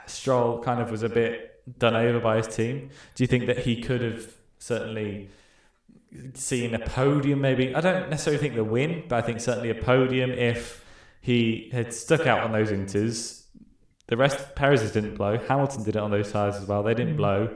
Stroll 0.05 0.61
kind 0.61 0.81
of 0.81 0.91
was 0.91 1.03
a 1.03 1.09
bit 1.09 1.51
done 1.79 1.95
over 1.95 2.19
by 2.19 2.37
his 2.37 2.47
team? 2.47 2.89
Do 3.15 3.23
you 3.23 3.27
think 3.27 3.47
that 3.47 3.59
he 3.59 3.81
could 3.81 4.01
have 4.01 4.33
certainly 4.59 5.29
seen 6.33 6.73
a 6.73 6.79
podium? 6.79 7.41
Maybe 7.41 7.73
I 7.75 7.81
don't 7.81 8.09
necessarily 8.09 8.39
think 8.39 8.55
the 8.55 8.63
win, 8.63 9.03
but 9.07 9.23
I 9.23 9.25
think 9.25 9.39
certainly 9.39 9.69
a 9.69 9.75
podium 9.75 10.31
if 10.31 10.83
he 11.21 11.69
had 11.71 11.93
stuck 11.93 12.27
out 12.27 12.41
on 12.41 12.51
those 12.51 12.69
inters. 12.69 13.44
The 14.07 14.17
rest, 14.17 14.55
Perez 14.55 14.91
didn't 14.91 15.15
blow. 15.15 15.37
Hamilton 15.37 15.83
did 15.83 15.95
it 15.95 15.99
on 15.99 16.11
those 16.11 16.31
tyres 16.31 16.55
as 16.55 16.65
well. 16.67 16.83
They 16.83 16.93
didn't 16.93 17.17
blow. 17.17 17.55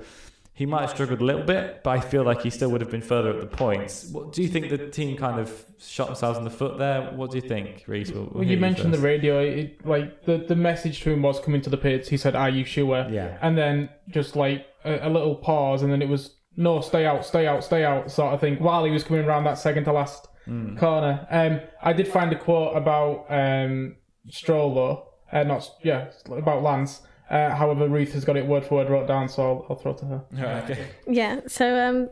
He 0.53 0.65
might 0.65 0.81
have 0.81 0.89
struggled 0.89 1.21
a 1.21 1.23
little 1.23 1.43
bit, 1.43 1.83
but 1.83 1.91
I 1.91 2.01
feel 2.01 2.23
like 2.23 2.41
he 2.41 2.49
still 2.49 2.69
would 2.71 2.81
have 2.81 2.91
been 2.91 3.01
further 3.01 3.29
at 3.29 3.39
the 3.39 3.47
points. 3.47 4.09
What 4.11 4.33
do 4.33 4.41
you 4.41 4.49
think 4.49 4.69
the 4.69 4.89
team 4.89 5.15
kind 5.15 5.39
of 5.39 5.63
shot 5.79 6.07
themselves 6.07 6.37
in 6.37 6.43
the 6.43 6.49
foot 6.49 6.77
there? 6.77 7.11
What 7.13 7.31
do 7.31 7.37
you 7.37 7.47
think, 7.47 7.85
Reese? 7.87 8.11
We'll, 8.11 8.43
you 8.43 8.57
mentioned 8.57 8.93
the 8.93 8.97
radio. 8.99 9.39
It, 9.39 9.85
like 9.85 10.25
the 10.25 10.37
the 10.37 10.57
message 10.57 11.01
to 11.03 11.11
him 11.11 11.21
was 11.21 11.39
coming 11.39 11.61
to 11.61 11.69
the 11.69 11.77
pits. 11.77 12.09
He 12.09 12.17
said, 12.17 12.35
"Are 12.35 12.49
you 12.49 12.65
sure?" 12.65 13.07
Yeah. 13.09 13.37
And 13.41 13.57
then 13.57 13.89
just 14.09 14.35
like 14.35 14.65
a, 14.83 15.07
a 15.07 15.09
little 15.09 15.35
pause, 15.35 15.81
and 15.81 15.93
then 15.93 16.01
it 16.01 16.09
was 16.09 16.35
no, 16.57 16.81
stay 16.81 17.05
out, 17.05 17.25
stay 17.25 17.47
out, 17.47 17.63
stay 17.63 17.85
out, 17.85 18.11
sort 18.11 18.33
of 18.33 18.41
thing. 18.41 18.57
While 18.61 18.83
he 18.83 18.91
was 18.91 19.05
coming 19.05 19.23
around 19.23 19.45
that 19.45 19.57
second 19.59 19.85
to 19.85 19.93
last 19.93 20.25
Hmm. 20.45 20.75
corner, 20.77 21.25
um, 21.29 21.61
I 21.81 21.93
did 21.93 22.07
find 22.07 22.33
a 22.33 22.37
quote 22.37 22.75
about 22.75 23.27
um 23.29 23.95
Stroll 24.29 24.73
though, 24.75 25.08
uh, 25.31 25.43
not 25.43 25.69
yeah, 25.83 26.09
about 26.29 26.63
Lance. 26.63 27.01
Uh, 27.29 27.51
however, 27.55 27.87
Ruth 27.87 28.13
has 28.13 28.25
got 28.25 28.37
it 28.37 28.45
word 28.45 28.65
for 28.65 28.75
word 28.75 28.89
wrote 28.89 29.07
down, 29.07 29.29
so 29.29 29.43
I'll, 29.43 29.65
I'll 29.69 29.75
throw 29.75 29.91
it 29.91 29.99
to 29.99 30.05
her. 30.05 30.21
Right, 30.31 30.63
okay. 30.63 30.87
Yeah, 31.07 31.41
so 31.47 31.77
um, 31.79 32.09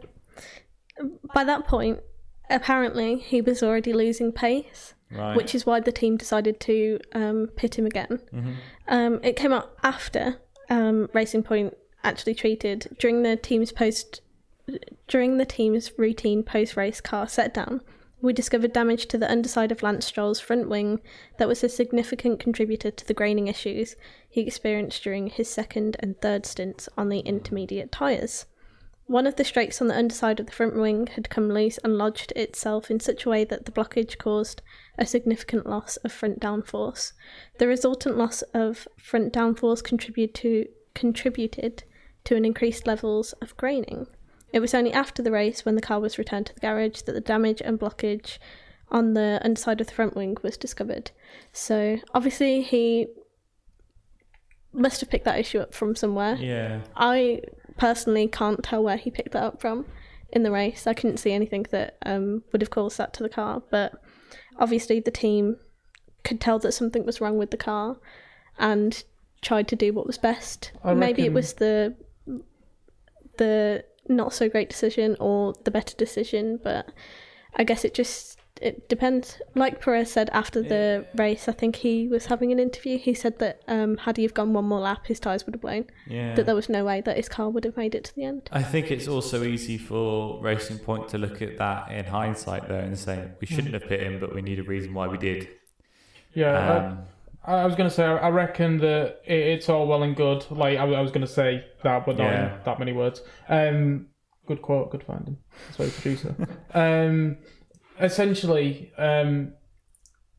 by 1.34 1.44
that 1.44 1.66
point, 1.66 2.00
apparently 2.50 3.18
he 3.18 3.42
was 3.42 3.64
already 3.64 3.94
losing 3.94 4.32
pace, 4.32 4.94
Right. 5.10 5.36
which 5.38 5.56
is 5.56 5.66
why 5.66 5.80
the 5.80 5.92
team 5.92 6.18
decided 6.18 6.60
to 6.62 7.00
um, 7.14 7.48
pit 7.56 7.80
him 7.80 7.86
again. 7.86 8.20
Um, 8.90 9.20
it 9.24 9.38
came 9.38 9.54
out 9.54 9.72
after 9.82 10.40
um, 10.70 11.10
Racing 11.14 11.44
Point 11.44 11.76
actually 12.04 12.36
treated 12.36 12.96
during 13.00 13.24
the 13.24 13.38
team's 13.38 13.72
post 13.72 14.22
during 15.08 15.38
the 15.38 15.46
team's 15.46 15.98
routine 15.98 16.44
post 16.44 16.76
race 16.76 17.00
car 17.00 17.28
set 17.28 17.54
down. 17.54 17.80
We 18.20 18.34
discovered 18.34 18.74
damage 18.74 19.06
to 19.08 19.18
the 19.18 19.30
underside 19.30 19.72
of 19.72 19.84
Lance 19.84 20.08
Stroll's 20.08 20.40
front 20.40 20.70
wing 20.70 21.02
that 21.38 21.48
was 21.48 21.64
a 21.64 21.70
significant 21.70 22.40
contributor 22.40 22.90
to 22.90 23.08
the 23.08 23.14
graining 23.14 23.48
issues 23.48 23.96
he 24.28 24.42
experienced 24.42 25.04
during 25.04 25.28
his 25.28 25.50
second 25.50 25.98
and 26.00 26.20
third 26.20 26.46
stints 26.46 26.90
on 26.98 27.10
the 27.10 27.20
intermediate 27.20 27.92
tyres. 27.92 28.46
One 29.06 29.28
of 29.28 29.36
the 29.36 29.46
strakes 29.46 29.80
on 29.80 29.88
the 29.88 29.96
underside 29.96 30.40
of 30.40 30.48
the 30.48 30.52
front 30.52 30.76
wing 30.76 31.08
had 31.08 31.30
come 31.30 31.48
loose 31.48 31.78
and 31.78 31.98
lodged 31.98 32.34
itself 32.36 32.90
in 32.90 33.00
such 33.00 33.26
a 33.26 33.30
way 33.30 33.46
that 33.46 33.66
the 33.66 33.72
blockage 33.72 34.18
caused 34.18 34.64
a 34.98 35.06
significant 35.06 35.66
loss 35.66 35.98
of 35.98 36.12
front 36.12 36.40
downforce. 36.42 37.14
The 37.60 37.68
resultant 37.68 38.18
loss 38.18 38.42
of 38.54 38.88
front 38.98 39.32
downforce 39.32 39.84
contributed 39.84 40.36
to, 40.42 40.68
contributed 40.96 41.84
to 42.26 42.36
an 42.36 42.44
increased 42.44 42.88
levels 42.88 43.32
of 43.34 43.56
graining. 43.56 44.08
It 44.58 44.60
was 44.60 44.74
only 44.74 44.92
after 44.92 45.22
the 45.22 45.30
race, 45.30 45.64
when 45.66 45.76
the 45.76 45.84
car 45.84 46.00
was 46.00 46.18
returned 46.18 46.48
to 46.48 46.54
the 46.56 46.60
garage, 46.60 47.02
that 47.02 47.12
the 47.12 47.22
damage 47.22 47.62
and 47.64 47.80
blockage 47.80 48.40
on 48.90 49.14
the 49.14 49.40
underside 49.44 49.80
of 49.80 49.86
the 49.86 49.94
front 49.94 50.16
wing 50.16 50.36
was 50.42 50.58
discovered. 50.58 51.12
So 51.52 52.00
obviously 52.16 52.64
he 52.64 53.06
must 54.74 55.00
have 55.00 55.12
picked 55.12 55.26
that 55.26 55.38
issue 55.38 55.60
up 55.60 55.76
from 55.76 55.96
somewhere. 55.96 56.38
Yeah. 56.38 56.80
I 56.96 57.42
personally 57.78 58.28
can't 58.28 58.64
tell 58.64 58.84
where 58.84 58.98
he 58.98 59.12
picked 59.12 59.34
that 59.34 59.44
up 59.44 59.62
from 59.62 59.86
in 60.32 60.42
the 60.42 60.50
race. 60.50 60.88
I 60.88 60.96
couldn't 60.96 61.18
see 61.18 61.34
anything 61.34 61.68
that 61.70 62.00
um, 62.04 62.42
would 62.52 62.62
have 62.62 62.72
caused 62.72 62.98
that 62.98 63.14
to 63.14 63.22
the 63.22 63.30
car, 63.30 63.62
but 63.70 63.94
obviously 64.58 65.00
the 65.00 65.12
team 65.12 65.58
could 66.24 66.42
tell 66.42 66.58
that 66.58 66.72
something 66.72 67.06
was 67.06 67.22
wrong 67.22 67.38
with 67.38 67.52
the 67.52 67.58
car 67.58 67.98
and 68.58 69.04
tried 69.44 69.68
to 69.68 69.76
do 69.76 69.94
what 69.94 70.08
was 70.08 70.18
best. 70.18 70.72
I 70.84 70.96
Maybe 70.96 71.26
it 71.26 71.34
was 71.34 71.54
the 71.54 71.96
the 73.38 73.86
not 74.10 74.34
so 74.34 74.48
great 74.50 74.70
decision 74.70 75.16
or 75.20 75.54
the 75.64 75.72
better 75.72 75.96
decision, 75.96 76.60
but 76.64 76.90
I 77.56 77.64
guess 77.64 77.84
it 77.86 77.94
just 77.94 78.38
it 78.60 78.90
depends. 78.90 79.40
Like 79.54 79.80
Perez 79.82 80.12
said 80.12 80.32
after 80.34 80.64
the 80.64 81.06
race, 81.16 81.48
I 81.48 81.52
think 81.52 81.76
he 81.76 82.08
was 82.08 82.26
having 82.26 82.52
an 82.52 82.60
interview. 82.60 82.98
He 82.98 83.14
said 83.14 83.38
that 83.38 83.62
um, 83.68 83.98
had 83.98 84.18
he 84.18 84.24
have 84.24 84.34
gone 84.34 84.52
one 84.52 84.66
more 84.66 84.80
lap, 84.80 85.06
his 85.06 85.20
tyres 85.20 85.46
would 85.46 85.54
have 85.54 85.62
blown. 85.62 85.86
Yeah. 86.08 86.34
That 86.34 86.48
there 86.48 86.56
was 86.56 86.68
no 86.68 86.84
way 86.84 87.02
that 87.02 87.18
his 87.18 87.30
car 87.30 87.50
would 87.52 87.66
have 87.66 87.78
made 87.78 87.94
it 87.94 88.04
to 88.06 88.16
the 88.16 88.24
end. 88.24 88.50
I 88.52 88.64
think 88.64 88.90
it's 88.90 89.08
also 89.08 89.44
easy 89.44 89.78
for 89.78 90.42
Racing 90.42 90.80
Point 90.80 91.08
to 91.10 91.20
look 91.20 91.40
at 91.44 91.58
that 91.60 91.92
in 91.92 92.06
hindsight, 92.06 92.68
though, 92.68 92.80
and 92.80 92.98
say 92.98 93.28
we 93.40 93.46
shouldn't 93.46 93.76
have 93.76 93.84
pit 93.86 94.00
him, 94.02 94.20
but 94.20 94.34
we 94.34 94.42
need 94.42 94.58
a 94.58 94.64
reason 94.64 94.92
why 94.96 95.06
we 95.08 95.20
did. 95.20 95.50
Yeah, 96.34 96.52
I- 96.54 96.86
Um, 96.88 97.00
I, 97.48 97.66
was 97.66 97.76
gonna 97.76 97.90
say 97.90 98.04
I 98.04 98.30
reckon 98.30 98.78
that 98.80 99.22
it's 99.26 99.70
all 99.70 99.88
well 99.88 100.04
and 100.04 100.16
good. 100.16 100.46
Like 100.52 100.78
I, 100.78 100.84
was 100.84 101.12
gonna 101.12 101.28
say 101.28 101.66
that, 101.84 102.06
but 102.06 102.18
not 102.18 102.26
Yeah. 102.26 102.58
in 102.58 102.64
that 102.66 102.80
many 102.80 102.92
words. 102.94 103.22
Um, 103.50 104.08
good 104.46 104.62
quote, 104.62 104.92
good 104.92 105.04
finding. 105.04 105.38
Sorry, 105.72 105.90
producer. 105.90 106.36
um, 106.74 107.38
essentially, 108.00 108.92
um, 108.98 109.54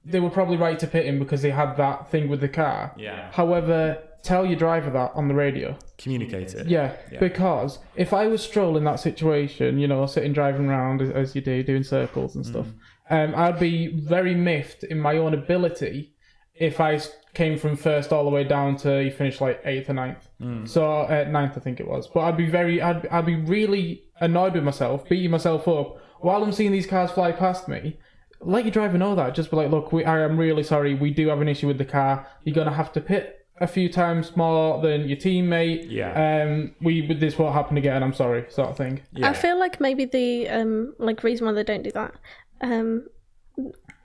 they 0.05 0.21
were 0.21 0.31
probably 0.31 0.57
right 0.57 0.79
to 0.79 0.87
pit 0.87 1.07
him 1.07 1.18
because 1.18 1.42
they 1.42 1.51
had 1.51 1.77
that 1.77 2.11
thing 2.11 2.29
with 2.29 2.40
the 2.40 2.49
car. 2.49 2.94
yeah. 2.97 3.31
However, 3.33 3.99
tell 4.23 4.44
your 4.47 4.57
driver 4.57 4.90
that 4.90 5.12
on 5.14 5.29
the 5.29 5.35
radio. 5.35 5.77
Communicate 5.99 6.55
it. 6.55 6.66
Yeah, 6.66 6.92
Yeah. 7.12 7.21
because 7.21 7.79
if 7.97 8.12
I 8.12 8.27
was 8.27 8.42
strolling 8.42 8.85
that 8.85 9.01
situation, 9.01 9.79
you 9.79 9.87
know, 9.88 10.07
sitting 10.07 10.33
driving 10.33 10.68
around 10.68 11.03
as, 11.03 11.11
as 11.11 11.35
you 11.35 11.40
do, 11.40 11.62
doing 11.62 11.83
circles 11.83 12.37
and 12.37 12.44
stuff, 12.44 12.66
um, 13.11 13.35
I'd 13.37 13.59
be 13.61 13.88
very 13.88 14.35
miffed 14.35 14.85
in 14.85 14.99
my 15.01 15.16
own 15.16 15.35
ability 15.35 16.14
if 16.61 16.81
I 16.81 17.01
came 17.35 17.59
from 17.59 17.77
first 17.77 18.12
all 18.12 18.25
the 18.25 18.31
way 18.31 18.42
down 18.42 18.77
to 18.77 19.03
you 19.05 19.11
finished 19.11 19.40
like 19.40 19.61
eighth 19.64 19.88
or 19.88 19.94
ninth. 19.94 20.29
So 20.64 21.03
uh, 21.03 21.27
ninth, 21.29 21.53
I 21.57 21.61
think 21.61 21.79
it 21.81 21.87
was. 21.87 22.09
But 22.09 22.21
I'd 22.21 22.37
be 22.37 22.47
very, 22.47 22.81
I'd, 22.83 23.07
I'd 23.09 23.27
be 23.27 23.37
really 23.37 24.05
annoyed 24.21 24.55
with 24.55 24.64
myself, 24.64 25.09
beating 25.09 25.31
myself 25.31 25.68
up 25.68 25.99
while 26.21 26.42
I'm 26.42 26.53
seeing 26.53 26.73
these 26.73 26.87
cars 26.87 27.11
fly 27.11 27.33
past 27.33 27.68
me. 27.68 27.99
Let 28.40 28.64
your 28.64 28.73
driver 28.73 28.99
know 28.99 29.14
that. 29.14 29.35
Just 29.35 29.51
be 29.51 29.57
like, 29.57 29.71
look, 29.71 29.92
we, 29.92 30.05
I 30.05 30.21
am 30.21 30.38
really 30.38 30.62
sorry. 30.62 30.94
We 30.94 31.11
do 31.11 31.29
have 31.29 31.40
an 31.40 31.49
issue 31.49 31.66
with 31.66 31.79
the 31.79 31.85
car. 31.85 32.27
You're 32.44 32.55
gonna 32.55 32.73
have 32.73 32.92
to 32.92 33.01
pit 33.01 33.47
a 33.61 33.66
few 33.66 33.88
times 33.88 34.37
more 34.37 34.81
than 34.81 35.09
your 35.09 35.16
teammate. 35.16 35.87
Yeah. 35.90 36.42
Um, 36.44 36.75
we 36.81 37.12
this 37.14 37.37
won't 37.38 37.55
happen 37.55 37.77
again. 37.77 38.03
I'm 38.03 38.14
sorry, 38.14 38.47
sort 38.49 38.71
of 38.71 38.77
thing. 38.77 39.03
Yeah. 39.12 39.29
I 39.29 39.33
feel 39.33 39.59
like 39.59 39.81
maybe 39.81 40.05
the 40.05 40.49
um 40.49 40.94
like 40.99 41.25
reason 41.25 41.47
why 41.47 41.53
they 41.53 41.64
don't 41.64 41.83
do 41.83 41.90
that 41.92 42.14
um 42.61 43.07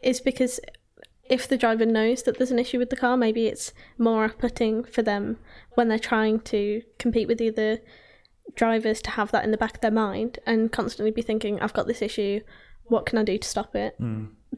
is 0.01 0.19
because 0.19 0.59
if 1.33 1.47
the 1.47 1.57
driver 1.57 1.85
knows 1.85 2.23
that 2.23 2.37
there's 2.37 2.51
an 2.51 2.59
issue 2.59 2.79
with 2.79 2.89
the 2.89 2.95
car, 2.95 3.15
maybe 3.17 3.47
it's 3.47 3.73
more 3.97 4.23
off-putting 4.25 4.83
for 4.85 5.01
them 5.01 5.37
when 5.75 5.87
they're 5.87 5.99
trying 6.13 6.39
to 6.53 6.81
compete 6.99 7.27
with 7.27 7.37
the 7.39 7.49
other 7.49 7.79
drivers 8.55 9.01
to 9.01 9.11
have 9.11 9.31
that 9.31 9.43
in 9.43 9.51
the 9.51 9.57
back 9.57 9.75
of 9.75 9.81
their 9.81 9.91
mind 9.91 10.39
and 10.45 10.71
constantly 10.71 11.11
be 11.11 11.21
thinking, 11.21 11.59
"I've 11.59 11.73
got 11.73 11.87
this 11.87 12.01
issue. 12.01 12.41
What 12.85 13.05
can 13.07 13.17
I 13.17 13.23
do 13.23 13.37
to 13.37 13.47
stop 13.47 13.75
it?" 13.75 13.95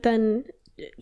Than 0.01 0.45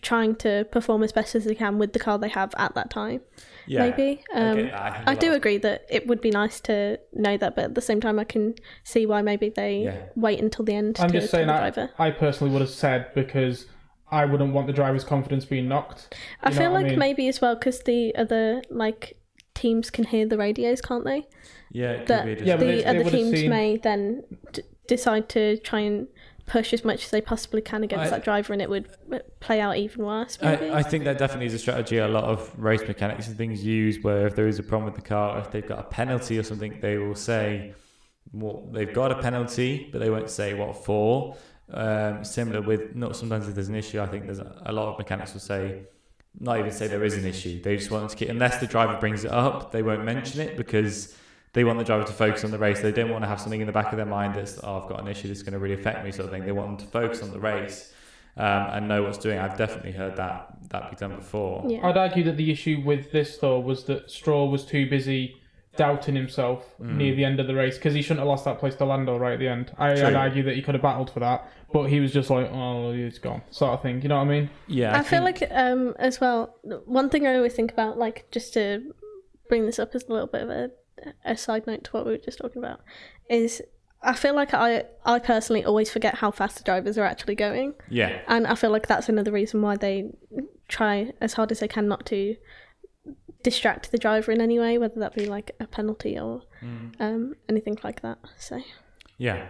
trying 0.04 0.36
to 0.36 0.68
perform 0.72 1.02
as 1.02 1.12
best 1.12 1.34
as 1.34 1.46
they 1.46 1.56
can 1.56 1.80
with 1.80 1.94
the 1.94 2.00
car 2.00 2.20
they 2.20 2.30
have 2.30 2.54
at 2.58 2.76
that 2.76 2.92
time. 2.92 3.22
yeah. 3.66 3.80
Maybe. 3.90 4.24
Um, 4.36 4.58
get 4.58 4.72
that. 4.72 4.82
I 4.84 4.92
think 4.98 5.08
I 5.08 5.14
a 5.14 5.16
do 5.16 5.28
lot- 5.30 5.38
agree 5.38 5.58
that 5.58 5.86
it 5.90 6.06
would 6.06 6.22
be 6.22 6.30
nice 6.30 6.60
to 6.70 7.00
know 7.14 7.38
that, 7.38 7.56
but 7.56 7.64
at 7.70 7.76
the 7.76 7.82
same 7.82 8.00
time, 8.00 8.20
I 8.20 8.24
can 8.24 8.54
see 8.84 9.06
why 9.08 9.24
maybe 9.24 9.50
they 9.50 9.76
Yeah. 9.86 9.96
wait 10.16 10.40
until 10.40 10.64
the 10.66 10.76
end 10.76 10.98
I'm 11.00 11.10
to 11.10 11.20
just 11.20 11.32
saying 11.32 11.48
the 11.48 11.54
I. 11.98 12.08
I 12.08 12.12
personally 12.12 12.52
would 12.54 12.62
have 12.62 12.70
said 12.70 13.08
because 13.16 13.66
I 14.14 14.26
wouldn't 14.26 14.54
want 14.54 14.68
the 14.68 14.74
driver's 14.74 15.04
confidence 15.04 15.44
being 15.46 15.68
knocked. 15.68 16.16
I 16.42 16.52
feel 16.52 16.72
what 16.72 16.80
I 16.80 16.82
like 16.82 16.86
mean? 16.92 17.00
maybe 17.00 17.28
as 17.28 17.42
well 17.42 17.56
because 17.56 17.82
the 17.84 18.16
other 18.16 18.62
like 18.70 19.18
teams 19.56 19.90
can 19.90 20.06
hear 20.06 20.26
the 20.28 20.38
radios, 20.38 20.82
can't 20.82 21.04
they? 21.06 21.26
Yeah, 21.72 21.92
it 21.92 21.98
could 22.00 22.08
That 22.08 22.26
be 22.26 22.32
a 22.34 22.46
Yeah, 22.46 22.56
the 22.58 22.66
they- 22.66 22.76
they 22.78 22.86
other 22.86 22.98
would've 23.00 23.12
teams 23.12 23.40
seen- 23.40 23.50
may 23.50 23.78
then 23.78 24.24
d- 24.52 24.62
decide 24.88 25.30
to 25.30 25.58
try 25.58 25.80
and 25.80 26.08
push 26.46 26.74
as 26.74 26.84
much 26.84 27.06
as 27.06 27.10
they 27.12 27.22
possibly 27.22 27.62
can 27.62 27.84
against 27.84 28.08
I- 28.08 28.10
that 28.18 28.24
driver, 28.24 28.54
and 28.54 28.62
it 28.62 28.70
would 28.70 28.88
uh, 29.12 29.20
play 29.40 29.60
out 29.62 29.78
even 29.78 30.06
worse. 30.06 30.38
Maybe. 30.42 30.70
I, 30.70 30.80
I 30.80 30.84
think 30.84 31.06
that 31.06 31.18
definitely 31.18 31.46
is 31.48 31.54
a 31.54 31.60
strategy 31.60 31.98
a 31.98 32.08
lot 32.08 32.26
of 32.26 32.54
race 32.60 32.82
mechanics 32.88 33.28
and 33.28 33.38
things 33.38 33.66
use 33.66 34.04
where 34.04 34.28
if 34.28 34.36
there 34.36 34.48
is 34.48 34.60
a 34.60 34.64
problem 34.64 34.86
with 34.92 34.96
the 35.02 35.08
car, 35.08 35.40
if 35.40 35.52
they've 35.52 35.66
got 35.68 35.80
a 35.80 35.84
penalty 35.84 36.38
or 36.38 36.44
something, 36.44 36.80
they 36.82 36.98
will 36.98 37.16
say 37.16 37.74
what 38.32 38.74
they've 38.74 38.94
got 38.94 39.12
a 39.12 39.22
penalty, 39.22 39.90
but 39.92 40.00
they 40.00 40.10
won't 40.10 40.30
say 40.30 40.54
what 40.54 40.84
for. 40.86 41.36
Um, 41.74 42.24
similar 42.24 42.62
with 42.62 42.96
not 42.96 43.16
sometimes 43.16 43.48
if 43.48 43.56
there's 43.56 43.70
an 43.70 43.76
issue, 43.76 44.00
I 44.00 44.06
think 44.06 44.26
there's 44.26 44.40
a, 44.40 44.62
a 44.68 44.72
lot 44.72 44.90
of 44.92 44.98
mechanics 45.00 45.34
will 45.34 45.40
say 45.42 45.84
not 46.40 46.60
even 46.60 46.72
say 46.72 46.88
there 46.88 47.04
is 47.04 47.16
an 47.16 47.26
issue. 47.26 47.62
They 47.62 47.78
just 47.78 47.90
want 47.92 48.10
to 48.10 48.16
keep 48.16 48.30
unless 48.30 48.58
the 48.60 48.68
driver 48.68 48.98
brings 49.00 49.24
it 49.24 49.32
up, 49.32 49.72
they 49.72 49.82
won't 49.84 50.04
mention 50.04 50.42
it 50.42 50.56
because 50.58 51.16
they 51.54 51.64
want 51.64 51.78
the 51.80 51.86
driver 51.86 52.04
to 52.04 52.14
focus 52.14 52.44
on 52.44 52.52
the 52.52 52.58
race. 52.58 52.82
They 52.82 52.92
don't 52.92 53.10
want 53.12 53.24
to 53.24 53.28
have 53.28 53.40
something 53.40 53.62
in 53.62 53.68
the 53.68 53.74
back 53.74 53.92
of 53.92 53.98
their 53.98 54.06
mind 54.06 54.36
that's 54.36 54.60
oh 54.64 54.82
I've 54.82 54.90
got 54.90 55.00
an 55.02 55.08
issue 55.08 55.28
that's 55.28 55.44
going 55.44 55.54
to 55.54 55.60
really 55.60 55.76
affect 55.76 56.04
me 56.04 56.12
sort 56.12 56.26
of 56.26 56.32
thing. 56.32 56.46
They 56.46 56.52
want 56.52 56.78
them 56.78 56.86
to 56.86 56.92
focus 56.92 57.22
on 57.24 57.32
the 57.32 57.40
race 57.40 57.92
um, 58.38 58.46
and 58.72 58.88
know 58.88 59.04
what's 59.04 59.18
doing. 59.20 59.38
I've 59.40 59.58
definitely 59.58 59.92
heard 59.92 60.16
that 60.18 60.56
that 60.70 60.90
be 60.90 60.96
done 60.96 61.16
before. 61.16 61.64
yeah. 61.68 61.86
I'd 61.88 61.98
argue 61.98 62.24
that 62.26 62.38
the 62.38 62.52
issue 62.52 62.82
with 62.86 63.12
this 63.12 63.38
though 63.38 63.60
was 63.60 63.84
that 63.86 64.10
Stroll 64.10 64.50
was 64.50 64.66
too 64.66 64.90
busy 64.90 65.38
doubting 65.76 66.16
himself 66.16 66.66
Mm. 66.80 66.98
near 66.98 67.16
the 67.16 67.26
end 67.26 67.40
of 67.40 67.48
the 67.48 67.56
race 67.56 67.78
because 67.78 67.94
he 67.96 68.02
shouldn't 68.02 68.20
have 68.20 68.28
lost 68.28 68.46
that 68.46 68.60
place 68.60 68.76
to 68.76 68.86
Lando 68.86 69.18
right 69.18 69.34
at 69.34 69.40
the 69.40 69.48
end. 69.48 69.72
I, 69.78 69.92
I'd 69.94 70.14
argue 70.14 70.44
that 70.44 70.56
he 70.56 70.62
could 70.62 70.76
have 70.76 70.82
battled 70.84 71.10
for 71.12 71.20
that, 71.22 71.50
but 71.74 71.90
he 71.90 72.00
was 72.00 72.14
just 72.14 72.30
like, 72.30 72.50
oh, 72.54 72.92
it's 72.94 73.20
gone, 73.20 73.42
sort 73.52 73.74
of 73.74 73.82
thing. 73.82 74.02
You 74.02 74.10
know 74.10 74.18
what 74.18 74.28
I 74.28 74.30
mean? 74.30 74.50
Yeah, 74.68 74.98
I, 74.98 75.04
feel 75.04 75.26
think- 75.26 75.42
like 75.42 75.52
um 75.52 75.94
as 76.00 76.22
well. 76.22 76.56
One 76.86 77.10
thing 77.10 77.28
I 77.28 77.36
always 77.36 77.54
think 77.54 77.72
about, 77.74 77.98
like 77.98 78.30
just 78.32 78.54
to 78.54 78.94
bring 79.50 79.66
this 79.66 79.80
up 79.80 79.94
as 79.96 80.04
a 80.06 80.12
little 80.14 80.28
bit 80.28 80.44
of 80.44 80.50
a, 80.50 80.70
a 81.26 81.36
side 81.36 81.68
note 81.68 81.84
to 81.86 81.92
what 81.92 82.06
we 82.06 82.12
were 82.14 82.18
just 82.20 82.38
talking 82.38 82.60
about, 82.64 82.80
is 83.30 83.62
I 84.02 84.14
feel 84.14 84.36
like 84.36 84.54
I 84.54 84.84
I 85.06 85.20
personally 85.20 85.64
always 85.66 85.90
forget 85.92 86.16
how 86.16 86.30
fast 86.32 86.58
the 86.58 86.64
drivers 86.64 86.98
are 86.98 87.06
actually 87.06 87.36
going, 87.36 87.74
yeah, 87.90 88.20
and 88.28 88.46
I 88.48 88.56
feel 88.56 88.70
like 88.72 88.88
that's 88.88 89.10
another 89.10 89.32
reason 89.32 89.62
why 89.62 89.76
they 89.78 90.12
try 90.68 91.12
as 91.22 91.34
hard 91.34 91.52
as 91.52 91.60
they 91.60 91.68
can 91.68 91.88
not 91.88 92.06
to 92.08 92.36
distract 93.44 93.92
the 93.92 93.98
driver 93.98 94.32
in 94.32 94.40
any 94.42 94.58
way, 94.60 94.78
whether 94.78 95.00
that 95.00 95.14
be 95.14 95.26
like 95.26 95.52
a 95.60 95.68
penalty 95.68 96.18
or 96.20 96.44
Mm. 96.64 96.96
um 97.02 97.36
anything 97.50 97.78
like 97.84 98.02
that. 98.04 98.18
So 98.38 98.62
yeah. 99.18 99.50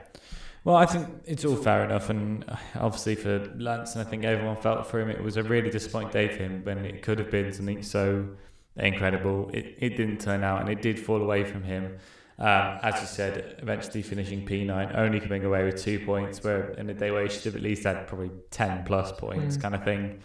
Well, 0.65 0.77
I 0.77 0.85
think 0.85 1.09
it's 1.25 1.43
all 1.43 1.57
fair 1.57 1.83
enough, 1.83 2.09
and 2.09 2.45
obviously 2.75 3.15
for 3.15 3.51
Lance, 3.57 3.95
and 3.95 4.05
I 4.07 4.09
think 4.09 4.23
everyone 4.23 4.55
felt 4.57 4.87
for 4.87 4.99
him. 5.01 5.09
It 5.09 5.21
was 5.21 5.35
a 5.35 5.43
really 5.43 5.69
disappointing 5.69 6.11
day 6.11 6.29
for 6.29 6.43
him 6.43 6.61
when 6.63 6.85
it 6.85 7.01
could 7.01 7.19
have 7.19 7.29
been 7.29 7.51
something 7.51 7.83
so 7.83 8.29
incredible. 8.77 9.49
It 9.53 9.75
it 9.79 9.97
didn't 9.97 10.19
turn 10.21 10.41
out, 10.43 10.61
and 10.61 10.69
it 10.69 10.81
did 10.81 10.99
fall 10.99 11.21
away 11.21 11.43
from 11.43 11.63
him. 11.63 11.97
Um, 12.39 12.79
as 12.81 12.99
you 13.01 13.07
said, 13.07 13.57
eventually 13.61 14.01
finishing 14.01 14.45
P9, 14.45 14.97
only 14.97 15.19
coming 15.19 15.45
away 15.45 15.65
with 15.65 15.81
two 15.83 15.99
points, 15.99 16.43
where 16.43 16.71
in 16.71 16.89
a 16.89 16.93
day 16.93 17.11
where 17.11 17.23
he 17.23 17.29
should 17.29 17.43
have 17.43 17.55
at 17.55 17.61
least 17.61 17.83
had 17.83 18.07
probably 18.07 18.31
10 18.49 18.85
plus 18.85 19.11
points, 19.11 19.55
Mm. 19.57 19.61
kind 19.61 19.75
of 19.75 19.83
thing. 19.83 20.19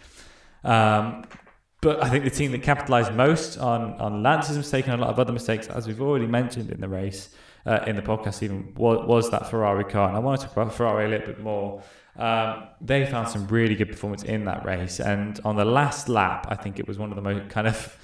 Um, 0.63 1.25
but 1.81 2.03
I 2.03 2.09
think 2.09 2.23
the 2.23 2.31
team 2.31 2.51
that 2.53 2.63
capitalised 2.63 3.13
most 3.13 3.57
on, 3.59 3.93
on 4.01 4.23
Lance's 4.23 4.57
mistake 4.57 4.87
and 4.87 4.95
a 4.99 5.05
lot 5.05 5.11
of 5.11 5.19
other 5.19 5.31
mistakes, 5.31 5.67
as 5.67 5.85
we've 5.87 6.01
already 6.01 6.25
mentioned 6.27 6.71
in 6.71 6.81
the 6.81 6.89
race, 6.89 7.33
uh, 7.69 7.83
in 7.85 7.95
the 7.95 8.01
podcast 8.01 8.41
even, 8.41 8.73
was, 8.75 9.05
was 9.05 9.29
that 9.29 9.47
Ferrari 9.49 9.83
car. 9.83 10.07
And 10.07 10.17
I 10.17 10.19
want 10.19 10.41
to 10.41 10.47
talk 10.47 10.57
about 10.57 10.73
Ferrari 10.73 11.05
a 11.05 11.09
little 11.09 11.27
bit 11.27 11.39
more. 11.39 11.83
Um, 12.15 12.63
they 12.81 13.05
found 13.05 13.29
some 13.29 13.47
really 13.47 13.75
good 13.75 13.89
performance 13.89 14.23
in 14.23 14.45
that 14.45 14.65
race. 14.65 14.99
And 14.99 15.39
on 15.45 15.55
the 15.55 15.65
last 15.65 16.09
lap, 16.09 16.47
I 16.49 16.55
think 16.55 16.79
it 16.79 16.87
was 16.87 16.97
one 16.97 17.11
of 17.11 17.15
the 17.15 17.21
most 17.21 17.49
kind 17.49 17.67
of 17.67 17.95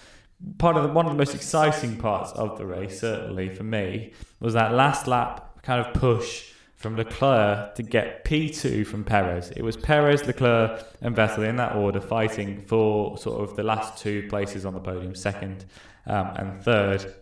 part 0.59 0.77
of 0.77 0.83
the, 0.83 0.89
one 0.89 1.07
of 1.07 1.11
the 1.11 1.17
most 1.17 1.33
exciting 1.33 1.97
parts 1.97 2.31
of 2.33 2.59
the 2.59 2.65
race, 2.65 2.99
certainly 2.99 3.49
for 3.49 3.63
me, 3.63 4.13
was 4.39 4.53
that 4.53 4.73
last 4.73 5.07
lap 5.07 5.63
kind 5.63 5.83
of 5.83 5.93
push 5.95 6.51
from 6.75 6.95
Leclerc 6.95 7.73
to 7.73 7.81
get 7.81 8.23
P2 8.23 8.85
from 8.85 9.03
Perez. 9.03 9.49
It 9.49 9.63
was 9.63 9.75
Perez, 9.75 10.27
Leclerc, 10.27 10.85
and 11.01 11.15
Vettel 11.15 11.49
in 11.49 11.55
that 11.55 11.75
order 11.75 11.99
fighting 11.99 12.61
for 12.61 13.17
sort 13.17 13.41
of 13.41 13.55
the 13.55 13.63
last 13.63 13.97
two 13.97 14.27
places 14.29 14.63
on 14.63 14.75
the 14.75 14.79
podium, 14.79 15.15
second 15.15 15.65
um, 16.05 16.27
and 16.35 16.61
third. 16.61 17.15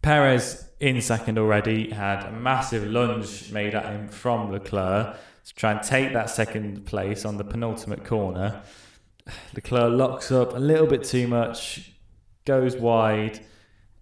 Perez 0.00 0.65
in 0.80 1.00
second 1.00 1.38
already 1.38 1.90
had 1.90 2.24
a 2.24 2.32
massive 2.32 2.86
lunge 2.86 3.50
made 3.52 3.74
at 3.74 3.86
him 3.86 4.08
from 4.08 4.50
Leclerc 4.52 5.16
to 5.44 5.54
try 5.54 5.72
and 5.72 5.82
take 5.82 6.12
that 6.12 6.28
second 6.28 6.84
place 6.86 7.24
on 7.24 7.36
the 7.36 7.44
penultimate 7.44 8.04
corner. 8.04 8.62
Leclerc 9.54 9.92
locks 9.92 10.30
up 10.30 10.54
a 10.54 10.58
little 10.58 10.86
bit 10.86 11.04
too 11.04 11.26
much, 11.26 11.92
goes 12.44 12.76
wide, 12.76 13.40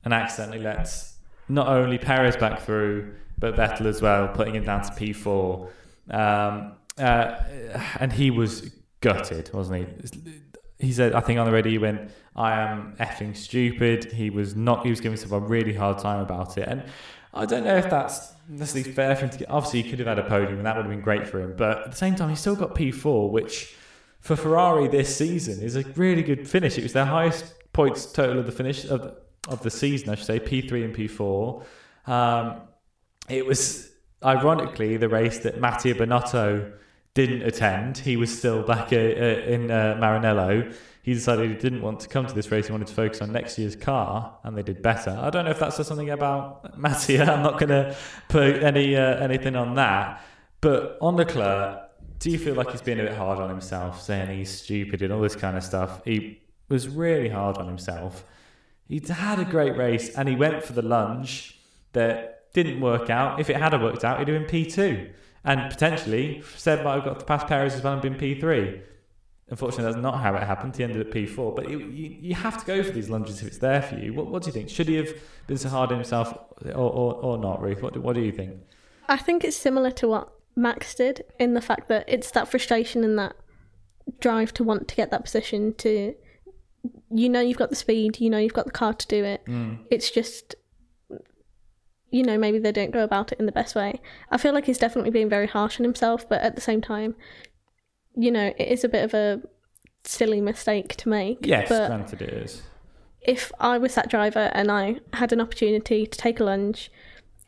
and 0.05 0.13
accidentally 0.13 0.59
lets 0.59 1.15
not 1.49 1.69
only 1.69 1.99
Perez 1.99 2.37
back 2.37 2.61
through, 2.61 3.15
but 3.39 3.55
Vettel 3.55 3.87
as 3.87 4.01
well, 4.01 4.29
putting 4.29 4.55
him 4.55 4.65
down 4.65 4.83
to 4.83 4.91
P4. 4.93 5.69
Um, 6.11 6.73
uh, 6.99 7.43
and 7.99 8.13
he 8.13 8.31
was 8.31 8.71
gutted, 9.01 9.53
wasn't 9.53 9.89
he? 9.89 10.09
He 10.79 10.93
said, 10.93 11.13
I 11.13 11.21
think 11.21 11.39
on 11.39 11.47
the 11.47 11.53
radio, 11.53 11.71
he 11.71 11.79
went, 11.79 12.11
I 12.35 12.53
am 12.61 12.97
effing 12.99 13.37
stupid. 13.37 14.13
He 14.13 14.31
was 14.31 14.57
not, 14.57 14.85
he 14.85 14.91
was 14.91 15.01
giving 15.01 15.19
himself 15.19 15.43
a 15.43 15.47
really 15.47 15.73
hard 15.73 15.99
time 15.99 16.21
about 16.21 16.59
it. 16.59 16.69
And 16.69 16.83
I 17.33 17.47
don't 17.47 17.65
know 17.65 17.77
if 17.77 17.89
that's 17.89 18.33
necessarily 18.49 18.93
fair 18.93 19.15
for 19.15 19.25
him 19.25 19.31
to 19.31 19.39
get. 19.39 19.51
Obviously, 19.51 19.83
he 19.83 19.91
could 19.91 19.99
have 20.01 20.09
had 20.09 20.19
a 20.19 20.29
podium, 20.29 20.59
and 20.59 20.67
that 20.67 20.77
would 20.77 20.85
have 20.85 20.91
been 20.91 21.01
great 21.01 21.27
for 21.29 21.41
him. 21.41 21.55
But 21.57 21.85
at 21.85 21.91
the 21.93 21.97
same 21.97 22.17
time, 22.17 22.29
he 22.29 22.37
still 22.37 22.57
got 22.57 22.75
P4, 22.75 23.31
which 23.31 23.75
for 24.21 24.37
Ferrari 24.37 24.89
this 24.89 25.17
season 25.17 25.63
is 25.63 25.77
a 25.77 25.83
really 25.97 26.23
good 26.23 26.49
finish. 26.49 26.77
It 26.79 26.83
was 26.83 26.93
their 26.93 27.05
highest 27.05 27.55
points 27.73 28.07
total 28.07 28.39
of 28.39 28.47
the 28.47 28.53
finish 28.53 28.85
of 28.85 29.17
of 29.49 29.63
the 29.63 29.71
season, 29.71 30.09
I 30.09 30.15
should 30.15 30.27
say, 30.27 30.41
P3 30.41 30.85
and 30.85 30.97
P4. 30.97 31.65
Um, 32.07 32.63
it 33.29 33.45
was 33.45 33.91
ironically 34.25 34.97
the 34.97 35.09
race 35.09 35.39
that 35.41 35.61
Mattia 35.61 35.95
Binotto 35.95 36.73
didn't 37.15 37.43
attend. 37.43 37.99
He 37.99 38.17
was 38.17 38.37
still 38.37 38.63
back 38.63 38.93
uh, 38.93 38.97
uh, 38.97 38.99
in 38.99 39.71
uh, 39.71 39.97
Maranello. 40.01 40.75
He 41.03 41.15
decided 41.15 41.51
he 41.51 41.57
didn't 41.57 41.83
want 41.83 42.01
to 42.01 42.09
come 42.09 42.27
to 42.27 42.35
this 42.35 42.51
race. 42.51 42.67
He 42.67 42.73
wanted 42.73 42.89
to 42.89 42.95
focus 42.95 43.21
on 43.21 43.31
next 43.31 43.59
year's 43.59 43.77
car, 43.77 44.39
and 44.43 44.57
they 44.57 44.63
did 44.63 44.83
better. 44.83 45.17
I 45.21 45.31
don't 45.31 45.45
know 45.45 45.51
if 45.51 45.59
that 45.61 45.73
says 45.73 45.87
something 45.87 46.11
about 46.11 46.79
Mattia. 46.79 47.23
I'm 47.33 47.43
not 47.43 47.59
going 47.59 47.69
to 47.69 47.97
put 48.29 48.63
any 48.63 48.97
uh, 48.97 49.17
anything 49.17 49.55
on 49.55 49.75
that. 49.75 50.25
But 50.61 50.97
on 51.01 51.17
the 51.17 51.25
Leclerc, 51.25 51.91
do 52.19 52.31
you 52.31 52.39
feel 52.39 52.55
like 52.55 52.71
he's 52.71 52.81
being 52.81 53.01
a 53.01 53.03
bit 53.03 53.17
hard 53.17 53.39
on 53.39 53.51
himself, 53.51 54.01
saying 54.01 54.37
he's 54.37 54.51
stupid 54.51 55.03
and 55.03 55.13
all 55.13 55.21
this 55.21 55.37
kind 55.37 55.57
of 55.57 55.63
stuff? 55.63 56.01
He 56.05 56.41
was 56.71 56.89
really 56.89 57.29
hard 57.29 57.59
on 57.59 57.67
himself. 57.67 58.25
He'd 58.89 59.07
had 59.07 59.39
a 59.39 59.45
great 59.45 59.77
race, 59.77 60.09
and 60.17 60.29
he 60.29 60.35
went 60.35 60.65
for 60.65 60.73
the 60.73 60.83
lunge 60.83 61.61
that 61.93 62.51
didn't 62.55 62.81
work 62.81 63.11
out. 63.11 63.41
If 63.41 63.51
it 63.51 63.57
had 63.57 63.79
worked 63.81 64.05
out, 64.05 64.19
he'd 64.21 64.29
have 64.29 64.47
been 64.47 64.67
P2. 64.67 65.11
And 65.45 65.71
potentially, 65.71 66.43
Seb 66.57 66.83
might 66.83 66.95
have 66.95 67.05
got 67.05 67.21
to 67.21 67.25
pass 67.27 67.45
Perez 67.45 67.75
as 67.75 67.83
well 67.83 67.93
and 67.93 68.03
been 68.03 68.15
P3. 68.15 68.81
Unfortunately, 69.51 69.85
that's 69.85 70.03
not 70.03 70.21
how 70.21 70.35
it 70.35 70.43
happened. 70.43 70.75
He 70.75 70.85
ended 70.85 71.07
at 71.07 71.13
P4. 71.13 71.55
But 71.55 71.69
you, 71.69 71.81
you, 71.81 72.17
you 72.21 72.35
have 72.35 72.59
to 72.59 72.65
go 72.65 72.83
for 72.83 72.93
these 72.93 73.11
lunges 73.11 73.43
if 73.43 73.49
it's 73.49 73.59
there 73.59 73.83
for 73.83 73.97
you. 73.97 74.15
What, 74.15 74.29
what 74.29 74.43
do 74.43 74.47
you 74.49 74.53
think? 74.53 74.71
Should 74.71 74.89
he 74.89 74.95
have 74.95 75.11
been 75.47 75.59
so 75.59 75.69
hard 75.69 75.93
on 75.93 75.99
himself 75.99 76.33
or, 76.65 76.73
or, 76.73 77.15
or 77.15 77.39
not, 77.39 77.61
Ruth? 77.61 77.83
What 77.83 77.93
do, 77.93 78.01
what 78.01 78.15
do 78.15 78.23
you 78.23 78.33
think? 78.33 78.57
I 79.07 79.19
think 79.19 79.45
it's 79.45 79.57
similar 79.57 79.91
to 79.93 80.09
what 80.09 80.33
Max 80.57 80.95
did 80.95 81.25
in 81.39 81.53
the 81.53 81.61
fact 81.61 81.89
that 81.89 82.05
it's 82.09 82.31
that 82.31 82.49
frustration 82.49 83.05
and 83.05 83.19
that 83.19 83.37
drive 84.21 84.55
to 84.55 84.65
want 84.65 84.89
to 84.89 84.95
get 84.95 85.11
that 85.11 85.25
position 85.25 85.75
to 85.75 86.15
you 87.11 87.29
know 87.29 87.41
you've 87.41 87.57
got 87.57 87.71
the 87.71 87.77
speed, 87.77 88.21
you 88.21 88.29
know 88.29 88.39
you've 88.39 88.53
got 88.53 88.67
the 88.67 88.71
car 88.71 88.93
to 88.93 89.07
do 89.07 89.25
it. 89.25 89.45
Mm. 89.47 89.79
It's 89.91 90.11
just 90.11 90.55
you 92.15 92.23
know 92.23 92.39
maybe 92.39 92.61
they 92.61 92.71
don't 92.71 92.93
go 92.93 93.03
about 93.03 93.33
it 93.33 93.41
in 93.41 93.47
the 93.47 93.53
best 93.61 93.75
way. 93.75 94.01
I 94.31 94.39
feel 94.39 94.55
like 94.55 94.67
he's 94.67 94.79
definitely 94.79 95.11
being 95.11 95.29
very 95.29 95.49
harsh 95.49 95.81
on 95.81 95.85
himself, 95.85 96.29
but 96.29 96.41
at 96.43 96.55
the 96.55 96.61
same 96.61 96.81
time, 96.81 97.17
you 98.15 98.31
know, 98.31 98.55
it 98.57 98.69
is 98.69 98.85
a 98.85 98.89
bit 98.89 99.05
of 99.05 99.15
a 99.15 99.43
silly 100.05 100.41
mistake 100.41 100.95
to 100.99 101.09
make. 101.09 101.39
Yes, 101.45 101.69
but 101.69 101.89
granted 101.89 102.23
it 102.23 102.33
is. 102.33 102.63
if 103.21 103.51
I 103.59 103.79
was 103.79 103.97
that 103.97 104.09
driver 104.09 104.51
and 104.55 104.71
I 104.71 105.01
had 105.13 105.33
an 105.33 105.41
opportunity 105.41 106.07
to 106.07 106.19
take 106.19 106.39
a 106.39 106.45
lunge, 106.45 106.91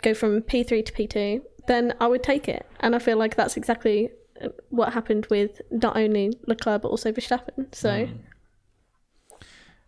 go 0.02 0.14
from 0.14 0.42
P3 0.42 0.84
to 0.84 0.92
P2, 0.92 1.42
then 1.68 1.94
I 2.00 2.08
would 2.08 2.24
take 2.24 2.48
it. 2.48 2.66
And 2.80 2.96
I 2.96 2.98
feel 2.98 3.18
like 3.18 3.36
that's 3.36 3.56
exactly 3.56 4.10
uh, 4.42 4.48
what 4.70 4.92
happened 4.94 5.26
with 5.30 5.60
not 5.70 5.96
only 5.96 6.32
Leclerc 6.48 6.82
but 6.82 6.88
also 6.88 7.12
Verstappen. 7.12 7.72
So 7.72 7.90
Mm. 7.90 8.18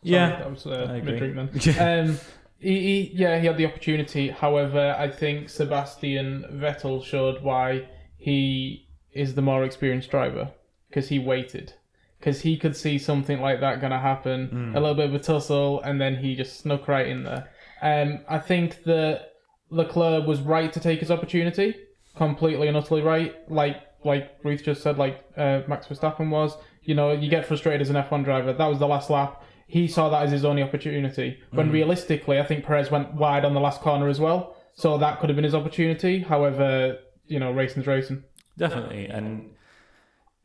Sorry, 0.05 0.12
Yeah, 0.12 0.39
that 0.39 0.51
was 0.51 0.64
uh, 0.66 0.87
I 0.89 0.97
agree. 0.99 1.12
mid 1.12 1.18
treatment. 1.18 1.79
um, 1.81 2.18
he, 2.59 2.80
he, 2.80 3.11
yeah, 3.14 3.38
he 3.38 3.46
had 3.46 3.56
the 3.56 3.66
opportunity. 3.66 4.28
However, 4.30 4.94
I 4.98 5.09
think 5.09 5.48
Sebastian 5.48 6.44
Vettel 6.52 7.04
showed 7.04 7.42
why 7.42 7.88
he 8.16 8.88
is 9.12 9.34
the 9.34 9.42
more 9.42 9.64
experienced 9.64 10.11
driver 10.11 10.50
because 10.88 11.09
he 11.09 11.18
waited. 11.18 11.74
Because 12.18 12.40
he 12.40 12.56
could 12.56 12.76
see 12.76 12.98
something 12.98 13.40
like 13.40 13.61
that 13.61 13.80
going 13.80 13.92
to 13.92 13.98
happen, 13.98 14.72
a 14.76 14.80
little 14.80 14.96
bit 14.96 15.09
of 15.09 15.14
a 15.14 15.20
tussle, 15.20 15.80
and 15.82 16.00
then 16.00 16.16
he 16.16 16.34
just 16.34 16.59
snuck 16.59 16.88
right 16.88 17.06
in 17.06 17.22
there. 17.22 17.48
Um, 17.80 18.24
I 18.28 18.40
think 18.40 18.82
that 18.84 19.34
Leclerc 19.70 20.26
was 20.26 20.40
right 20.40 20.72
to 20.72 20.80
take 20.80 20.98
his 20.98 21.12
opportunity, 21.12 21.76
completely 22.16 22.66
and 22.66 22.76
utterly 22.76 23.02
right. 23.02 23.36
Like 23.48 23.76
like 24.04 24.36
Ruth 24.42 24.64
just 24.64 24.82
said, 24.82 24.98
like 24.98 25.24
uh, 25.36 25.61
Max 25.68 25.86
Verstappen 25.86 26.30
was. 26.30 26.56
You 26.82 26.94
know, 26.96 27.12
you 27.12 27.30
get 27.30 27.46
frustrated 27.46 27.82
as 27.82 27.90
an 27.90 27.96
F1 27.96 28.24
driver. 28.24 28.52
That 28.52 28.66
was 28.66 28.78
the 28.80 28.88
last 28.88 29.11
lap. 29.11 29.44
He 29.69 29.87
saw 29.87 30.09
that 30.09 30.23
as 30.23 30.33
his 30.33 30.45
only 30.47 30.62
opportunity. 30.62 31.39
When 31.53 31.71
realistically, 31.71 32.41
I 32.41 32.43
think 32.45 32.64
Perez 32.64 32.91
went 32.91 33.12
wide 33.14 33.45
on 33.45 33.53
the 33.55 33.61
last 33.61 33.83
corner 33.83 34.09
as 34.09 34.19
well, 34.19 34.57
so 34.75 34.97
that 34.99 35.21
could 35.21 35.29
have 35.29 35.37
been 35.37 35.45
his 35.45 35.55
opportunity. 35.55 36.21
However, 36.21 36.99
you 37.27 37.39
know, 37.39 37.53
racing's 37.53 37.87
racing. 37.87 38.25
Definitely, 38.57 39.07
and 39.07 39.51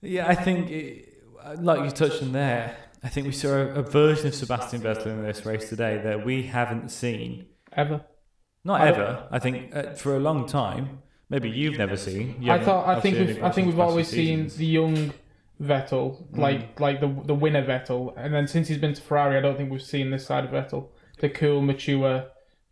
yeah, 0.02 0.28
I 0.28 0.36
think 0.36 0.70
it, 0.70 1.10
like 1.58 1.84
you 1.86 1.90
touched 1.90 2.22
on 2.22 2.34
there, 2.34 2.76
I 3.02 3.08
think 3.10 3.26
we 3.26 3.32
saw 3.34 3.48
a, 3.54 3.68
a 3.76 3.82
version 3.82 4.28
of 4.28 4.36
Sebastian 4.36 4.82
Vettel 4.82 5.08
in 5.08 5.24
this 5.24 5.46
race 5.46 5.70
today 5.70 6.00
that 6.04 6.26
we 6.26 6.44
haven't 6.44 6.90
seen, 6.90 7.48
Ever. 7.72 8.02
not 8.66 8.82
I- 8.82 8.88
ever. 8.90 9.28
I 9.32 9.40
think 9.40 9.76
uh, 9.76 9.94
for 9.94 10.16
a 10.16 10.20
long 10.20 10.46
time. 10.46 11.00
Maybe 11.30 11.50
you've 11.50 11.80
never 11.80 11.98
seen. 11.98 12.36
You 12.42 12.52
I 12.52 12.64
thought. 12.64 12.88
I 12.88 13.00
think. 13.00 13.18
We've, 13.18 13.44
I 13.44 13.50
think 13.50 13.68
we've 13.68 13.80
always 13.80 14.12
few 14.14 14.24
seen 14.24 14.48
the 14.56 14.66
young 14.68 15.14
Vettel, 15.64 16.26
like 16.38 16.80
like 16.80 17.00
the 17.00 17.08
the 17.26 17.36
winner 17.36 17.64
Vettel, 17.66 18.14
and 18.18 18.34
then 18.34 18.48
since 18.48 18.68
he's 18.68 18.78
been 18.78 18.94
to 18.94 19.02
Ferrari, 19.02 19.38
I 19.38 19.42
don't 19.42 19.58
think 19.58 19.72
we've 19.72 19.82
seen 19.82 20.12
this 20.12 20.26
side 20.26 20.44
of 20.46 20.52
Vettel, 20.52 20.88
the 21.20 21.30
cool, 21.30 21.62
mature 21.62 22.26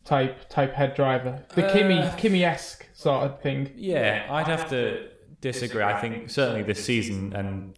type 0.03 0.49
type 0.49 0.73
head 0.73 0.95
driver, 0.95 1.43
the 1.55 1.63
Kimi 1.73 1.99
Uh, 1.99 2.15
Kimi 2.15 2.43
esque 2.43 2.87
sort 2.93 3.23
of 3.23 3.41
thing. 3.41 3.71
Yeah, 3.75 4.27
I'd 4.29 4.47
have 4.47 4.69
to 4.69 5.09
disagree. 5.41 5.83
I 5.83 5.99
think 5.99 6.29
certainly 6.29 6.63
this 6.63 6.83
season, 6.83 7.33
and 7.33 7.75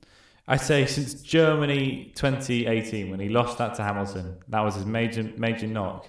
I'd 0.47 0.61
say 0.61 0.85
since 0.85 1.13
Germany 1.15 2.11
2018 2.15 3.09
when 3.09 3.19
he 3.19 3.29
lost 3.29 3.57
that 3.59 3.75
to 3.75 3.83
Hamilton, 3.83 4.37
that 4.49 4.61
was 4.61 4.75
his 4.75 4.85
major 4.85 5.31
major 5.37 5.67
knock. 5.67 6.07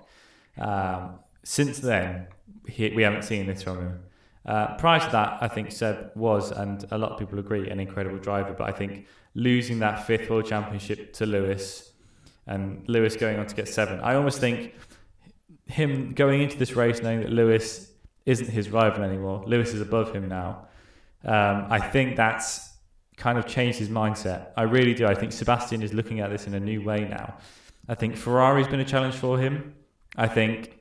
Um, 0.58 1.18
since 1.42 1.78
then, 1.78 2.28
he, 2.68 2.90
we 2.90 3.02
haven't 3.02 3.22
seen 3.24 3.46
this 3.46 3.62
from 3.62 3.78
him. 3.78 4.00
Uh, 4.46 4.76
prior 4.76 5.00
to 5.00 5.10
that, 5.10 5.38
I 5.40 5.48
think 5.48 5.72
Seb 5.72 6.10
was, 6.14 6.50
and 6.50 6.84
a 6.90 6.98
lot 6.98 7.12
of 7.12 7.18
people 7.18 7.38
agree, 7.38 7.70
an 7.70 7.80
incredible 7.80 8.18
driver. 8.18 8.52
But 8.52 8.68
I 8.68 8.72
think 8.72 9.06
losing 9.34 9.78
that 9.78 10.06
fifth 10.06 10.28
world 10.28 10.46
championship 10.46 11.12
to 11.14 11.26
Lewis, 11.26 11.92
and 12.46 12.84
Lewis 12.88 13.16
going 13.16 13.38
on 13.38 13.46
to 13.46 13.54
get 13.54 13.68
seven, 13.68 14.00
I 14.00 14.16
almost 14.16 14.38
think 14.38 14.74
him 15.66 16.12
going 16.12 16.42
into 16.42 16.58
this 16.58 16.76
race 16.76 17.02
knowing 17.02 17.20
that 17.20 17.30
Lewis 17.30 17.90
isn't 18.26 18.50
his 18.50 18.70
rival 18.70 19.02
anymore. 19.02 19.42
Lewis 19.46 19.72
is 19.72 19.80
above 19.80 20.14
him 20.14 20.28
now. 20.28 20.68
Um, 21.24 21.66
I 21.70 21.80
think 21.80 22.16
that's 22.16 22.70
kind 23.16 23.38
of 23.38 23.46
changed 23.46 23.78
his 23.78 23.88
mindset. 23.88 24.48
I 24.56 24.62
really 24.62 24.92
do. 24.92 25.06
I 25.06 25.14
think 25.14 25.32
Sebastian 25.32 25.82
is 25.82 25.94
looking 25.94 26.20
at 26.20 26.30
this 26.30 26.46
in 26.46 26.54
a 26.54 26.60
new 26.60 26.82
way 26.82 27.06
now. 27.08 27.38
I 27.88 27.94
think 27.94 28.16
Ferrari's 28.16 28.68
been 28.68 28.80
a 28.80 28.84
challenge 28.84 29.14
for 29.14 29.38
him. 29.38 29.74
I 30.16 30.26
think 30.26 30.78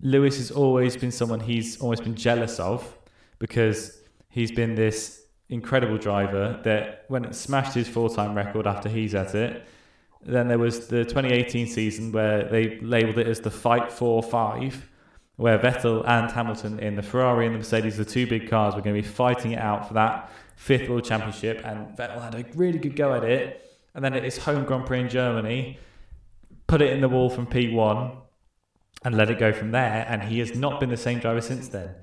Lewis 0.00 0.36
has 0.36 0.50
always 0.50 0.96
been 0.96 1.10
someone 1.10 1.40
he's 1.40 1.80
always 1.80 2.00
been 2.00 2.14
jealous 2.14 2.60
of 2.60 2.96
because 3.38 3.98
he's 4.28 4.52
been 4.52 4.74
this 4.74 5.24
incredible 5.48 5.98
driver 5.98 6.60
that 6.62 7.04
when 7.08 7.24
it 7.24 7.34
smashed 7.34 7.74
his 7.74 7.88
full-time 7.88 8.34
record 8.34 8.66
after 8.66 8.88
he's 8.88 9.14
at 9.14 9.34
it, 9.34 9.66
then 10.22 10.48
there 10.48 10.58
was 10.58 10.88
the 10.88 11.04
2018 11.04 11.66
season 11.66 12.12
where 12.12 12.44
they 12.44 12.78
labelled 12.80 13.18
it 13.18 13.26
as 13.26 13.40
the 13.40 13.50
fight 13.50 13.90
for 13.90 14.22
five, 14.22 14.88
where 15.36 15.58
Vettel 15.58 16.06
and 16.06 16.30
Hamilton 16.30 16.78
in 16.80 16.96
the 16.96 17.02
Ferrari 17.02 17.46
and 17.46 17.54
the 17.54 17.58
Mercedes, 17.58 17.96
the 17.96 18.04
two 18.04 18.26
big 18.26 18.50
cars, 18.50 18.74
were 18.74 18.82
going 18.82 18.96
to 18.96 19.02
be 19.02 19.08
fighting 19.08 19.52
it 19.52 19.60
out 19.60 19.86
for 19.86 19.94
that 19.94 20.30
fifth 20.56 20.88
world 20.88 21.04
championship. 21.04 21.62
And 21.64 21.96
Vettel 21.96 22.20
had 22.20 22.34
a 22.34 22.44
really 22.56 22.78
good 22.78 22.96
go 22.96 23.14
at 23.14 23.24
it. 23.24 23.64
And 23.94 24.04
then 24.04 24.14
at 24.14 24.24
his 24.24 24.38
home 24.38 24.64
Grand 24.64 24.86
Prix 24.86 25.00
in 25.00 25.08
Germany, 25.08 25.78
put 26.66 26.82
it 26.82 26.92
in 26.92 27.00
the 27.00 27.08
wall 27.08 27.30
from 27.30 27.46
P1 27.46 28.16
and 29.08 29.16
let 29.16 29.30
it 29.30 29.38
go 29.38 29.54
from 29.54 29.70
there. 29.70 30.04
And 30.06 30.22
he 30.22 30.38
has 30.40 30.54
not 30.54 30.80
been 30.80 30.90
the 30.90 30.96
same 30.98 31.18
driver 31.18 31.40
since 31.40 31.68
then. 31.68 31.94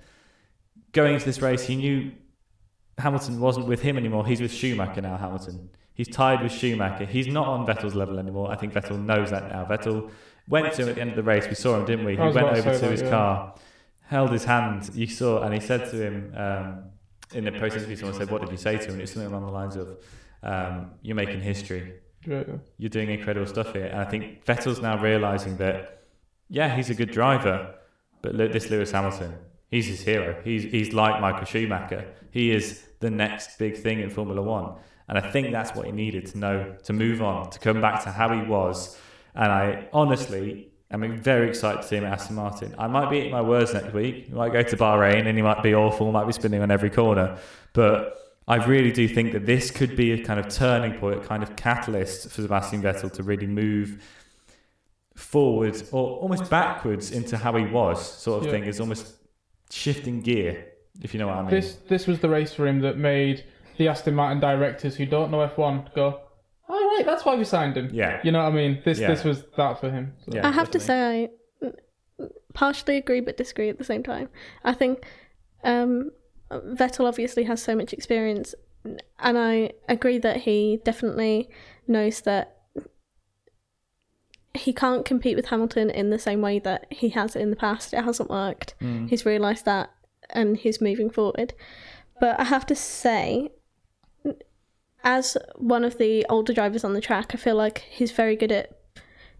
Going 0.91 1.13
into 1.13 1.25
this 1.25 1.39
race, 1.39 1.63
he 1.67 1.75
knew 1.75 2.11
Hamilton 2.97 3.39
wasn't 3.39 3.67
with 3.67 3.81
him 3.81 3.95
anymore. 3.95 4.25
He's 4.25 4.41
with 4.41 4.51
Schumacher 4.51 5.01
now, 5.01 5.15
Hamilton. 5.15 5.69
He's 5.93 6.07
tied 6.07 6.41
with 6.41 6.51
Schumacher. 6.51 7.05
He's 7.05 7.27
not 7.27 7.45
on 7.45 7.67
Vettel's 7.67 7.93
level 7.93 8.17
anymore. 8.17 8.51
I 8.51 8.55
think 8.55 8.73
Vettel 8.73 8.99
knows 8.99 9.29
that 9.29 9.51
now. 9.51 9.65
Vettel 9.65 10.09
went 10.47 10.73
to 10.73 10.81
him 10.81 10.89
at 10.89 10.95
the 10.95 11.01
end 11.01 11.11
of 11.11 11.15
the 11.15 11.21
race. 11.21 11.47
We 11.47 11.53
saw 11.53 11.77
him, 11.77 11.85
didn't 11.85 12.05
we? 12.05 12.13
He 12.13 12.17
went 12.17 12.33
to 12.33 12.47
over 12.47 12.55
to 12.55 12.73
say 12.73 12.81
that, 12.81 12.91
his 12.91 13.01
yeah. 13.03 13.09
car, 13.11 13.55
held 14.01 14.31
his 14.31 14.45
hand. 14.45 14.89
You 14.95 15.05
saw, 15.05 15.43
and 15.43 15.53
he 15.53 15.59
said 15.59 15.87
to 15.91 16.01
him 16.01 16.33
um, 16.35 16.85
in 17.35 17.43
the 17.43 17.51
post 17.51 17.77
interview, 17.77 17.97
someone 17.97 18.17
said, 18.17 18.31
What 18.31 18.41
did 18.41 18.49
you 18.49 18.57
say 18.57 18.77
to 18.77 18.83
him? 18.85 18.91
And 18.93 18.99
it 18.99 19.03
was 19.03 19.11
something 19.11 19.31
along 19.31 19.45
the 19.45 19.51
lines 19.51 19.75
of, 19.75 19.97
um, 20.41 20.89
You're 21.03 21.15
making 21.15 21.41
history. 21.41 21.93
You're 22.79 22.89
doing 22.89 23.11
incredible 23.11 23.45
stuff 23.45 23.73
here. 23.73 23.85
And 23.85 23.99
I 23.99 24.05
think 24.05 24.43
Vettel's 24.43 24.81
now 24.81 24.99
realizing 24.99 25.57
that, 25.57 25.94
yeah, 26.49 26.75
he's 26.75 26.89
a 26.89 26.95
good 26.95 27.11
driver, 27.11 27.75
but 28.21 28.35
look, 28.35 28.51
this 28.51 28.69
Lewis 28.69 28.91
Hamilton, 28.91 29.33
he's 29.69 29.87
his 29.87 30.01
hero. 30.01 30.39
He's, 30.43 30.63
he's 30.63 30.93
like 30.93 31.21
Michael 31.21 31.45
Schumacher. 31.45 32.13
He 32.31 32.51
is 32.51 32.83
the 32.99 33.09
next 33.09 33.57
big 33.57 33.77
thing 33.77 33.99
in 33.99 34.09
Formula 34.09 34.41
One. 34.41 34.75
And 35.07 35.17
I 35.17 35.31
think 35.31 35.51
that's 35.51 35.75
what 35.75 35.85
he 35.85 35.91
needed 35.91 36.25
to 36.27 36.37
know 36.37 36.75
to 36.83 36.93
move 36.93 37.21
on, 37.21 37.49
to 37.51 37.59
come 37.59 37.79
back 37.81 38.03
to 38.03 38.11
how 38.11 38.29
he 38.33 38.41
was. 38.41 38.97
And 39.35 39.51
I 39.51 39.87
honestly 39.93 40.71
am 40.89 41.17
very 41.21 41.49
excited 41.49 41.81
to 41.81 41.87
see 41.87 41.97
him 41.97 42.05
at 42.05 42.13
Aston 42.13 42.35
Martin. 42.35 42.75
I 42.77 42.87
might 42.87 43.09
be 43.09 43.17
eating 43.17 43.31
my 43.31 43.41
words 43.41 43.73
next 43.73 43.93
week. 43.93 44.27
He 44.27 44.33
might 44.33 44.53
go 44.53 44.63
to 44.63 44.77
Bahrain 44.77 45.27
and 45.27 45.37
he 45.37 45.43
might 45.43 45.61
be 45.61 45.75
awful, 45.75 46.11
might 46.11 46.25
be 46.25 46.33
spinning 46.33 46.61
on 46.61 46.71
every 46.71 46.89
corner. 46.89 47.37
But 47.73 48.17
I 48.47 48.55
really 48.65 48.91
do 48.91 49.07
think 49.07 49.33
that 49.33 49.45
this 49.45 49.71
could 49.71 49.95
be 49.95 50.11
a 50.13 50.23
kind 50.23 50.39
of 50.39 50.47
turning 50.47 50.99
point, 50.99 51.17
a 51.17 51.27
kind 51.27 51.43
of 51.43 51.55
catalyst 51.55 52.29
for 52.29 52.41
Sebastian 52.41 52.81
Vettel 52.81 53.11
to 53.13 53.23
really 53.23 53.47
move 53.47 54.03
forward 55.15 55.81
or 55.91 56.17
almost 56.17 56.49
backwards 56.49 57.11
into 57.11 57.37
how 57.37 57.55
he 57.55 57.65
was, 57.65 57.99
sort 58.05 58.39
of 58.41 58.45
Yeah. 58.45 58.51
thing. 58.51 58.65
Is 58.65 58.79
almost 58.79 59.15
shifting 59.71 60.21
gear, 60.21 60.65
if 61.01 61.13
you 61.13 61.19
know 61.19 61.27
what 61.27 61.37
I 61.37 61.41
mean. 61.41 61.51
This 61.51 61.75
this 61.87 62.05
was 62.07 62.19
the 62.19 62.29
race 62.29 62.53
for 62.53 62.67
him 62.67 62.81
that 62.81 62.97
made 62.97 63.43
the 63.77 63.87
Aston 63.87 64.13
Martin 64.15 64.39
directors 64.39 64.95
who 64.95 65.05
don't 65.05 65.31
know 65.31 65.39
F1 65.39 65.93
go, 65.95 66.21
all 66.69 66.95
right, 66.95 67.03
that's 67.05 67.25
why 67.25 67.35
we 67.35 67.43
signed 67.43 67.75
him. 67.77 67.89
Yeah. 67.91 68.19
You 68.23 68.31
know 68.31 68.43
what 68.43 68.51
I 68.53 68.55
mean? 68.55 68.81
This 68.85 68.99
Yeah. 68.99 69.07
this 69.09 69.23
was 69.23 69.43
that 69.57 69.79
for 69.79 69.89
him. 69.89 70.13
So. 70.25 70.35
Yeah, 70.35 70.47
I 70.47 70.51
have 70.51 70.71
to 70.71 70.79
say, 70.79 71.29
I 71.63 71.71
partially 72.53 72.97
agree 72.97 73.19
but 73.21 73.37
disagree 73.37 73.69
at 73.69 73.77
the 73.77 73.83
same 73.83 74.03
time. 74.03 74.29
I 74.63 74.73
think 74.73 75.03
um, 75.63 76.11
Vettel 76.51 77.05
obviously 77.07 77.43
has 77.43 77.61
so 77.61 77.75
much 77.75 77.91
experience, 77.91 78.55
and 78.83 79.37
I 79.37 79.71
agree 79.89 80.19
that 80.19 80.37
he 80.37 80.79
definitely 80.83 81.49
knows 81.87 82.21
that 82.21 82.54
he 84.57 84.73
can't 84.73 85.05
compete 85.05 85.35
with 85.35 85.47
Hamilton 85.47 85.89
in 85.89 86.09
the 86.09 86.19
same 86.19 86.41
way 86.41 86.59
that 86.59 86.87
he 86.89 87.09
has 87.09 87.35
in 87.35 87.49
the 87.49 87.55
past. 87.55 87.93
It 87.93 88.03
hasn't 88.03 88.29
worked. 88.29 88.75
He's 89.07 89.25
realised 89.25 89.65
that, 89.65 89.91
and 90.29 90.57
he's 90.57 90.81
moving 90.81 91.09
forward. 91.09 91.53
But 92.19 92.39
I 92.39 92.45
have 92.45 92.65
to 92.67 92.75
say, 92.75 93.51
as 95.03 95.37
one 95.55 95.83
of 95.83 95.97
the 95.97 96.25
older 96.29 96.53
drivers 96.53 96.83
on 96.83 96.93
the 96.93 97.01
track, 97.01 97.31
I 97.33 97.37
feel 97.37 97.55
like 97.55 97.79
he's 97.89 98.11
very 98.11 98.35
good 98.35 98.51
at 98.51 98.71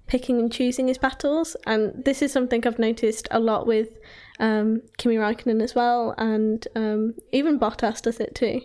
picking 0.07 0.39
and 0.39 0.51
choosing 0.51 0.87
his 0.87 0.97
battles. 0.97 1.55
And 1.65 2.03
this 2.05 2.21
is 2.21 2.31
something 2.31 2.65
I've 2.65 2.77
noticed 2.77 3.27
a 3.31 3.39
lot 3.39 3.65
with 3.65 3.97
um, 4.39 4.81
Kimi 4.97 5.15
Raikkonen 5.15 5.61
as 5.61 5.73
well, 5.73 6.13
and 6.17 6.67
um, 6.75 7.15
even 7.31 7.59
Bottas 7.59 8.01
does 8.01 8.19
it 8.19 8.35
too. 8.35 8.61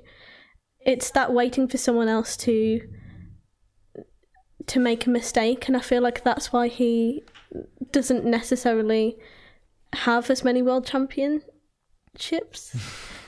It's 0.84 1.11
that 1.12 1.32
waiting 1.32 1.68
for 1.68 1.78
someone 1.78 2.09
else 2.09 2.36
to 2.38 2.80
to 4.71 4.79
make 4.79 5.05
a 5.05 5.11
mistake, 5.11 5.66
and 5.66 5.77
I 5.77 5.81
feel 5.81 6.01
like 6.01 6.23
that's 6.23 6.53
why 6.53 6.68
he 6.68 7.25
doesn't 7.91 8.25
necessarily 8.25 9.18
have 9.93 10.31
as 10.31 10.45
many 10.45 10.62
world 10.62 10.87
championships, 10.87 12.77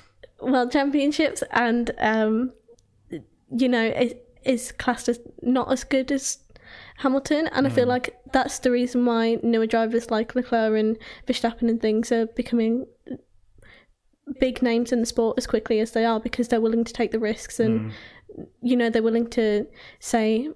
world 0.41 0.71
championships, 0.71 1.43
and 1.51 1.91
um, 1.99 2.53
you 3.11 3.69
know, 3.69 3.85
it 3.85 4.25
is 4.45 4.71
classed 4.71 5.09
as 5.09 5.19
not 5.43 5.71
as 5.73 5.83
good 5.83 6.13
as 6.13 6.39
Hamilton, 6.99 7.49
and 7.49 7.67
I 7.67 7.71
feel 7.71 7.89
like 7.89 8.17
that's 8.33 8.61
the 8.61 8.71
reason 8.71 9.05
why 9.05 9.39
newer 9.43 9.67
drivers 9.67 10.13
like 10.13 10.37
Leclerc 10.37 10.79
and 10.79 10.97
Verstappen 11.27 11.69
and 11.69 11.83
things 11.83 12.13
are 12.13 12.27
becoming 12.27 12.87
big 14.39 14.63
names 14.63 14.93
in 14.93 15.01
the 15.01 15.07
sport 15.07 15.37
as 15.39 15.49
quickly 15.49 15.81
as 15.81 15.91
they 15.91 16.05
are 16.05 16.21
because 16.21 16.47
they're 16.47 16.61
willing 16.61 16.85
to 16.85 16.93
take 16.93 17.11
the 17.11 17.19
risks 17.19 17.59
and 17.59 17.93
you 18.63 18.77
know 18.77 18.89
they're 18.89 19.03
willing 19.03 19.29
to 19.29 19.67
say 19.99 20.49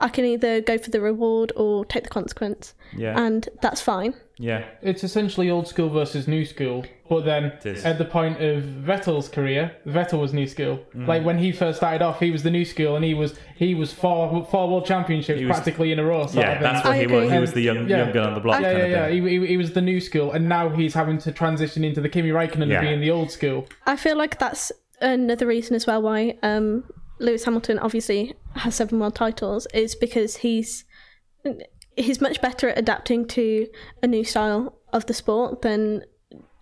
I 0.00 0.08
can 0.08 0.24
either 0.24 0.60
go 0.60 0.78
for 0.78 0.90
the 0.90 1.00
reward 1.00 1.52
or 1.56 1.84
take 1.84 2.04
the 2.04 2.08
consequence, 2.10 2.74
Yeah, 2.96 3.18
and 3.20 3.48
that's 3.62 3.80
fine. 3.80 4.14
yeah, 4.36 4.64
It's 4.82 5.02
essentially 5.02 5.50
old 5.50 5.66
school 5.66 5.88
versus 5.88 6.28
new 6.28 6.44
school. 6.44 6.84
But 7.08 7.24
then 7.24 7.44
at 7.84 7.96
the 7.98 8.04
point 8.04 8.40
of 8.42 8.62
Vettel's 8.62 9.28
career, 9.30 9.72
Vettel 9.86 10.20
was 10.20 10.34
new 10.34 10.46
school. 10.46 10.78
Mm. 10.94 11.06
Like 11.08 11.24
when 11.24 11.38
he 11.38 11.52
first 11.52 11.78
started 11.78 12.02
off, 12.02 12.20
he 12.20 12.30
was 12.30 12.42
the 12.42 12.50
new 12.50 12.64
school, 12.66 12.96
and 12.96 13.04
he 13.04 13.14
was 13.14 13.34
he 13.56 13.74
was 13.74 13.92
four 13.92 14.44
four 14.50 14.68
world 14.68 14.84
championships 14.86 15.40
was- 15.40 15.48
practically 15.48 15.90
in 15.90 15.98
a 15.98 16.04
row. 16.04 16.28
Yeah. 16.34 16.60
That's 16.60 16.84
what 16.84 16.92
I 16.94 16.98
he 17.00 17.06
was. 17.06 17.32
He 17.32 17.38
was 17.38 17.52
the 17.54 17.62
young, 17.62 17.88
Yeah. 17.88 18.04
young 18.04 18.12
gun 18.12 18.26
on 18.28 18.34
the 18.34 18.40
block. 18.40 18.60
yeah, 18.60 18.68
kind 18.72 18.78
yeah, 18.78 18.84
of 18.84 18.90
yeah. 18.90 19.06
thing. 19.08 19.26
He, 19.26 19.38
he, 19.40 19.46
he 19.46 19.56
was 19.56 19.72
the 19.72 19.80
new 19.80 20.00
school, 20.00 20.32
and 20.32 20.48
now 20.48 20.68
he's 20.68 20.92
having 20.94 21.16
to 21.18 21.32
transition 21.32 21.82
into 21.82 22.00
the 22.02 22.08
Kimi 22.10 22.28
Raikkonen 22.30 22.68
Yeah. 22.68 22.76
of 22.76 22.82
being 22.82 23.00
the 23.00 23.10
old 23.10 23.30
school. 23.30 23.66
I 23.86 23.96
feel 23.96 24.16
like 24.16 24.38
that's 24.38 24.70
another 25.00 25.46
reason 25.46 25.74
as 25.76 25.86
well 25.86 26.02
why 26.02 26.36
um, 26.42 26.84
Lewis 27.20 27.44
Hamilton 27.44 27.78
obviously 27.78 28.34
has 28.60 28.76
seven 28.76 28.98
world 28.98 29.14
titles 29.14 29.66
is 29.74 29.94
because 29.94 30.36
he's 30.36 30.84
he's 31.96 32.20
much 32.20 32.40
better 32.40 32.68
at 32.68 32.78
adapting 32.78 33.26
to 33.26 33.66
a 34.02 34.06
new 34.06 34.24
style 34.24 34.78
of 34.92 35.06
the 35.06 35.14
sport 35.14 35.62
than 35.62 36.04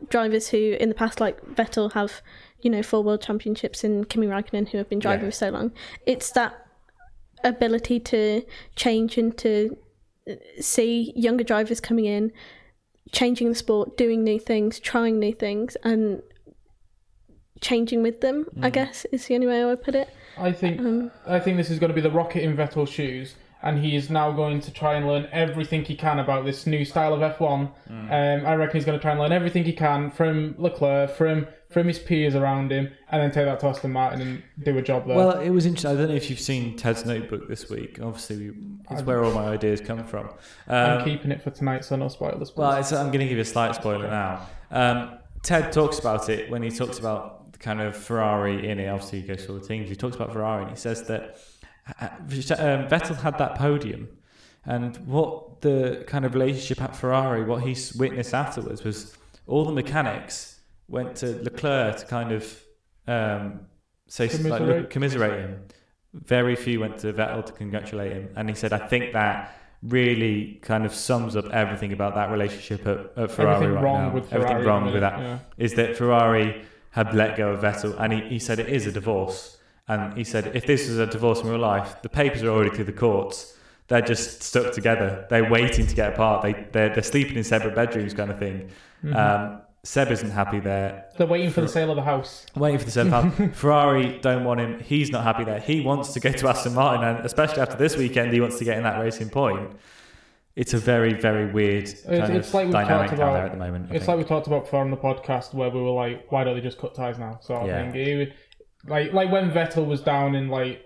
drivers 0.09 0.49
who 0.49 0.77
in 0.79 0.89
the 0.89 0.95
past 0.95 1.21
like 1.21 1.41
Vettel 1.55 1.93
have 1.93 2.23
you 2.61 2.71
know 2.71 2.83
four 2.83 3.03
world 3.03 3.23
championships 3.23 3.85
and 3.85 4.09
Kimi 4.09 4.27
Raikkonen 4.27 4.69
who 4.69 4.79
have 4.79 4.89
been 4.89 4.99
driving 4.99 5.27
Yeah. 5.27 5.31
for 5.31 5.37
so 5.37 5.51
long. 5.51 5.73
It's 6.07 6.31
that 6.33 6.67
ability 7.45 8.01
to 8.01 8.43
change 8.75 9.19
and 9.19 9.37
to 9.39 9.77
see 10.61 11.13
younger 11.15 11.45
drivers 11.45 11.81
coming 11.81 12.07
in, 12.07 12.33
changing 13.13 13.49
the 13.49 13.55
sport, 13.55 13.97
doing 13.97 14.25
new 14.25 14.39
things, 14.39 14.81
trying 14.81 15.19
new 15.19 15.33
things, 15.33 15.77
and 15.85 16.23
changing 17.61 18.03
with 18.03 18.21
them. 18.21 18.47
I 18.61 18.71
mm. 18.71 18.73
guess 18.73 19.07
is 19.13 19.27
the 19.27 19.35
only 19.35 19.47
way 19.47 19.63
I 19.63 19.67
would 19.67 19.83
put 19.83 19.95
it. 19.95 20.09
I 20.39 20.53
think 20.53 20.81
Um, 20.81 21.11
I 21.27 21.39
think 21.41 21.57
this 21.57 21.71
is 21.71 21.79
going 21.79 21.89
to 21.91 21.95
be 21.95 22.01
the 22.01 22.11
rocket 22.11 22.43
in 22.43 22.57
Vettel's 22.57 22.91
shoes, 22.91 23.35
and 23.63 23.79
he 23.79 23.97
is 23.97 24.11
now 24.11 24.31
going 24.33 24.61
to 24.61 24.71
try 24.71 24.95
and 24.95 25.07
learn 25.07 25.29
everything 25.33 25.85
he 25.85 25.97
can 25.97 26.19
about 26.19 26.45
this 26.45 26.67
new 26.67 26.85
style 26.85 27.15
of 27.15 27.21
F1. 27.21 27.71
Um, 27.89 28.47
I 28.47 28.55
reckon 28.55 28.77
he's 28.77 28.85
going 28.85 28.99
to 28.99 29.03
try 29.03 29.13
and 29.13 29.21
learn 29.21 29.33
everything 29.33 29.65
he 29.65 29.73
can 29.73 30.11
from 30.11 30.55
Leclerc, 30.59 31.11
from 31.11 31.47
from 31.69 31.89
his 31.89 31.99
peers 31.99 32.37
around 32.37 32.71
him, 32.71 32.89
and 33.11 33.21
then 33.21 33.33
take 33.33 33.45
that 33.45 33.59
to 33.61 33.67
Aston 33.67 33.91
Martin 33.93 34.21
and 34.21 34.43
do 34.65 34.79
a 34.79 34.83
job 34.83 35.05
there. 35.07 35.17
Well, 35.17 35.41
it 35.41 35.51
was 35.51 35.67
interesting. 35.67 35.91
I 35.91 35.95
don't 36.01 36.09
know 36.11 36.15
if 36.15 36.31
you've 36.31 36.39
seen 36.41 36.77
Ted's 36.77 37.05
notebook 37.05 37.49
this 37.49 37.69
week. 37.69 37.99
Obviously, 38.01 38.53
it's 38.91 39.03
where 39.03 39.25
all 39.25 39.33
my 39.33 39.47
ideas 39.49 39.81
come 39.81 40.05
from. 40.05 40.31
I'm 40.69 41.01
Um, 41.01 41.05
keeping 41.05 41.33
it 41.33 41.43
for 41.43 41.51
tonight, 41.51 41.85
so 41.85 41.97
no 41.97 42.07
spoilers. 42.09 42.57
Well, 42.57 42.73
it's, 42.77 42.93
I'm 42.93 43.07
going 43.07 43.19
to 43.19 43.27
give 43.27 43.37
you 43.37 43.43
a 43.43 43.45
slight 43.45 43.75
spoiler 43.75 44.09
now. 44.09 44.47
Um, 44.71 45.19
Ted 45.43 45.73
talks 45.73 45.99
about 45.99 46.29
it 46.29 46.49
when 46.51 46.63
he 46.63 46.71
talks 46.71 46.99
about 47.01 47.43
the 47.46 47.46
kind 47.59 47.81
of 47.81 47.97
Ferrari 47.97 48.69
in 48.69 48.79
it. 48.79 48.89
Obviously, 48.89 49.21
he 49.21 49.27
goes 49.27 49.45
through 49.45 49.57
all 49.57 49.61
the 49.61 49.67
teams. 49.67 49.89
He 49.89 49.97
talks 49.97 50.17
about 50.17 50.33
Ferrari 50.33 50.63
and 50.63 50.71
he 50.71 50.77
says 50.77 51.07
that 51.09 51.39
um, 51.99 52.89
Vettel 52.89 53.17
had 53.17 53.39
that 53.39 53.57
podium. 53.57 54.09
And 54.65 54.97
what 55.07 55.61
the 55.61 56.05
kind 56.07 56.25
of 56.25 56.35
relationship 56.35 56.83
at 56.83 56.97
Ferrari, 56.97 57.45
what 57.45 57.63
he 57.63 57.77
witnessed 57.97 58.35
afterwards 58.35 58.83
was 58.83 59.17
all 59.47 59.65
the 59.65 59.73
mechanics 59.73 60.61
went 60.89 61.17
to 61.17 61.41
Leclerc 61.43 61.99
to 61.99 62.07
kind 62.07 62.33
of 62.33 62.63
um, 63.07 63.61
say 64.09 64.29
like, 64.29 64.37
Commiserate. 64.37 64.61
look, 64.61 64.91
commiserate 64.91 65.41
him. 65.41 65.65
Very 66.13 66.57
few 66.57 66.81
went 66.81 66.99
to 66.99 67.13
Vettel 67.13 67.45
to 67.45 67.53
congratulate 67.53 68.13
him, 68.13 68.31
and 68.37 68.49
he 68.49 68.55
said, 68.55 68.73
"I 68.73 68.89
think 68.89 69.13
that 69.13 69.55
really 69.83 70.59
kind 70.63 70.85
of 70.85 70.95
sums 70.95 71.37
up 71.37 71.47
everything 71.51 71.93
about 71.93 72.15
that 72.15 72.31
relationship 72.31 72.87
at, 72.87 73.13
at 73.17 73.31
Ferrari 73.31 73.67
everything 73.67 73.75
right 73.75 73.83
now. 73.83 74.21
Ferrari. 74.21 74.27
everything 74.33 74.67
wrong 74.67 74.85
with 74.93 75.01
that 75.01 75.19
yeah. 75.19 75.39
is 75.59 75.75
that 75.75 75.97
Ferrari 75.97 76.65
had 76.97 77.15
let 77.15 77.37
go 77.37 77.51
of 77.51 77.61
Vettel, 77.61 77.95
and 78.01 78.13
he, 78.13 78.21
he 78.23 78.39
said 78.39 78.59
it 78.59 78.71
is 78.71 78.87
a 78.87 78.93
divorce. 78.93 79.59
And 79.87 80.17
he 80.17 80.25
said 80.25 80.57
if 80.57 80.67
this 80.67 80.89
was 80.89 80.99
a 80.99 81.07
divorce 81.07 81.43
in 81.43 81.49
real 81.49 81.61
life, 81.61 82.01
the 82.03 82.09
papers 82.09 82.43
are 82.43 82.49
already 82.49 82.75
through 82.75 82.87
the 82.87 82.93
courts. 82.93 83.55
They're 83.89 84.01
just 84.01 84.43
stuck 84.43 84.73
together. 84.73 85.27
They're 85.31 85.49
waiting 85.49 85.87
to 85.87 85.95
get 85.95 86.15
apart. 86.15 86.43
They 86.43 86.55
they're, 86.73 86.89
they're 86.89 87.03
sleeping 87.03 87.37
in 87.37 87.45
separate 87.45 87.75
bedrooms, 87.75 88.15
kind 88.15 88.31
of 88.31 88.39
thing. 88.39 88.71
Mm-hmm. 89.05 89.15
Um, 89.15 89.61
Seb 89.85 90.11
isn't 90.11 90.31
happy 90.31 90.59
there. 90.59 91.05
They're 91.17 91.29
waiting 91.29 91.51
for 91.51 91.61
the 91.61 91.69
sale 91.69 91.91
of 91.91 91.97
the 91.97 92.03
house. 92.03 92.47
Waiting 92.57 92.79
for 92.79 92.87
the 92.87 92.91
Seb 92.91 93.09
house. 93.09 93.33
Ferrari 93.53 94.19
don't 94.21 94.43
want 94.43 94.59
him. 94.59 94.81
He's 94.81 95.11
not 95.11 95.23
happy 95.23 95.45
there. 95.45 95.61
He 95.61 95.83
wants 95.83 96.15
to 96.15 96.21
go 96.21 96.33
to 96.33 96.49
Aston 96.49 96.75
Martin, 96.75 97.05
and 97.05 97.25
especially 97.25 97.61
after 97.61 97.77
this 97.77 97.97
weekend, 97.97 98.33
he 98.33 98.41
wants 98.41 98.59
to 98.59 98.65
get 98.65 98.79
in 98.79 98.83
that 98.85 98.99
racing 98.99 99.29
point. 99.29 99.71
It's 100.57 100.73
a 100.75 100.79
very, 100.79 101.13
very 101.13 101.53
weird 101.53 101.85
kind 101.85 102.35
it's 102.37 102.49
of 102.49 102.55
like 102.55 102.65
we've 102.65 102.73
dynamic 102.73 103.09
talked 103.09 103.19
down 103.21 103.29
about- 103.29 103.35
there 103.35 103.45
at 103.47 103.53
the 103.53 103.59
moment. 103.59 103.91
I 103.91 103.95
It's 103.97 104.07
think. 104.07 104.09
like 104.09 104.19
we 104.19 104.25
talked 104.25 104.47
about 104.47 104.65
before 104.65 104.81
on 104.81 104.91
the 104.91 104.97
podcast 104.97 105.53
where 105.55 105.69
we 105.71 105.81
were 105.81 105.91
like, 105.91 106.33
why 106.33 106.45
don't 106.45 106.55
they 106.57 106.63
just 106.63 106.79
cut 106.79 106.95
ties 106.95 107.19
now? 107.19 107.39
So 107.43 107.55
I 107.55 107.67
Yeah. 107.67 107.83
think 107.93 107.95
it, 107.97 108.33
like 108.89 109.13
like 109.13 109.31
when 109.31 109.51
Vettel 109.51 109.87
was 109.87 110.01
down 110.01 110.35
in 110.35 110.49
like 110.49 110.81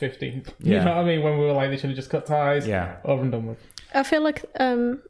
15th. 0.00 0.52
You 0.60 0.74
know 0.78 0.84
what 0.84 0.98
I 0.98 1.04
mean? 1.04 1.22
When 1.22 1.38
we 1.38 1.44
were 1.46 1.52
like, 1.52 1.70
they 1.70 1.76
should 1.76 1.90
have 1.90 1.96
just 1.96 2.10
cut 2.10 2.26
ties. 2.26 2.66
yeah, 2.66 2.96
Over 3.04 3.22
and 3.22 3.32
done 3.32 3.46
with. 3.46 3.58
I 3.94 4.02
feel 4.02 4.22
like 4.22 4.44
um, 4.60 5.00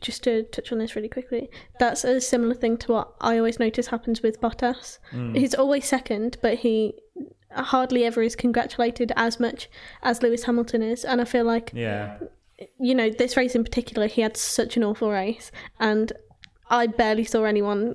just 0.00 0.24
to 0.24 0.42
touch 0.44 0.72
on 0.72 0.78
this 0.78 0.96
really 0.96 1.08
quickly, 1.10 1.48
that's 1.78 2.02
a 2.04 2.20
similar 2.20 2.54
thing 2.54 2.76
to 2.78 2.92
what 2.92 3.12
I 3.20 3.36
always 3.38 3.60
notice 3.60 3.86
happens 3.88 4.20
with 4.22 4.40
Bottas. 4.40 4.98
Mm. 5.12 5.36
He's 5.36 5.54
always 5.54 5.84
second, 5.84 6.38
but 6.42 6.54
he 6.58 6.94
hardly 7.52 8.04
ever 8.04 8.20
is 8.22 8.34
congratulated 8.34 9.12
as 9.14 9.38
much 9.38 9.68
as 10.02 10.22
Lewis 10.22 10.42
Hamilton 10.44 10.82
is, 10.82 11.04
and 11.04 11.20
I 11.20 11.24
feel 11.24 11.44
like 11.44 11.70
yeah. 11.74 12.16
You 12.78 12.94
know 12.94 13.10
this 13.10 13.36
race 13.36 13.54
in 13.54 13.64
particular, 13.64 14.06
he 14.06 14.22
had 14.22 14.36
such 14.36 14.76
an 14.76 14.84
awful 14.84 15.10
race, 15.10 15.50
and 15.80 16.12
I 16.70 16.86
barely 16.86 17.24
saw 17.24 17.44
anyone 17.44 17.94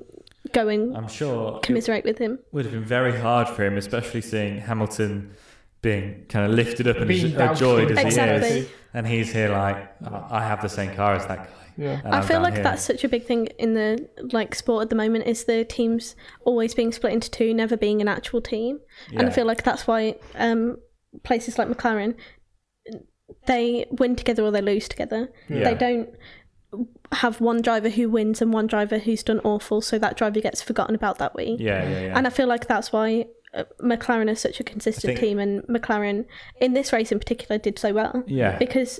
going 0.53 0.95
I'm 0.95 1.07
sure 1.07 1.59
commiserate 1.59 2.05
with 2.05 2.17
him. 2.17 2.39
would 2.51 2.65
have 2.65 2.73
been 2.73 2.83
very 2.83 3.17
hard 3.17 3.47
for 3.49 3.63
him, 3.63 3.77
especially 3.77 4.21
seeing 4.21 4.59
Hamilton 4.59 5.33
being 5.81 6.25
kind 6.27 6.45
of 6.45 6.51
lifted 6.57 6.87
up 6.87 6.97
and 6.97 7.07
Being 7.07 7.31
j- 7.31 7.55
joyed 7.55 7.91
as 7.91 8.15
he 8.15 8.21
is, 8.21 8.67
and 8.93 9.07
he's 9.07 9.31
here 9.31 9.49
like 9.49 9.95
I 10.03 10.43
have 10.43 10.61
the 10.61 10.69
same 10.69 10.93
car 10.95 11.13
as 11.13 11.25
that 11.27 11.37
guy. 11.37 11.53
Yeah. 11.77 12.01
I 12.03 12.21
feel 12.21 12.41
like 12.41 12.55
here. 12.55 12.63
that's 12.63 12.83
such 12.83 13.05
a 13.05 13.07
big 13.07 13.25
thing 13.25 13.47
in 13.57 13.73
the 13.73 14.09
like 14.33 14.53
sport 14.53 14.83
at 14.83 14.89
the 14.89 14.97
moment 14.97 15.27
is 15.27 15.45
the 15.45 15.63
teams 15.63 16.15
always 16.43 16.73
being 16.73 16.91
split 16.91 17.13
into 17.13 17.31
two, 17.31 17.53
never 17.53 17.77
being 17.77 18.01
an 18.01 18.09
actual 18.09 18.41
team. 18.41 18.79
And 19.13 19.27
I 19.27 19.29
feel 19.29 19.45
like 19.45 19.63
that's 19.63 19.87
why 19.87 20.15
um, 20.35 20.77
places 21.23 21.57
like 21.57 21.69
McLaren 21.69 22.15
they 23.47 23.85
win 23.91 24.15
together 24.15 24.43
or 24.43 24.51
they 24.51 24.61
lose 24.61 24.87
together. 24.87 25.31
Yeah. 25.47 25.63
They 25.65 25.75
don't 25.75 26.09
have 27.11 27.41
one 27.41 27.61
driver 27.61 27.89
who 27.89 28.09
wins 28.09 28.41
and 28.41 28.53
one 28.53 28.67
driver 28.67 28.99
who's 28.99 29.23
done 29.23 29.39
awful, 29.43 29.81
so 29.81 29.97
that 29.99 30.17
driver 30.17 30.39
gets 30.39 30.61
forgotten 30.61 30.95
about 30.95 31.17
that 31.17 31.35
week. 31.35 31.59
Yeah, 31.59 31.87
yeah, 31.89 32.01
yeah. 32.01 32.17
And 32.17 32.27
I 32.27 32.29
feel 32.29 32.47
like 32.47 32.67
that's 32.67 32.91
why 32.91 33.25
uh, 33.53 33.63
McLaren 33.81 34.29
is 34.29 34.39
such 34.39 34.59
a 34.59 34.63
consistent 34.63 35.17
think- 35.17 35.19
team, 35.19 35.39
and 35.39 35.63
McLaren 35.63 36.25
in 36.61 36.73
this 36.73 36.93
race 36.93 37.11
in 37.11 37.19
particular 37.19 37.57
did 37.57 37.79
so 37.79 37.93
well 37.93 38.23
yeah. 38.27 38.57
because 38.57 38.99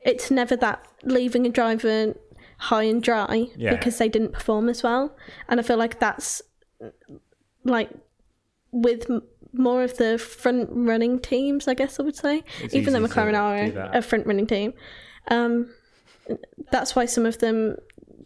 it's 0.00 0.30
never 0.30 0.56
that 0.56 0.86
leaving 1.02 1.46
a 1.46 1.50
driver 1.50 2.14
high 2.58 2.84
and 2.84 3.02
dry 3.02 3.48
Yeah. 3.56 3.74
because 3.74 3.98
they 3.98 4.08
didn't 4.08 4.32
perform 4.32 4.68
as 4.68 4.82
well. 4.82 5.14
And 5.48 5.60
I 5.60 5.62
feel 5.62 5.76
like 5.76 5.98
that's 6.00 6.40
like 7.64 7.90
with 8.70 9.06
more 9.58 9.82
of 9.82 9.96
the 9.96 10.18
front 10.18 10.68
running 10.72 11.18
teams, 11.18 11.66
I 11.68 11.74
guess 11.74 11.98
I 12.00 12.02
would 12.02 12.16
say, 12.16 12.42
It's 12.62 12.74
even 12.74 12.92
though 12.92 13.00
McLaren 13.00 13.38
are 13.38 13.56
a, 13.56 13.98
a 13.98 14.02
front 14.02 14.26
running 14.26 14.46
team. 14.46 14.74
Um, 15.28 15.70
that's 16.70 16.94
why 16.96 17.06
some 17.06 17.26
of 17.26 17.38
them 17.38 17.76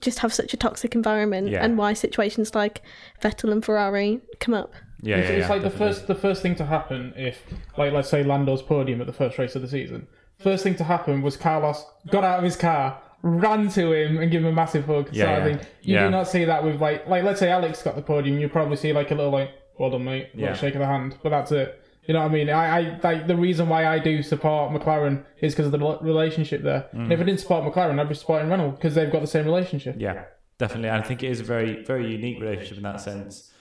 just 0.01 0.21
have 0.21 0.33
such 0.33 0.55
a 0.55 0.57
toxic 0.57 0.95
environment 0.95 1.49
Yeah. 1.49 1.65
and 1.65 1.77
why 1.77 1.93
situations 1.93 2.55
like 2.55 2.83
Vettel 3.23 3.51
and 3.51 3.65
Ferrari 3.65 4.21
come 4.41 4.55
up. 4.55 4.73
yeah, 5.03 5.17
it's 5.17 5.29
yeah, 5.29 5.35
it's 5.37 5.43
yeah, 5.49 5.53
like 5.55 5.63
the 5.63 5.71
first 5.71 6.07
the 6.07 6.15
first 6.15 6.41
thing 6.43 6.55
to 6.57 6.65
happen 6.67 7.13
if 7.17 7.43
like 7.77 7.93
let's 7.93 8.09
say 8.09 8.23
Lando's 8.23 8.63
podium 8.63 9.01
at 9.01 9.07
the 9.07 9.13
first 9.13 9.39
race 9.39 9.55
of 9.57 9.63
the 9.63 9.69
season. 9.69 10.07
First 10.39 10.63
thing 10.63 10.77
to 10.77 10.85
happen 10.85 11.21
was 11.23 11.37
Carlos 11.37 11.85
got 12.13 12.23
out 12.23 12.39
of 12.39 12.45
his 12.45 12.55
car, 12.57 13.01
ran 13.23 13.69
to 13.71 13.93
him 13.93 14.19
and 14.21 14.31
give 14.31 14.43
him 14.43 14.49
a 14.49 14.53
massive 14.53 14.85
hug. 14.87 15.09
Yeah, 15.13 15.25
sort 15.25 15.39
of 15.39 15.47
yeah. 15.49 15.57
thing. 15.59 15.67
You 15.83 15.95
Yeah. 15.95 16.05
do 16.05 16.11
not 16.11 16.29
see 16.29 16.45
that 16.45 16.63
with 16.63 16.81
like 16.81 17.09
like 17.09 17.25
let's 17.25 17.41
say 17.41 17.51
Alex 17.51 17.83
got 17.83 17.97
the 17.97 18.03
podium, 18.03 18.39
you 18.39 18.49
probably 18.49 18.77
see 18.77 18.93
like 18.93 19.11
a 19.11 19.17
little 19.17 19.33
like 19.33 19.51
well 19.79 19.91
done 19.91 20.05
mate, 20.05 20.31
Yeah. 20.35 20.55
shake 20.55 20.75
of 20.75 20.81
the 20.81 20.87
hand, 20.87 21.17
but 21.23 21.31
that's 21.31 21.53
it. 21.53 21.83
You 22.07 22.15
know 22.15 22.21
what 22.21 22.31
I 22.31 22.35
mean? 22.35 22.49
I, 22.49 22.79
I 22.79 23.01
like 23.03 23.27
the 23.27 23.37
reason 23.37 23.69
why 23.69 23.87
I 23.87 23.99
do 23.99 24.23
support 24.23 24.73
McLaren 24.73 25.25
is 25.41 25.55
because 25.55 25.67
of 25.67 25.73
the 25.73 25.99
relationship 26.01 26.63
there. 26.63 26.87
Mm. 26.95 27.03
And 27.05 27.13
if 27.13 27.21
I 27.21 27.23
didn't 27.25 27.41
support 27.41 27.65
McLaren, 27.71 28.01
I'd 28.01 28.09
be 28.09 28.15
supporting 28.15 28.49
Renault 28.49 28.71
because 28.73 28.95
they've 28.95 29.13
got 29.13 29.21
the 29.21 29.27
same 29.27 29.45
relationship. 29.45 29.97
Yeah, 29.99 30.25
definitely. 30.59 30.89
And 30.89 31.03
I 31.03 31.07
think 31.07 31.23
it 31.23 31.31
is 31.31 31.41
a 31.41 31.45
very, 31.45 31.85
very 31.85 32.11
unique 32.11 32.41
relationship 32.41 32.79
in 32.79 32.83
that 32.85 33.01
sense. 33.03 33.53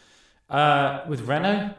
Uh, 0.49 1.01
with 1.09 1.21
Renault, 1.27 1.71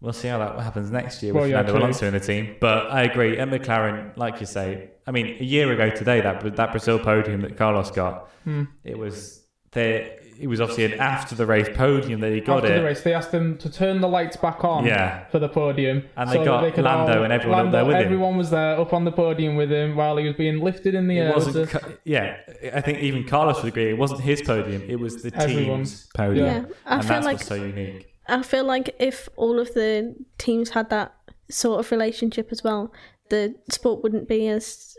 we'll 0.00 0.14
see 0.14 0.28
how 0.28 0.38
that 0.38 0.58
happens 0.60 0.90
next 0.90 1.22
year 1.22 1.34
with 1.34 1.42
Well, 1.42 1.50
yeah, 1.50 1.58
Fernando. 1.62 1.78
Alonso 1.80 2.06
in 2.06 2.14
the 2.14 2.20
team. 2.20 2.56
But 2.58 2.90
I 2.90 3.02
agree. 3.02 3.36
At 3.38 3.48
McLaren, 3.48 4.16
like 4.16 4.40
you 4.40 4.46
say, 4.46 4.90
I 5.06 5.10
mean, 5.10 5.36
a 5.40 5.44
year 5.44 5.70
ago 5.72 5.90
today, 5.94 6.22
that 6.22 6.56
that 6.56 6.70
Brazil 6.70 6.98
podium 6.98 7.42
that 7.42 7.56
Carlos 7.58 7.90
got, 7.90 8.30
Hmm. 8.44 8.64
it 8.82 8.96
was 8.96 9.44
there. 9.72 10.17
It 10.40 10.46
was 10.46 10.60
obviously 10.60 10.84
an 10.84 10.94
after 11.00 11.34
the 11.34 11.46
race 11.46 11.68
podium 11.74 12.20
that 12.20 12.32
he 12.32 12.40
got 12.40 12.58
After 12.58 12.72
it. 12.72 12.78
the 12.78 12.84
race, 12.84 13.00
they 13.02 13.12
asked 13.12 13.32
them 13.32 13.58
to 13.58 13.68
turn 13.70 14.00
the 14.00 14.06
lights 14.08 14.36
back 14.36 14.64
on 14.64 14.86
Yeah. 14.86 15.24
for 15.30 15.38
the 15.38 15.48
podium. 15.48 16.04
And 16.16 16.30
they 16.30 16.34
so 16.34 16.38
that 16.40 16.44
got 16.44 16.74
could 16.74 16.84
Lando 16.84 17.22
and 17.24 17.32
everyone 17.32 17.66
up 17.66 17.72
there 17.72 17.84
with 17.84 17.96
him. 17.96 18.02
Everyone 18.04 18.36
was 18.36 18.50
there 18.50 18.78
up 18.78 18.92
on 18.92 19.04
the 19.04 19.10
podium 19.12 19.56
with 19.56 19.70
him 19.72 19.96
while 19.96 20.16
he 20.16 20.26
was 20.26 20.36
being 20.36 20.60
lifted 20.60 20.94
in 20.94 21.08
the 21.08 21.18
It 21.18 21.22
air. 21.22 21.32
wasn't. 21.32 21.68
to- 21.70 21.78
Ca- 21.78 21.88
Yeah, 22.04 22.36
I 22.72 22.80
think 22.80 22.98
even 23.00 23.24
Carlos 23.24 23.62
would 23.62 23.68
agree. 23.68 23.90
It 23.90 23.98
wasn't 23.98 24.20
his 24.20 24.40
podium. 24.42 24.82
It 24.88 25.00
was 25.00 25.22
the 25.22 25.34
Everyone's. 25.34 25.90
team's 25.90 26.08
podium. 26.14 26.46
Yeah, 26.46 26.64
I 26.86 26.94
and 26.96 27.02
feel 27.04 27.08
that's 27.14 27.26
like 27.26 27.34
what's 27.38 27.46
so 27.48 27.54
unique. 27.56 28.06
I 28.28 28.42
feel 28.42 28.64
like 28.64 28.94
if 29.00 29.28
all 29.36 29.58
of 29.58 29.74
the 29.74 30.14
teams 30.38 30.70
had 30.70 30.90
that 30.90 31.14
sort 31.50 31.80
of 31.80 31.90
relationship 31.90 32.48
as 32.52 32.62
well, 32.62 32.92
the 33.30 33.54
sport 33.70 34.02
wouldn't 34.02 34.28
be 34.28 34.46
as 34.48 34.94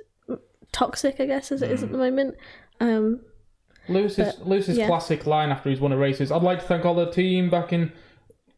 toxic, 0.71 1.15
I 1.19 1.25
guess, 1.25 1.51
as 1.51 1.61
it 1.61 1.71
is 1.71 1.81
at 1.83 1.91
the 1.91 1.97
moment. 1.97 2.35
Um, 2.79 3.21
Lewis's, 3.89 4.35
But, 4.35 4.47
Lewis's 4.47 4.77
yeah. 4.77 4.87
classic 4.87 5.25
line 5.25 5.49
after 5.49 5.69
he's 5.69 5.79
won 5.79 5.91
a 5.91 5.97
race 5.97 6.21
is, 6.21 6.31
"I'd 6.31 6.41
like 6.43 6.59
to 6.59 6.65
thank 6.65 6.85
all 6.85 6.95
the 6.95 7.11
team 7.11 7.49
back 7.49 7.73
in." 7.73 7.91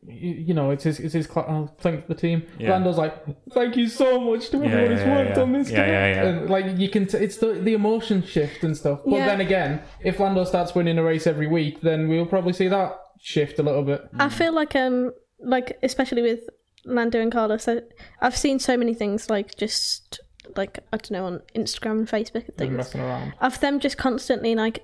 You, 0.03 0.31
you 0.31 0.53
know, 0.55 0.71
it's 0.71 0.83
his, 0.83 0.99
it's 0.99 1.13
his. 1.13 1.27
cla- 1.27 1.43
I'll 1.47 1.75
thank 1.79 2.07
the 2.07 2.15
team. 2.15 2.41
Yeah. 2.57 2.71
Lando's 2.71 2.97
like, 2.97 3.13
"Thank 3.51 3.77
you 3.77 3.87
so 3.87 4.19
much 4.19 4.49
to 4.49 4.57
everyone 4.57 4.87
who's 4.91 4.99
yeah, 5.01 5.05
yeah, 5.07 5.15
worked 5.17 5.37
yeah. 5.37 5.43
on 5.43 5.51
this." 5.53 5.69
Yeah, 5.69 5.85
yeah, 5.85 6.07
yeah. 6.15 6.23
And, 6.29 6.49
like 6.49 6.77
you 6.79 6.89
can, 6.89 7.05
t- 7.05 7.17
it's 7.19 7.37
the 7.37 7.53
the 7.53 7.73
emotion 7.73 8.23
shift 8.23 8.63
and 8.63 8.75
stuff. 8.75 9.01
But 9.05 9.13
Yeah. 9.17 9.25
then 9.27 9.41
again, 9.41 9.81
if 10.03 10.19
Lando 10.19 10.43
starts 10.43 10.73
winning 10.73 10.97
a 10.97 11.03
race 11.03 11.27
every 11.27 11.45
week, 11.47 11.81
then 11.81 12.07
we'll 12.09 12.25
probably 12.25 12.53
see 12.53 12.67
that 12.67 12.99
shift 13.19 13.59
a 13.59 13.63
little 13.63 13.83
bit. 13.83 14.01
I 14.17 14.29
feel 14.29 14.53
like 14.53 14.75
um, 14.75 15.11
like 15.39 15.77
especially 15.83 16.23
with 16.23 16.49
Lando 16.83 17.21
and 17.21 17.31
Carlos, 17.31 17.67
I, 17.67 17.81
I've 18.21 18.35
seen 18.35 18.57
so 18.57 18.75
many 18.75 18.95
things 18.95 19.29
like 19.29 19.55
just 19.55 20.19
like 20.55 20.79
I 20.91 20.97
don't 20.97 21.11
know 21.11 21.25
on 21.25 21.41
Instagram 21.55 21.99
and 21.99 22.07
Facebook 22.07 22.47
and 22.47 22.57
things 22.57 22.73
messing 22.75 23.01
around. 23.01 23.33
of 23.39 23.59
them 23.59 23.79
just 23.79 23.99
constantly 23.99 24.55
like 24.55 24.83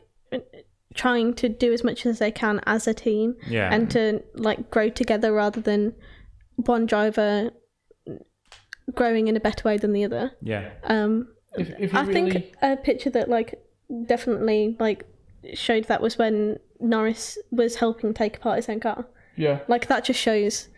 trying 0.94 1.34
to 1.36 1.48
do 1.50 1.72
as 1.74 1.84
much 1.84 2.06
as 2.06 2.20
they 2.20 2.32
can 2.32 2.60
as 2.66 2.88
a 2.88 2.94
team 2.94 3.36
Yeah. 3.48 3.72
and 3.74 3.90
to 3.92 4.24
like 4.34 4.72
grow 4.72 4.90
together 4.90 5.32
rather 5.34 5.62
than 5.62 5.94
one 6.56 6.86
driver 6.86 7.52
growing 8.94 9.28
in 9.28 9.36
a 9.36 9.40
better 9.40 9.68
way 9.68 9.78
than 9.78 9.94
the 9.94 10.06
other. 10.06 10.32
Yeah. 10.42 10.72
Um, 10.84 11.28
If, 11.58 11.70
if 11.80 11.94
you 11.94 12.00
I 12.00 12.04
really, 12.04 12.32
think 12.32 12.56
a 12.62 12.78
picture 12.78 13.10
that 13.12 13.30
like 13.30 13.60
definitely 14.06 14.76
like 14.80 15.06
showed 15.54 15.86
that 15.86 16.02
was 16.02 16.18
when 16.18 16.58
Norris 16.80 17.38
was 17.52 17.76
helping 17.76 18.14
take 18.14 18.38
apart 18.38 18.58
his 18.58 18.70
own 18.70 18.80
car. 18.80 19.06
yeah, 19.36 19.60
Like 19.68 19.88
that 19.88 20.04
just 20.06 20.20
shows 20.20 20.70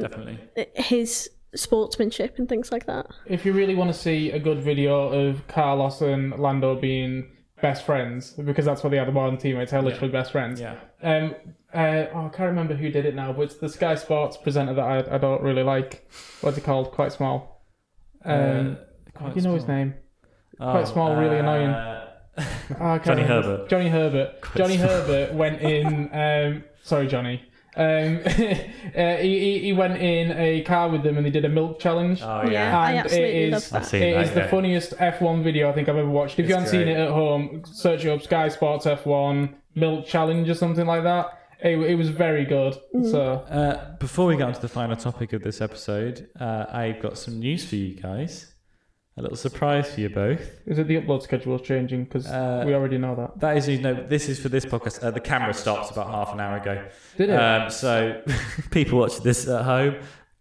Definitely. 0.00 0.38
his 0.74 1.30
sportsmanship 1.54 2.38
and 2.38 2.48
things 2.48 2.70
like 2.70 2.86
that. 2.86 3.06
if 3.26 3.44
you 3.44 3.52
really 3.52 3.74
want 3.74 3.92
to 3.92 3.98
see 3.98 4.30
a 4.30 4.38
good 4.38 4.60
video 4.60 5.08
of 5.08 5.46
Carlos 5.48 6.00
and 6.02 6.38
Lando 6.38 6.74
being 6.78 7.30
best 7.60 7.84
friends, 7.84 8.30
because 8.32 8.64
that's 8.64 8.82
what 8.82 8.90
the 8.90 9.12
modern 9.12 9.36
teammates, 9.38 9.72
are 9.72 9.82
literally 9.82 10.08
best 10.10 10.32
friends. 10.32 10.60
Yeah. 10.60 10.76
Um, 11.02 11.34
uh, 11.72 12.06
oh, 12.14 12.26
I 12.26 12.28
can't 12.30 12.48
remember 12.48 12.74
who 12.74 12.90
did 12.90 13.04
it 13.04 13.14
now, 13.14 13.32
but 13.32 13.42
it's 13.42 13.56
the 13.56 13.68
Sky 13.68 13.94
Sports 13.94 14.36
presenter 14.36 14.74
that 14.74 14.84
I, 14.84 15.14
I 15.16 15.18
don't 15.18 15.42
really 15.42 15.62
like. 15.62 16.08
What's 16.40 16.56
he 16.56 16.62
called? 16.62 16.92
Quite 16.92 17.12
small. 17.12 17.64
Um, 18.24 18.78
Uh, 19.14 19.18
quite 19.18 19.36
you 19.36 19.42
know 19.42 19.54
his 19.54 19.68
name? 19.68 19.94
Oh, 20.60 20.70
quite 20.72 20.88
small, 20.88 21.14
really 21.16 21.38
annoying. 21.38 21.70
uh, 21.70 22.04
Oh, 22.80 22.98
Johnny 22.98 23.22
remember. 23.22 23.48
Herbert. 23.50 23.68
Johnny 23.68 23.88
Herbert. 23.88 24.40
Quite 24.40 24.56
Johnny 24.56 24.76
small. 24.76 24.88
Herbert 24.88 25.34
went 25.34 25.60
in. 25.60 26.08
Um, 26.12 26.64
sorry, 26.82 27.08
Johnny. 27.08 27.42
Um, 27.76 28.20
uh, 28.26 29.16
he, 29.16 29.38
he 29.38 29.58
he 29.60 29.72
went 29.72 29.98
in 30.02 30.32
a 30.32 30.62
car 30.62 30.88
with 30.88 31.02
them 31.02 31.16
and 31.16 31.24
they 31.24 31.30
did 31.30 31.44
a 31.44 31.48
milk 31.48 31.78
challenge. 31.78 32.20
Oh 32.22 32.42
Yeah, 32.44 32.50
yeah. 32.50 32.78
I 32.78 32.90
And 32.92 32.98
absolutely 33.00 33.28
it 33.30 33.36
is- 33.44 33.52
love 33.52 33.62
I've 33.64 33.82
that. 33.82 33.88
seen 33.90 34.02
It 34.02 34.14
that. 34.14 34.24
is 34.24 34.30
the 34.32 34.40
yeah. 34.40 34.48
funniest 34.48 34.90
F1 34.96 35.42
video 35.44 35.68
I 35.68 35.72
think 35.72 35.88
I've 35.88 35.96
ever 35.96 36.08
watched. 36.08 36.38
If 36.38 36.48
you 36.48 36.54
It's 36.54 36.54
haven't 36.54 36.70
seen 36.70 36.84
great. 36.84 36.96
it 36.96 37.00
at 37.00 37.10
home, 37.10 37.62
search 37.66 38.04
it 38.04 38.10
up 38.10 38.22
Sky 38.22 38.48
Sports 38.48 38.86
F1 38.86 39.54
Milk 39.74 40.06
Challenge 40.06 40.48
or 40.48 40.54
something 40.54 40.86
like 40.86 41.02
that. 41.04 41.26
It, 41.62 41.76
it 41.78 41.94
was 41.96 42.08
very 42.08 42.44
good. 42.44 42.74
So 43.10 43.44
Uh, 43.50 43.96
before 43.98 44.26
we 44.26 44.36
get 44.36 44.44
on 44.46 44.54
to 44.54 44.60
the 44.60 44.68
final 44.68 44.96
topic 44.96 45.32
of 45.32 45.42
this 45.42 45.60
episode, 45.60 46.28
uh, 46.40 46.66
I've 46.70 47.00
got 47.00 47.18
some 47.18 47.38
news 47.38 47.64
for 47.68 47.76
you 47.76 48.00
guys. 48.00 48.52
A 49.18 49.22
little 49.22 49.36
surprise 49.36 49.92
for 49.92 50.00
you 50.00 50.08
both. 50.10 50.40
is 50.66 50.78
it 50.78 50.86
the 50.86 50.96
upload 51.00 51.22
schedule 51.22 51.56
is 51.56 51.62
changing? 51.62 52.04
Because 52.04 52.26
Uh, 52.28 52.62
we 52.64 52.72
already 52.74 52.98
know 52.98 53.16
that. 53.16 53.40
That 53.40 53.56
is, 53.56 53.68
you 53.68 53.80
know, 53.80 53.94
this 53.94 54.28
is 54.28 54.38
for 54.38 54.48
this 54.48 54.64
podcast. 54.64 55.02
Uh, 55.02 55.10
the 55.10 55.20
camera 55.20 55.52
stopped 55.54 55.90
about 55.90 56.08
half 56.10 56.32
an 56.32 56.40
hour 56.40 56.56
ago. 56.58 56.84
Did 57.16 57.30
it? 57.30 57.34
Um, 57.34 57.68
so 57.70 58.22
people 58.70 59.00
watching 59.00 59.24
this 59.24 59.48
at 59.48 59.64
home, 59.64 59.96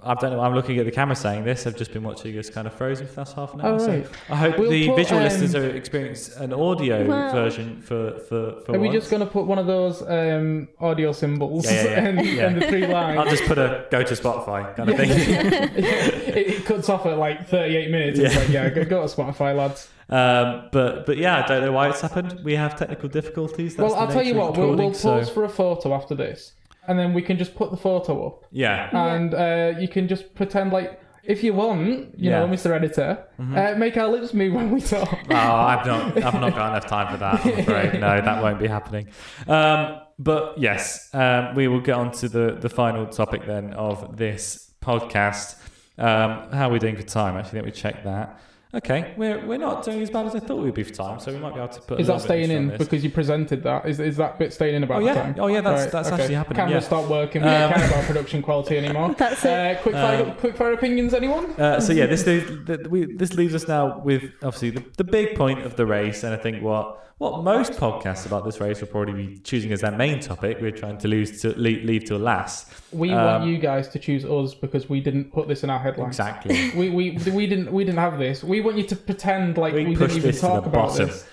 I 0.08 0.14
don't 0.16 0.32
know. 0.32 0.40
I'm 0.40 0.54
looking 0.56 0.78
at 0.80 0.86
the 0.86 0.92
camera 0.92 1.16
saying 1.16 1.44
this. 1.44 1.68
I've 1.68 1.76
just 1.76 1.92
been 1.94 2.04
watching 2.04 2.38
us 2.38 2.50
kind 2.50 2.66
of 2.68 2.74
frozen 2.74 3.06
for 3.08 3.14
the 3.14 3.20
last 3.22 3.36
half 3.36 3.54
an 3.54 3.62
hour. 3.62 3.74
Oh, 3.74 3.78
so 3.78 3.88
right. 3.92 4.08
I 4.30 4.36
hope 4.36 4.58
We'll 4.58 4.70
the 4.70 4.88
put, 4.88 4.96
visual 4.96 5.18
um, 5.20 5.24
listeners 5.26 5.56
are 5.56 5.70
experiencing 5.70 6.44
an 6.44 6.54
audio 6.54 7.06
Wow. 7.06 7.32
version 7.32 7.82
for 7.82 8.18
for 8.20 8.62
for. 8.66 8.76
Are 8.76 8.80
we 8.80 8.90
just 8.90 9.10
going 9.12 9.20
to 9.20 9.26
put 9.28 9.46
one 9.46 9.60
of 9.60 9.68
those 9.68 10.02
um, 10.08 10.68
audio 10.80 11.12
symbols 11.12 11.66
Yeah, 11.66 11.84
yeah, 11.84 11.90
yeah. 11.90 11.98
And, 12.08 12.20
and 12.20 12.62
the 12.62 12.68
three 12.68 12.88
lines? 12.88 13.20
I'll 13.20 13.30
just 13.30 13.44
put 13.44 13.58
a 13.58 13.86
go 13.92 14.04
to 14.04 14.14
Spotify 14.14 14.76
kind 14.76 14.90
of 14.90 14.98
thing. 14.98 15.10
it, 15.12 16.38
it 16.38 16.66
cuts 16.66 16.90
off 16.90 17.06
at 17.06 17.18
like 17.18 17.48
38 17.48 17.92
minutes. 17.92 18.20
It's 18.20 18.36
like, 18.36 18.50
yeah, 18.50 18.70
go, 18.70 18.86
go 18.86 19.06
to 19.06 19.14
Spotify, 19.16 19.56
lads. 19.56 19.90
Um, 20.10 20.70
but 20.72 21.06
but 21.06 21.18
yeah, 21.18 21.44
I 21.44 21.48
don't 21.48 21.62
know 21.66 21.74
why 21.74 21.90
it's 21.90 22.00
happened. 22.02 22.40
We 22.44 22.56
have 22.56 22.78
technical 22.78 23.10
difficulties. 23.10 23.76
That's 23.76 23.92
well, 23.92 24.00
I'll 24.02 24.08
tell 24.08 24.24
you 24.24 24.36
what, 24.36 24.56
we'll, 24.58 24.68
we'll 24.76 24.90
recording, 24.90 25.02
pause 25.02 25.30
for 25.30 25.44
a 25.44 25.50
photo 25.50 25.94
after 25.94 26.16
this, 26.16 26.54
and 26.88 26.98
then 27.00 27.14
we 27.14 27.22
can 27.22 27.38
just 27.38 27.56
put 27.56 27.72
the 27.72 27.78
photo 27.78 28.28
up, 28.28 28.46
Yeah, 28.52 28.90
and 28.94 29.34
uh, 29.34 29.80
you 29.80 29.88
can 29.88 30.08
just 30.08 30.34
pretend 30.36 30.72
like, 30.72 31.00
if 31.24 31.44
you 31.44 31.54
want, 31.54 31.82
you 31.88 32.32
Yeah. 32.32 32.42
Mm-hmm. 32.42 32.52
know, 32.52 32.56
Mr. 32.58 32.72
Editor, 32.76 33.26
uh, 33.40 33.76
make 33.78 33.98
our 33.98 34.08
lips 34.08 34.34
move 34.34 34.54
when 34.54 34.72
we 34.72 34.80
talk. 34.82 35.10
Oh, 35.30 35.36
I've 35.36 35.86
not, 35.86 36.24
I've 36.24 36.34
not 36.42 36.56
got 36.56 36.70
enough 36.72 36.88
time 36.88 37.12
for 37.12 37.18
that. 37.18 37.46
I'm 37.46 37.60
afraid. 37.60 37.94
No, 38.00 38.22
that 38.22 38.42
won't 38.42 38.60
be 38.60 38.68
happening. 38.68 39.08
Um, 39.48 40.00
but 40.20 40.58
yes, 40.58 41.10
um, 41.14 41.54
we 41.56 41.68
will 41.68 41.82
get 41.82 41.96
on 41.96 42.12
to 42.14 42.30
the 42.30 42.58
the 42.60 42.70
final 42.70 43.06
topic 43.06 43.46
then 43.46 43.74
of 43.74 44.18
this 44.18 44.72
podcast. 44.82 45.56
Um, 45.98 46.50
how 46.52 46.70
are 46.70 46.72
we 46.72 46.80
doing 46.80 46.96
for 46.96 47.04
time? 47.04 47.36
Actually, 47.38 47.60
let 47.60 47.66
me 47.66 47.72
check 47.72 48.04
that. 48.04 48.40
Okay, 48.78 49.14
we're 49.18 49.44
we're 49.46 49.58
not 49.58 49.84
doing 49.84 50.02
as 50.02 50.10
bad 50.12 50.28
as 50.28 50.36
I 50.36 50.40
thought 50.40 50.62
we'd 50.64 50.74
be 50.74 50.84
for 50.84 50.94
time, 50.94 51.20
so 51.20 51.32
we 51.34 51.40
might 51.40 51.54
be 51.54 51.60
able 51.60 51.70
to 51.70 51.82
put. 51.82 51.98
a 51.98 52.02
Is 52.02 52.08
that 52.08 52.14
little 52.14 52.28
bit 52.28 52.46
staying 52.46 52.52
in 52.52 52.68
this. 52.68 52.78
because 52.78 53.04
you 53.04 53.10
presented 53.10 53.64
that? 53.64 53.88
Is, 53.88 54.00
is 54.00 54.18
that 54.18 54.38
bit 54.38 54.54
staying 54.54 54.76
in 54.76 54.84
about 54.84 55.02
Oh, 55.02 55.06
yeah. 55.06 55.14
the 55.14 55.20
time? 55.22 55.36
Oh, 55.40 55.48
yeah, 55.48 55.62
that's- 55.62 55.92
that's 55.92 56.10
actually 56.10 56.36
happening, 56.36 56.58
Camera 56.58 56.74
yeah. 56.76 56.80
stopped 56.82 57.10
working. 57.10 57.42
We 57.42 57.48
don't 57.50 57.64
Um, 57.64 57.74
care 57.74 57.88
about 57.88 58.04
production 58.04 58.42
quality 58.44 58.78
anymore. 58.78 59.14
That's 59.18 59.44
it. 59.46 59.78
Uh, 59.78 59.82
quick 59.82 59.96
fire, 59.96 60.24
Um, 60.26 60.32
quick 60.36 60.56
fire 60.56 60.74
opinions, 60.74 61.14
anyone? 61.16 61.52
Uh, 61.60 61.80
so 61.80 61.92
yeah, 61.92 62.06
this 62.06 62.26
leaves, 62.28 62.52
th- 62.68 62.88
we, 62.88 63.06
this 63.16 63.34
leaves 63.34 63.56
us 63.56 63.68
now 63.68 64.00
with 64.00 64.24
obviously 64.44 64.70
the, 64.70 64.84
the 64.98 65.04
big 65.04 65.36
point 65.36 65.66
of 65.66 65.76
the 65.76 65.86
race, 65.86 66.24
and 66.24 66.34
I 66.34 66.38
think 66.38 66.62
what 66.62 67.04
what 67.18 67.44
most 67.44 67.74
podcasts 67.74 68.28
about 68.28 68.46
this 68.46 68.60
race 68.60 68.80
will 68.80 68.88
probably 68.88 69.26
be 69.26 69.38
choosing 69.40 69.72
as 69.72 69.82
their 69.82 69.92
main 69.92 70.20
topic. 70.20 70.60
We're 70.62 70.72
trying 70.72 71.00
to 71.00 71.08
lose 71.08 71.42
to 71.42 71.50
leave, 71.58 71.84
leave 71.84 72.06
till 72.06 72.20
last. 72.20 72.72
We 72.92 73.12
um, 73.12 73.26
want 73.26 73.46
you 73.46 73.58
guys 73.58 73.88
to 73.90 74.00
choose 74.00 74.24
us 74.24 74.54
because 74.54 74.88
we 74.88 75.02
didn't 75.02 75.32
put 75.32 75.48
this 75.48 75.64
in 75.64 75.70
our 75.70 75.80
headlines. 75.80 76.20
Exactly. 76.20 76.72
We, 76.76 76.90
we 76.90 77.18
we 77.34 77.48
didn't 77.48 77.72
we 77.72 77.84
didn't 77.84 78.00
have 78.00 78.20
this. 78.20 78.44
We 78.44 78.62
want 78.62 78.78
you 78.78 78.84
to 78.84 78.96
pretend 78.96 79.58
like 79.58 79.74
We 79.74 79.86
we, 79.88 79.96
pushed 79.96 80.16
didn't 80.16 80.30
even 80.30 80.42
talk 80.42 80.64
the 80.64 80.70
about 80.70 80.90
bottom. 80.90 81.08
this. 81.08 81.28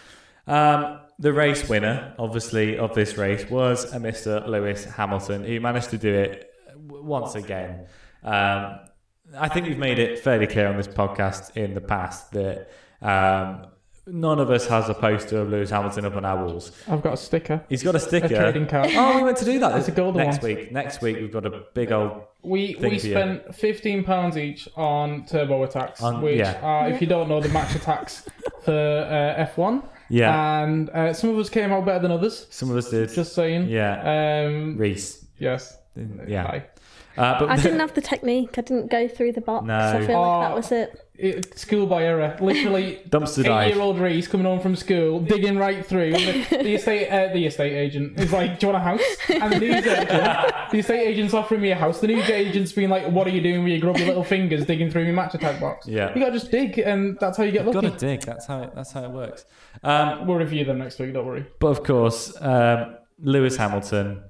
Um, 0.47 1.01
the 1.19 1.33
race 1.33 1.69
winner, 1.69 2.15
obviously, 2.19 2.79
of 2.79 2.95
this 2.95 3.17
race 3.17 3.49
was 3.49 3.93
a 3.93 3.99
Mr. 3.99 4.47
Lewis 4.49 4.85
Hamilton, 4.85 5.45
who 5.45 5.61
managed 5.61 5.91
to 5.91 5.99
do 5.99 6.13
it 6.13 6.51
once 6.77 7.35
again. 7.35 7.87
Um, 8.23 8.79
I 9.37 9.49
think 9.49 9.67
we've 9.67 9.79
made 9.79 9.99
it 9.99 10.19
fairly 10.19 10.47
clear 10.47 10.69
on 10.69 10.77
this 10.77 10.89
podcast 10.89 11.57
in 11.57 11.75
the 11.75 11.81
past 11.81 12.33
that 12.33 12.71
um, 13.01 13.67
none 14.07 14.39
of 14.39 14.51
us 14.51 14.67
has 14.67 14.89
a 14.89 14.95
poster 14.95 15.39
of 15.41 15.49
Lewis 15.51 15.71
Hamilton 15.71 16.05
up 16.05 16.17
on 16.17 16.25
our 16.25 16.45
walls. 16.45 16.73
I've 16.89 17.03
got 17.03 17.15
a 17.15 17.17
sticker, 17.17 17.65
He's 17.69 17.83
got 17.83 17.95
a 17.95 17.99
a 17.99 18.01
sticker. 18.01 18.29
trading 18.29 18.67
card. 18.67 18.91
Oh, 18.95 19.17
we 19.17 19.23
went 19.25 19.37
to 19.39 19.45
do 19.45 19.59
that. 19.61 19.79
It's 19.79 19.89
a 19.89 19.93
golden 19.93 20.27
next 20.27 20.43
one. 20.43 20.55
week. 20.55 20.73
Next 20.73 21.01
week 21.03 21.17
we've 21.17 21.33
got 21.33 21.47
a 21.47 21.63
big 21.75 21.91
old. 21.93 22.23
We 22.43 22.75
thing 22.75 22.91
we 22.91 22.99
for 22.99 23.07
you. 23.07 23.13
spent 23.13 23.55
fifteen 23.55 24.05
pounds 24.05 24.37
each 24.37 24.69
on 24.77 25.25
Turbo 25.27 25.67
Attax, 25.67 26.03
On- 26.03 26.21
which 26.21 26.39
yeah. 26.39 26.61
are, 26.63 26.91
if 26.91 27.01
you 27.01 27.07
don't 27.07 27.29
know, 27.29 27.41
the 27.41 27.49
Match 27.49 27.71
Attax 27.71 28.27
for 28.65 28.73
uh, 28.73 29.41
F 29.41 29.57
one. 29.57 29.83
Yeah, 30.11 30.63
And 30.63 30.91
uh, 30.91 31.15
some 31.15 31.31
of 31.31 31.39
us 31.39 31.49
came 31.49 31.73
out 31.73 31.87
better 31.87 32.01
than 32.01 32.11
others. 32.11 32.47
some 32.51 32.71
of 32.71 32.77
us 32.77 32.91
did. 32.91 33.11
Just 33.11 33.35
saying. 33.35 33.69
yeah, 33.69 34.45
Um. 34.47 34.77
Reese. 34.77 35.25
Yes. 35.39 35.79
Yeah, 36.29 36.43
Hi. 36.47 36.67
uh, 37.17 37.39
but 37.39 37.49
I 37.49 37.57
didn't 37.57 37.81
have 37.81 37.95
the 37.95 38.01
technique. 38.03 38.59
I 38.59 38.61
didn't 38.61 38.91
go 38.91 39.09
through 39.09 39.33
the 39.33 39.41
box. 39.41 39.65
No. 39.67 39.75
I 39.79 40.07
feel 40.07 40.17
Oh. 40.17 40.21
like 40.41 40.49
that 40.49 40.55
was 40.57 40.73
it. 40.73 41.01
It, 41.17 41.57
schoolboy 41.57 42.03
error. 42.03 42.37
Literally. 42.41 43.01
dumpster 43.09 43.45
dive. 43.45 43.69
Eight-year-old 43.69 44.01
Reese 44.01 44.27
coming 44.27 44.47
home 44.47 44.59
from 44.59 44.75
school, 44.75 45.21
digging 45.21 45.57
right 45.57 45.87
through. 45.87 46.11
The, 46.13 46.47
the 46.51 46.75
estate, 46.75 47.09
uh, 47.09 47.33
the 47.33 47.47
estate 47.47 47.73
agent 47.73 48.19
is 48.19 48.33
like, 48.33 48.59
"Do 48.59 48.67
you 48.67 48.73
want 48.73 48.85
a 48.85 48.89
house?" 48.89 49.17
And 49.31 49.53
the 49.53 49.61
news 49.61 49.87
agent, 49.87 50.09
the 50.73 50.79
estate 50.79 51.07
agent's 51.07 51.33
offering 51.33 51.61
me 51.61 51.71
a 51.71 51.77
house. 51.77 52.01
The 52.01 52.09
news 52.09 52.29
agent's 52.29 52.73
being 52.73 52.91
like, 52.91 53.07
"What 53.13 53.29
are 53.29 53.31
you 53.31 53.41
doing 53.41 53.63
with 53.63 53.71
your 53.73 53.81
grubby 53.81 54.05
little 54.05 54.25
fingers 54.25 54.67
digging 54.67 54.91
through 54.91 55.05
your 55.05 55.13
match 55.15 55.35
attack 55.35 55.61
box?" 55.61 55.87
Yeah. 55.87 56.13
you 56.13 56.21
gotta 56.21 56.33
just 56.33 56.51
dig, 56.51 56.79
and 56.81 57.17
that's 57.21 57.37
how 57.39 57.45
you 57.45 57.53
get 57.53 57.65
Got 57.67 57.77
lucky. 57.77 57.91
to 57.91 57.97
dig. 57.97 58.23
That's 58.23 58.47
how 58.47 58.63
it, 58.65 58.75
that's 58.75 58.91
how 58.91 59.05
it 59.05 59.11
works. 59.11 59.45
Um, 59.85 60.27
We'll 60.27 60.39
review 60.39 60.65
them 60.65 60.79
next 60.79 60.99
week. 60.99 61.13
Don't 61.15 61.27
worry. 61.27 61.47
but 61.61 61.69
of 61.69 61.85
course, 61.85 62.35
um, 62.41 62.97
Lewis 63.21 63.57
Hamilton, 63.57 64.21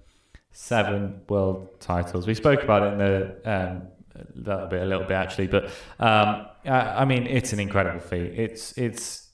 seven 0.53 1.22
world 1.28 1.80
titles. 1.80 2.26
We 2.26 2.35
spoke 2.35 2.62
about 2.62 2.82
it 2.82 2.93
in 2.93 2.99
the 2.99 3.51
um, 3.51 3.82
a 4.16 4.24
little 4.51 4.66
bit, 4.66 4.82
a 4.82 4.85
little 4.85 5.05
bit 5.07 5.14
actually. 5.14 5.47
But 5.49 5.70
um, 5.99 6.47
I, 6.65 7.03
I 7.03 7.05
mean, 7.05 7.27
it's 7.27 7.53
an 7.53 7.61
incredible 7.61 8.01
feat. 8.01 8.33
It's 8.35 8.77
it's. 8.79 9.29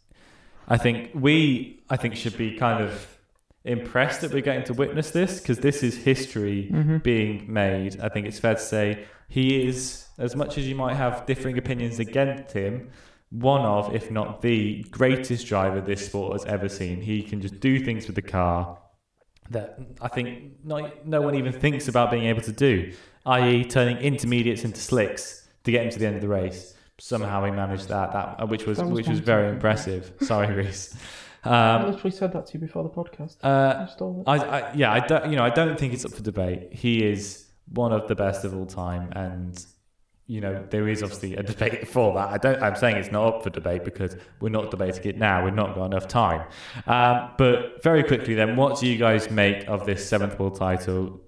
I 0.69 0.77
think 0.77 1.11
we 1.15 1.83
I 1.91 1.97
think 1.97 2.17
should 2.17 2.37
be 2.37 2.57
kind 2.57 2.83
of 2.83 3.19
impressed 3.65 4.23
that 4.23 4.33
we're 4.33 4.41
getting 4.41 4.65
to 4.65 4.73
witness 4.73 5.11
this 5.11 5.41
because 5.41 5.59
this 5.59 5.83
is 5.83 5.97
history 5.97 6.69
mm-hmm. 6.71 6.99
being 6.99 7.53
made. 7.53 8.01
I 8.01 8.09
think 8.09 8.27
it's 8.27 8.39
fair 8.39 8.55
to 8.55 8.61
say 8.61 9.05
he 9.29 9.67
is, 9.67 10.07
as 10.19 10.35
much 10.35 10.59
as 10.59 10.67
you 10.67 10.75
might 10.75 10.95
have 10.95 11.27
differing 11.27 11.59
opinions 11.59 11.99
against 11.99 12.53
him, 12.53 12.91
one 13.31 13.63
of, 13.63 13.95
if 13.95 14.11
not 14.11 14.43
the 14.43 14.83
greatest 14.91 15.47
driver 15.47 15.81
this 15.81 16.07
sport 16.07 16.33
has 16.33 16.45
ever 16.47 16.69
seen. 16.69 17.01
He 17.01 17.23
can 17.23 17.41
just 17.41 17.61
do 17.61 17.85
things 17.85 18.07
with 18.07 18.17
the 18.17 18.23
car 18.23 18.79
that 19.51 19.79
I 20.01 20.09
think 20.09 20.65
not, 20.65 21.07
no 21.07 21.21
one 21.21 21.35
even 21.35 21.53
thinks 21.53 21.89
about 21.89 22.11
being 22.11 22.25
able 22.25 22.43
to 22.43 22.53
do, 22.53 22.93
i.e., 23.27 23.65
turning 23.65 23.99
intermediates 23.99 24.65
into 24.65 24.81
slicks 24.81 25.49
to 25.65 25.71
get 25.71 25.85
him 25.85 25.91
to 25.91 25.99
the 25.99 26.07
end 26.07 26.17
of 26.17 26.23
the 26.23 26.29
race. 26.29 26.75
Somehow 27.01 27.45
he 27.45 27.51
managed 27.51 27.89
that, 27.89 28.13
that 28.13 28.49
which 28.49 28.67
was 28.67 28.79
That 28.79 28.87
was 28.87 28.95
which 28.95 29.09
was 29.09 29.21
very 29.21 29.49
impressive. 29.49 30.13
Sorry, 30.21 30.53
Reese. 30.55 30.95
I 31.45 31.77
Um, 31.77 31.91
literally 31.91 32.11
said 32.11 32.33
that 32.35 32.47
to 32.49 32.55
you 32.55 32.61
before 32.61 32.83
the 32.83 32.91
podcast. 32.91 33.37
uh, 33.43 33.85
I 33.89 33.91
stole 33.91 34.23
it. 34.27 34.29
I, 34.31 34.37
I 34.37 34.75
yeah, 34.75 34.93
I 34.93 35.01
don't 35.01 35.31
you 35.31 35.37
know 35.37 35.45
I 35.45 35.51
don't 35.51 35.79
think 35.79 35.95
it's 35.95 36.05
up 36.05 36.13
for 36.13 36.23
debate. 36.23 36.73
He 36.73 37.03
is 37.05 37.47
one 37.73 37.93
of 37.93 38.09
the 38.09 38.15
best 38.15 38.45
of 38.45 38.55
all 38.55 38.67
time, 38.67 39.11
and 39.13 39.65
you 40.27 40.41
know 40.43 40.67
there 40.69 40.87
is 40.87 41.03
obviously 41.03 41.37
a 41.37 41.43
debate 41.43 41.89
for 41.95 42.13
that. 42.15 42.29
I 42.29 42.37
don't. 42.37 42.63
I'm 42.63 42.77
saying 42.77 42.97
it's 42.97 43.11
not 43.11 43.27
up 43.27 43.43
for 43.43 43.49
debate 43.51 43.85
because 43.85 44.17
we're 44.41 44.51
not 44.51 44.71
debating 44.71 45.05
it 45.05 45.17
now. 45.17 45.43
We've 45.45 45.55
not 45.55 45.75
got 45.75 45.87
enough 45.87 46.09
time. 46.09 46.47
Um, 46.87 47.31
but 47.39 47.83
very 47.83 48.03
quickly, 48.05 48.35
then, 48.35 48.57
what 48.57 48.79
do 48.79 48.87
you 48.87 48.99
guys 48.99 49.31
make 49.31 49.67
of 49.67 49.87
this 49.87 50.07
seventh 50.07 50.39
world 50.39 50.57
title? 50.59 51.23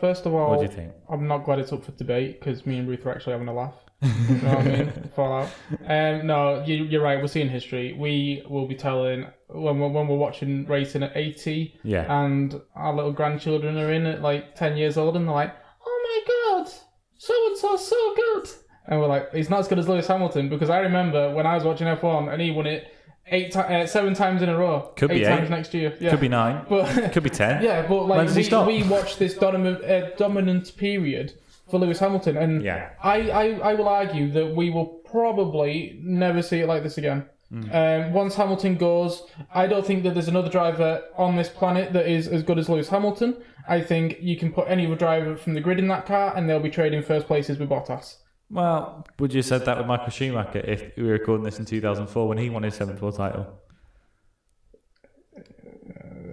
First 0.00 0.26
of 0.26 0.32
What 0.32 0.40
all, 0.40 0.56
do 0.56 0.62
you 0.62 0.68
think? 0.70 0.92
I'm 1.10 1.26
not 1.28 1.44
glad 1.44 1.58
it's 1.58 1.72
up 1.72 1.84
for 1.84 1.92
debate 1.92 2.40
because 2.40 2.64
me 2.66 2.78
and 2.78 2.88
Ruth 2.88 3.04
are 3.06 3.10
actually 3.14 3.32
having 3.32 3.48
a 3.48 3.54
laugh. 3.54 3.74
you 4.02 4.08
know 4.08 4.54
what 4.54 4.58
I 4.58 4.64
mean? 4.64 5.10
Fallout. 5.14 5.48
Um, 5.86 6.26
no, 6.26 6.64
you, 6.64 6.84
you're 6.84 7.02
right. 7.02 7.20
We're 7.20 7.26
seeing 7.28 7.50
history. 7.50 7.92
We 7.92 8.42
will 8.48 8.66
be 8.66 8.74
telling 8.74 9.26
when 9.48 9.78
we're, 9.78 9.88
when 9.88 10.08
we're 10.08 10.16
watching 10.16 10.64
racing 10.66 11.02
at 11.02 11.14
80, 11.14 11.80
Yeah, 11.82 12.06
and 12.24 12.60
our 12.74 12.94
little 12.94 13.12
grandchildren 13.12 13.76
are 13.76 13.92
in 13.92 14.06
at 14.06 14.22
like 14.22 14.54
10 14.54 14.78
years 14.78 14.96
old, 14.96 15.16
and 15.16 15.28
they're 15.28 15.34
like, 15.34 15.54
"Oh 15.86 16.24
my 16.26 16.62
god, 16.64 16.72
so 17.18 17.34
and 17.48 17.56
so 17.58 17.76
so 17.76 18.14
good." 18.14 18.48
and 18.86 18.98
we're 18.98 19.06
like, 19.06 19.32
he's 19.32 19.50
not 19.50 19.60
as 19.60 19.68
good 19.68 19.78
as 19.78 19.86
Lewis 19.88 20.06
Hamilton 20.06 20.48
because 20.48 20.70
I 20.70 20.78
remember 20.78 21.32
when 21.34 21.46
I 21.46 21.54
was 21.54 21.64
watching 21.64 21.86
F1 21.86 22.32
and 22.32 22.42
he 22.42 22.50
won 22.50 22.66
it 22.66 22.92
eight, 23.30 23.52
ti- 23.52 23.58
uh, 23.58 23.86
seven 23.86 24.14
times 24.14 24.42
in 24.42 24.48
a 24.48 24.56
row. 24.58 24.92
Could 24.96 25.10
be 25.10 25.22
eight 25.22 25.24
times 25.28 25.50
next 25.50 25.72
year. 25.74 25.96
Yeah. 26.00 26.10
Could 26.10 26.20
be 26.20 26.28
nine. 26.28 26.64
But 26.68 27.12
Could 27.12 27.22
be 27.22 27.30
ten. 27.30 27.62
yeah, 27.68 27.82
but 27.86 28.06
When 28.08 28.18
like 28.18 28.26
does 28.26 28.36
he 28.36 28.40
we, 28.40 28.44
stop? 28.44 28.66
we 28.66 28.82
watched 28.84 29.18
this 29.18 29.34
dominant, 29.34 29.84
uh, 29.84 30.10
dominant 30.16 30.76
period 30.76 31.32
for 31.70 31.78
Lewis 31.78 31.98
Hamilton, 32.00 32.36
and 32.36 32.62
Yeah. 32.62 32.90
I, 33.02 33.30
I, 33.30 33.44
I 33.70 33.74
will 33.74 33.88
argue 33.88 34.30
that 34.32 34.54
we 34.56 34.70
will 34.70 34.86
probably 34.86 35.98
never 36.02 36.42
see 36.42 36.60
it 36.60 36.66
like 36.66 36.82
this 36.82 36.98
again. 36.98 37.26
Hmm. 37.52 37.70
Um, 37.72 38.12
once 38.12 38.36
Hamilton 38.36 38.76
goes, 38.76 39.24
I 39.52 39.66
don't 39.66 39.84
think 39.84 40.04
that 40.04 40.14
there's 40.14 40.28
another 40.28 40.48
driver 40.50 41.02
on 41.16 41.36
this 41.36 41.48
planet 41.48 41.92
that 41.94 42.06
is 42.08 42.28
as 42.28 42.42
good 42.44 42.58
as 42.58 42.68
Lewis 42.68 42.88
Hamilton. 42.88 43.36
I 43.68 43.80
think 43.80 44.18
you 44.20 44.36
can 44.36 44.52
put 44.52 44.68
any 44.68 44.86
other 44.86 44.94
driver 44.96 45.36
from 45.36 45.54
the 45.54 45.60
grid 45.60 45.78
in 45.78 45.88
that 45.88 46.06
car, 46.06 46.32
and 46.36 46.48
they'll 46.48 46.60
be 46.60 46.70
trading 46.70 47.02
first 47.02 47.26
places 47.26 47.58
with 47.58 47.68
Bottas. 47.68 48.16
Well, 48.50 49.06
would 49.18 49.32
you 49.32 49.38
have 49.38 49.46
said 49.46 49.64
that 49.66 49.78
with 49.78 49.86
Michael 49.86 50.10
Schumacher 50.10 50.58
if 50.58 50.96
we 50.96 51.04
were 51.04 51.12
recording 51.12 51.44
this 51.44 51.58
in 51.58 51.64
2004 51.66 52.26
when 52.28 52.38
he 52.38 52.50
won 52.50 52.64
his 52.64 52.74
seventh 52.74 53.00
world 53.00 53.16
title? 53.16 53.46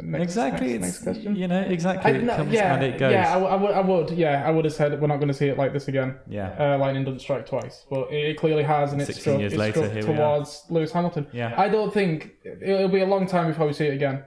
Next, 0.01 0.23
exactly. 0.23 0.77
Next, 0.77 0.81
next 0.83 1.03
question. 1.03 1.35
You 1.35 1.47
know, 1.49 1.59
exactly. 1.61 2.11
I, 2.13 2.15
it 2.15 2.27
comes 2.27 2.53
yeah, 2.53 2.75
and 2.75 2.83
it 2.83 2.97
goes. 2.97 3.11
yeah, 3.11 3.29
I, 3.35 3.39
w- 3.39 3.51
I 3.51 3.55
would, 3.57 3.71
I 3.71 3.81
would, 3.81 4.11
yeah, 4.11 4.47
I 4.47 4.51
would 4.51 4.63
have 4.63 4.73
said 4.73 4.99
we're 5.01 5.07
not 5.07 5.17
going 5.17 5.27
to 5.27 5.33
see 5.33 5.47
it 5.47 5.57
like 5.57 5.73
this 5.73 5.89
again. 5.89 6.15
yeah. 6.29 6.55
Uh, 6.57 6.77
lightning 6.77 7.03
doesn't 7.03 7.19
strike 7.19 7.45
twice, 7.45 7.85
but 7.89 8.09
it, 8.11 8.29
it 8.29 8.37
clearly 8.37 8.63
has, 8.63 8.93
and 8.93 9.01
it's 9.01 9.07
16 9.13 9.21
struck, 9.21 9.39
years 9.41 9.53
it's 9.53 9.59
later, 9.59 9.79
struck 9.81 9.91
here 9.91 10.03
we 10.07 10.13
are. 10.13 10.15
towards 10.37 10.63
Lewis 10.69 10.91
Hamilton. 10.93 11.27
Yeah. 11.33 11.53
I 11.57 11.67
don't 11.67 11.93
think 11.93 12.35
it'll 12.61 12.87
be 12.87 13.01
a 13.01 13.05
long 13.05 13.27
time 13.27 13.47
before 13.47 13.67
we 13.67 13.73
see 13.73 13.87
it 13.87 13.93
again. 13.95 14.23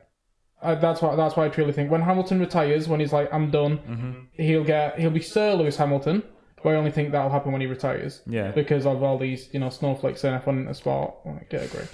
Uh, 0.61 0.74
that's 0.74 1.01
why. 1.01 1.16
That's 1.16 1.34
why 1.36 1.47
I 1.47 1.49
truly 1.49 1.72
think 1.72 1.91
when 1.91 2.03
Hamilton 2.03 2.41
retires, 2.41 2.86
when 2.86 3.01
he's 3.01 3.14
like, 3.14 3.32
"I'm 3.32 3.51
done," 3.51 3.78
Mm-hmm. 3.78 4.43
he'll 4.43 4.64
get 4.64 4.99
he'll 4.99 5.09
be 5.11 5.22
Sir 5.22 5.55
Lewis 5.55 5.78
Hamilton. 5.78 6.22
But 6.63 6.71
I 6.75 6.77
only 6.77 6.91
think 6.91 7.13
that'll 7.13 7.31
happen 7.31 7.53
when 7.53 7.61
he 7.61 7.67
retires 7.67 8.23
Yeah. 8.27 8.51
because 8.51 8.85
of 8.87 9.03
all 9.03 9.19
these, 9.19 9.49
you 9.53 9.61
know, 9.61 9.71
snowflakes 9.71 10.25
in 10.25 10.35
F1 10.35 10.59
into 10.61 10.75
sport. 10.75 11.15
Like, 11.25 11.49
Get 11.51 11.63
a 11.65 11.69
grip. 11.69 11.89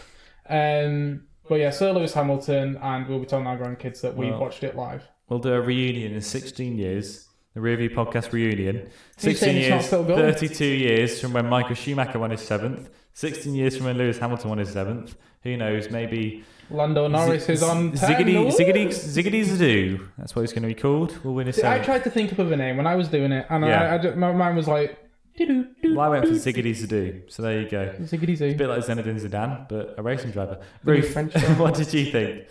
Um, 0.49 1.23
but 1.49 1.57
yeah, 1.57 1.71
Sir 1.71 1.93
Lewis 1.93 2.15
Hamilton, 2.15 2.79
and 2.83 3.07
we'll 3.09 3.21
be 3.21 3.27
telling 3.27 3.47
our 3.47 3.57
grandkids 3.57 4.01
that 4.01 4.17
we 4.17 4.31
Well, 4.31 4.41
watched 4.41 4.65
it 4.65 4.77
live. 4.77 5.03
We'll 5.29 5.39
do 5.39 5.53
a 5.53 5.61
reunion 5.61 6.13
in 6.15 6.21
16 6.21 6.79
years. 6.79 7.29
The 7.55 7.61
Review 7.63 7.89
Podcast 7.89 8.33
reunion. 8.33 8.89
He's 9.17 9.39
16 9.39 9.49
saying 9.49 9.57
it's 9.57 9.69
not 9.71 9.75
years, 9.77 9.87
still 9.87 10.05
going. 10.05 10.19
32 10.21 10.65
years 10.67 11.21
from 11.21 11.33
when 11.33 11.47
Michael 11.49 11.75
Schumacher 11.75 12.19
won 12.19 12.31
his 12.31 12.43
seventh. 12.43 12.91
16 13.15 13.55
years 13.55 13.77
from 13.77 13.87
when 13.87 13.97
Lewis 13.97 14.19
Hamilton 14.19 14.51
won 14.51 14.59
his 14.59 14.69
seventh. 14.71 15.17
Who 15.43 15.57
knows? 15.57 15.91
Maybe 15.91 16.45
Lando 16.71 17.07
Norris 17.09 17.49
is 17.49 17.63
on 17.63 17.93
10. 17.93 18.11
Ziggity, 18.11 18.35
Ooh. 18.35 18.47
Ziggity, 18.49 18.87
Ziggity 18.89 19.45
Zadoo. 19.45 20.09
That's 20.19 20.35
what 20.35 20.43
it's 20.43 20.53
going 20.53 20.63
to 20.63 20.69
be 20.69 20.75
called. 20.75 21.17
We'll 21.25 21.35
win 21.35 21.47
his 21.47 21.63
I 21.63 21.79
tried 21.79 22.05
to 22.05 22.11
think 22.11 22.33
of 22.33 22.51
a 22.53 22.57
name 22.57 22.77
when 22.77 22.87
I 22.87 22.97
was 22.97 23.09
doing 23.09 23.33
it, 23.33 23.47
and 23.49 23.65
Yeah. 23.65 23.83
I, 23.83 23.95
I 23.95 23.99
just, 23.99 24.17
my 24.17 24.33
mind 24.33 24.57
was 24.57 24.67
like, 24.67 24.99
doo-doo-doo, 25.37 25.95
Well, 25.95 26.07
I 26.07 26.09
went 26.09 26.25
for 26.27 26.33
Ziggity 26.33 26.75
Zadoo. 26.75 27.23
So 27.29 27.43
there 27.43 27.61
you 27.61 27.69
go. 27.69 27.93
ziggity 28.01 28.37
zoo. 28.37 28.47
A 28.47 28.55
bit 28.55 28.69
like 28.69 28.81
Zinedine 28.85 29.21
Zidane, 29.21 29.69
but 29.69 29.95
a 29.99 30.03
racing 30.03 30.31
driver. 30.33 30.61
The 30.85 30.91
Ruth, 30.93 31.13
French 31.13 31.35
what 31.59 31.75
did 31.75 31.93
you 31.95 32.07
think? 32.11 32.47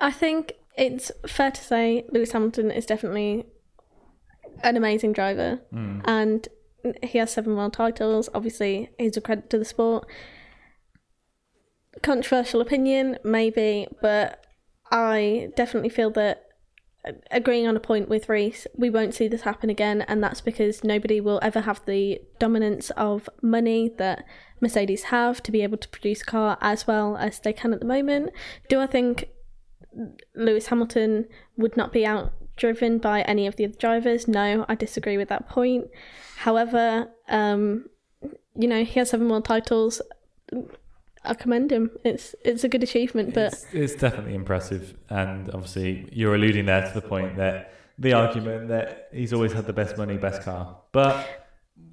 I 0.00 0.10
think 0.10 0.52
it's 0.76 1.10
fair 1.26 1.50
to 1.50 1.62
say 1.62 2.04
Lewis 2.10 2.32
Hamilton 2.32 2.70
is 2.70 2.84
definitely 2.86 3.44
an 4.62 4.76
amazing 4.76 5.12
driver, 5.12 5.60
Hmm. 5.70 6.00
and 6.04 6.48
he 7.02 7.18
has 7.18 7.32
seven 7.32 7.56
world 7.56 7.72
titles. 7.74 8.28
Obviously, 8.34 8.90
he's 8.98 9.16
a 9.16 9.20
credit 9.20 9.50
to 9.50 9.58
the 9.58 9.64
sport. 9.64 10.06
Controversial 12.02 12.60
opinion, 12.60 13.18
maybe, 13.24 13.86
but 14.00 14.44
I 14.90 15.50
definitely 15.56 15.88
feel 15.88 16.10
that 16.10 16.46
agreeing 17.30 17.66
on 17.66 17.76
a 17.76 17.80
point 17.80 18.08
with 18.08 18.28
Reese, 18.28 18.66
we 18.76 18.90
won't 18.90 19.14
see 19.14 19.28
this 19.28 19.42
happen 19.42 19.70
again, 19.70 20.02
and 20.02 20.22
that's 20.22 20.40
because 20.40 20.82
nobody 20.82 21.20
will 21.20 21.38
ever 21.42 21.60
have 21.60 21.80
the 21.86 22.20
dominance 22.38 22.90
of 22.90 23.28
money 23.42 23.92
that 23.98 24.24
Mercedes 24.60 25.04
have 25.04 25.42
to 25.44 25.52
be 25.52 25.62
able 25.62 25.78
to 25.78 25.88
produce 25.88 26.22
a 26.22 26.24
car 26.24 26.58
as 26.60 26.86
well 26.86 27.16
as 27.16 27.38
they 27.40 27.52
can 27.52 27.72
at 27.72 27.80
the 27.80 27.86
moment. 27.86 28.32
Do 28.68 28.80
I 28.80 28.86
think 28.86 29.28
Lewis 30.34 30.66
Hamilton 30.66 31.26
would 31.56 31.76
not 31.76 31.92
be 31.92 32.02
outdriven 32.02 33.00
by 33.00 33.22
any 33.22 33.46
of 33.46 33.56
the 33.56 33.64
other 33.64 33.76
drivers? 33.78 34.26
No, 34.26 34.64
I 34.68 34.74
disagree 34.74 35.16
with 35.16 35.28
that 35.28 35.48
point. 35.48 35.88
However, 36.38 37.08
um, 37.28 37.86
you 38.58 38.68
know, 38.68 38.84
he 38.84 38.98
has 38.98 39.10
seven 39.10 39.28
more 39.28 39.42
titles. 39.42 40.00
I 41.26 41.34
commend 41.34 41.70
him. 41.72 41.90
It's 42.04 42.34
it's 42.44 42.64
a 42.64 42.68
good 42.68 42.82
achievement, 42.82 43.34
but 43.34 43.52
It's, 43.52 43.66
it's 43.72 43.94
definitely 43.94 44.34
impressive, 44.34 44.94
and 45.10 45.50
obviously 45.50 46.08
you're 46.12 46.34
alluding 46.34 46.66
there 46.66 46.86
to 46.86 46.94
the 47.00 47.06
point 47.06 47.36
that 47.36 47.72
the 47.98 48.12
argument 48.12 48.68
that 48.68 49.08
he's 49.12 49.32
always 49.32 49.52
had 49.52 49.66
the 49.66 49.72
best 49.72 49.96
money, 49.96 50.16
best 50.16 50.42
car. 50.42 50.76
But 50.92 51.26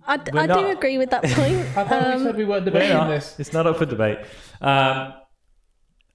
I, 0.05 0.17
We're 0.31 0.41
I 0.41 0.45
not- 0.45 0.59
do 0.59 0.67
agree 0.67 0.97
with 0.97 1.09
that 1.11 1.23
point. 1.23 1.57
I 1.77 1.83
thought 1.85 2.07
we 2.07 2.13
Um, 2.13 2.23
said 2.23 2.35
we 2.37 2.45
weren't 2.45 2.65
we're 2.65 2.71
debating 2.71 3.07
this. 3.09 3.39
It's 3.39 3.53
not 3.53 3.65
up 3.67 3.77
for 3.77 3.85
debate. 3.85 4.19
Um, 4.61 5.13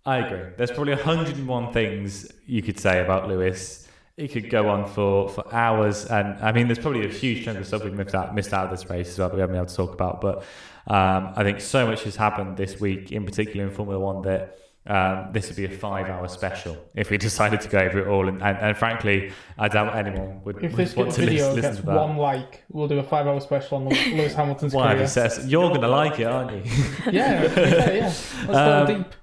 I 0.06 0.18
agree. 0.18 0.52
There's 0.56 0.70
probably 0.70 0.94
101 0.94 1.72
things 1.72 2.30
you 2.46 2.62
could 2.62 2.78
say 2.78 3.00
about 3.02 3.28
Lewis. 3.28 3.86
It 4.16 4.28
could 4.32 4.50
go 4.50 4.68
on 4.68 4.86
for, 4.88 5.28
for 5.28 5.44
hours, 5.54 6.06
and 6.06 6.38
I 6.42 6.50
mean, 6.50 6.66
there's 6.66 6.78
probably 6.80 7.04
a 7.06 7.08
huge 7.08 7.44
chunk 7.44 7.58
of 7.58 7.66
stuff 7.66 7.84
we've 7.84 7.94
missed 7.94 8.14
out 8.16 8.34
missed 8.34 8.52
out 8.52 8.64
of 8.64 8.70
this 8.70 8.88
race 8.90 9.10
as 9.10 9.18
well 9.18 9.28
that 9.28 9.34
we 9.36 9.40
haven't 9.40 9.54
been 9.54 9.62
able 9.62 9.70
to 9.70 9.76
talk 9.76 9.92
about. 9.92 10.20
But 10.20 10.42
um, 10.88 11.32
I 11.36 11.42
think 11.44 11.60
so 11.60 11.86
much 11.86 12.02
has 12.04 12.16
happened 12.16 12.56
this 12.56 12.80
week, 12.80 13.12
in 13.12 13.24
particular 13.24 13.66
in 13.66 13.72
Formula 13.72 14.00
One, 14.00 14.22
that 14.22 14.58
um, 14.86 15.32
this 15.32 15.48
would 15.48 15.56
be 15.56 15.66
a 15.66 15.70
five-hour 15.70 16.26
special 16.28 16.76
if 16.94 17.10
we 17.10 17.18
decided 17.28 17.60
to 17.60 17.68
go 17.68 17.78
over 17.78 17.98
it 18.00 18.06
all. 18.08 18.26
And, 18.26 18.42
and, 18.42 18.56
and 18.56 18.76
frankly, 18.76 19.32
I 19.58 19.68
doubt 19.68 19.94
anyone 19.94 20.42
would, 20.44 20.56
If 20.56 20.62
would 20.72 20.86
this 20.86 20.96
want 20.96 21.12
to 21.12 21.20
video 21.20 21.48
listen, 21.50 21.54
listen 21.56 21.70
gets 21.72 21.80
to 21.80 21.86
that. 21.86 21.94
one 21.94 22.16
like, 22.16 22.64
we'll 22.70 22.88
do 22.88 22.98
a 22.98 23.02
five-hour 23.02 23.38
special 23.40 23.76
on 23.78 23.84
Lewis 23.88 24.32
Hamilton's 24.38 24.72
Why? 24.72 24.94
career. 24.94 25.06
Says, 25.06 25.46
you're 25.46 25.68
going 25.68 25.82
to 25.82 25.88
like 25.88 26.18
it, 26.20 26.26
aren't 26.26 26.52
you? 26.64 26.72
Yeah, 27.12 27.42
yeah, 27.42 27.90
yeah. 27.92 28.02
Let's 28.06 28.40
go 28.46 28.54
Um, 28.54 28.86
deep. 29.02 29.14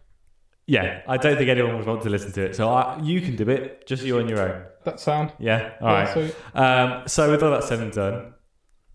Yeah, 0.68 1.02
I 1.08 1.18
don't 1.18 1.38
think 1.38 1.50
anyone 1.50 1.78
would 1.78 1.86
want 1.88 2.02
to 2.04 2.10
listen 2.10 2.32
to 2.34 2.42
it. 2.46 2.56
So 2.56 2.70
I, 2.70 3.00
you 3.02 3.22
can 3.22 3.36
do 3.36 3.48
it, 3.50 3.86
just 3.88 4.04
you 4.04 4.18
on 4.20 4.28
your 4.30 4.42
own. 4.42 4.64
That 4.84 5.00
sound. 5.00 5.32
Yeah, 5.40 5.74
all 5.82 5.88
Yeah, 5.90 6.30
right. 6.56 6.92
Um, 7.02 7.08
so 7.08 7.30
with 7.32 7.42
all 7.44 7.52
that 7.52 7.64
said 7.64 7.80
and 7.80 7.92
done, 7.92 8.34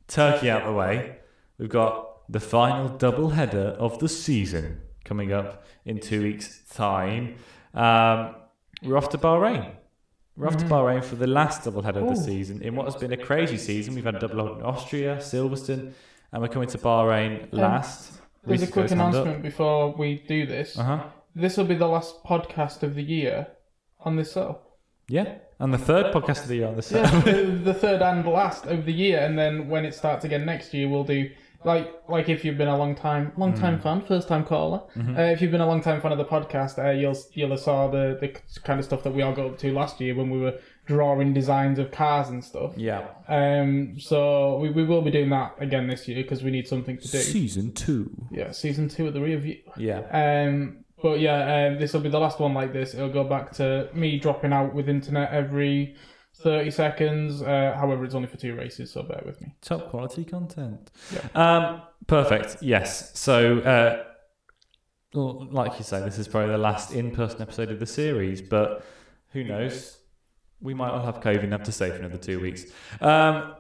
Turkey 0.09 0.51
out 0.51 0.65
the 0.65 0.73
way, 0.73 1.19
we've 1.59 1.69
got 1.69 2.10
the 2.31 2.41
final 2.41 2.89
double 2.89 3.31
header 3.31 3.75
of 3.79 3.99
the 3.99 4.09
season 4.09 4.81
coming 5.05 5.33
up 5.33 5.65
in 5.85 5.99
two 5.99 6.23
weeks' 6.23 6.63
time. 6.73 7.35
Um, 7.75 8.37
we're 8.83 8.97
off 8.97 9.09
to 9.11 9.19
Bahrain. 9.19 9.73
We're 10.37 10.47
off 10.47 10.57
to 10.59 10.65
Bahrain 10.65 11.03
for 11.05 11.17
the 11.17 11.27
last 11.27 11.65
double 11.65 11.83
header 11.83 12.01
of 12.01 12.07
the 12.07 12.13
Mm-hmm. 12.13 12.25
Season 12.25 12.63
in 12.63 12.77
what 12.77 12.87
has 12.87 12.95
been 12.95 13.13
a 13.13 13.17
crazy 13.17 13.59
season. 13.59 13.95
We've 13.95 14.05
had 14.05 14.15
a 14.15 14.21
doubleheader 14.21 14.59
in 14.59 14.63
Austria, 14.63 15.17
Silverstone, 15.17 15.93
and 16.33 16.41
we're 16.41 16.49
coming 16.49 16.69
to 16.69 16.79
Bahrain 16.79 17.49
last. 17.53 18.21
There's 18.47 18.63
a 18.63 18.69
quick 18.69 18.91
announcement 18.93 19.43
before 19.43 19.93
we 19.93 20.25
do 20.27 20.47
this. 20.47 20.79
Uh-huh. 20.79 21.05
This 21.35 21.57
will 21.57 21.67
be 21.67 21.75
the 21.75 21.89
last 21.89 22.23
podcast 22.25 22.83
of 22.85 22.95
the 22.95 23.03
year 23.03 23.49
on 24.01 24.17
this 24.17 24.33
show. 24.33 24.61
Yeah, 25.09 25.39
and 25.59 25.75
the 25.75 25.79
third 25.79 26.15
podcast 26.15 26.43
of 26.43 26.49
the 26.49 26.57
year 26.57 26.69
on 26.69 26.77
this 26.77 26.87
set. 26.87 27.13
Yeah, 27.13 27.33
the, 27.33 27.43
the 27.65 27.75
third 27.75 28.01
and 28.01 28.25
last 28.25 28.65
of 28.67 28.87
the 28.87 28.93
year, 28.93 29.19
and 29.19 29.37
then 29.37 29.69
when 29.69 29.85
it 29.85 29.95
starts 29.95 30.25
again 30.25 30.47
next 30.47 30.73
year, 30.73 30.89
we'll 30.89 31.05
do 31.05 31.29
like 31.65 31.93
like 32.09 32.29
if 32.29 32.45
you've 32.45 32.57
been 32.59 32.69
a 32.69 32.77
long 32.77 32.95
time 32.95 33.33
long 33.37 33.53
time 33.55 33.79
Mm. 33.79 33.83
fan, 33.83 34.01
first 34.03 34.29
time 34.29 34.45
caller. 34.45 34.81
Mm-hmm. 34.97 35.17
Uh, 35.17 35.21
if 35.25 35.43
you've 35.43 35.51
been 35.51 35.61
a 35.61 35.67
long 35.67 35.83
time 35.83 36.01
fan 36.01 36.11
of 36.13 36.19
the 36.19 36.25
podcast, 36.25 36.79
uh, 36.85 36.91
you'll 36.91 37.17
you'll 37.35 37.51
have 37.51 37.61
saw 37.61 37.89
the 37.89 38.17
the 38.21 38.29
kind 38.63 38.79
of 38.79 38.85
stuff 38.87 39.03
that 39.03 39.13
we 39.13 39.23
all 39.23 39.35
got 39.35 39.47
up 39.47 39.59
to 39.59 39.73
last 39.73 40.01
year 40.01 40.15
when 40.15 40.31
we 40.31 40.39
were 40.41 40.55
drawing 40.87 41.33
designs 41.35 41.79
of 41.79 41.91
cars 41.93 42.29
and 42.31 42.43
stuff. 42.45 42.73
yeah. 42.77 43.07
Um, 43.29 44.01
so 44.01 44.59
we, 44.59 44.71
we 44.71 44.83
will 44.85 45.03
be 45.03 45.11
doing 45.13 45.29
that 45.31 45.55
again 45.61 45.87
this 45.87 46.09
year 46.09 46.23
because 46.23 46.43
we 46.43 46.51
need 46.51 46.67
something 46.67 46.97
to 46.99 47.09
do. 47.09 47.19
Season 47.19 47.73
two. 47.73 48.11
Yeah, 48.33 48.51
season 48.51 48.89
two 48.89 49.07
of 49.07 49.15
the 49.15 49.21
review. 49.21 49.59
Yeah. 49.77 50.01
Um, 50.11 50.85
but 51.03 51.21
yeah, 51.21 51.69
um, 51.69 51.79
this 51.79 51.93
will 51.93 52.01
be 52.01 52.09
the 52.09 52.19
last 52.19 52.41
one 52.41 52.55
like 52.55 52.73
this. 52.73 52.93
It'll 52.95 53.09
go 53.09 53.23
back 53.25 53.53
to 53.53 53.89
me 53.95 54.19
dropping 54.19 54.53
out 54.53 54.75
with 54.75 54.89
internet 54.89 55.31
every 55.33 55.95
30 56.43 56.71
seconds. 56.71 57.43
Uh, 57.43 57.75
however, 57.79 58.05
it's 58.05 58.15
only 58.15 58.29
for 58.29 58.37
two 58.37 58.55
races, 58.55 58.91
so 58.91 59.03
bear 59.03 59.23
with 59.25 59.41
me. 59.41 59.55
Top 59.61 59.91
quality 59.91 60.25
content. 60.25 60.91
Um, 61.35 61.83
perfect. 62.07 62.63
Yes. 62.63 63.19
So, 63.19 63.59
uh, 63.61 64.05
well, 65.15 65.49
like 65.51 65.79
you 65.79 65.85
say, 65.85 66.01
this 66.01 66.19
is 66.19 66.29
probably 66.29 66.53
the 66.53 66.59
last 66.59 66.93
in-person 66.93 67.43
episode 67.43 67.71
of 67.71 67.81
the 67.81 67.87
series, 67.87 68.41
but 68.41 68.85
who 69.33 69.45
knows? 69.45 69.99
We 70.61 70.75
might 70.75 70.91
all 70.91 71.05
have 71.05 71.21
COVID 71.21 71.53
and 71.53 71.65
to 71.65 71.73
stay 71.73 71.91
for 71.91 71.97
another 71.97 72.19
two 72.19 72.41
weeks. 72.41 72.65
Um, 73.01 73.55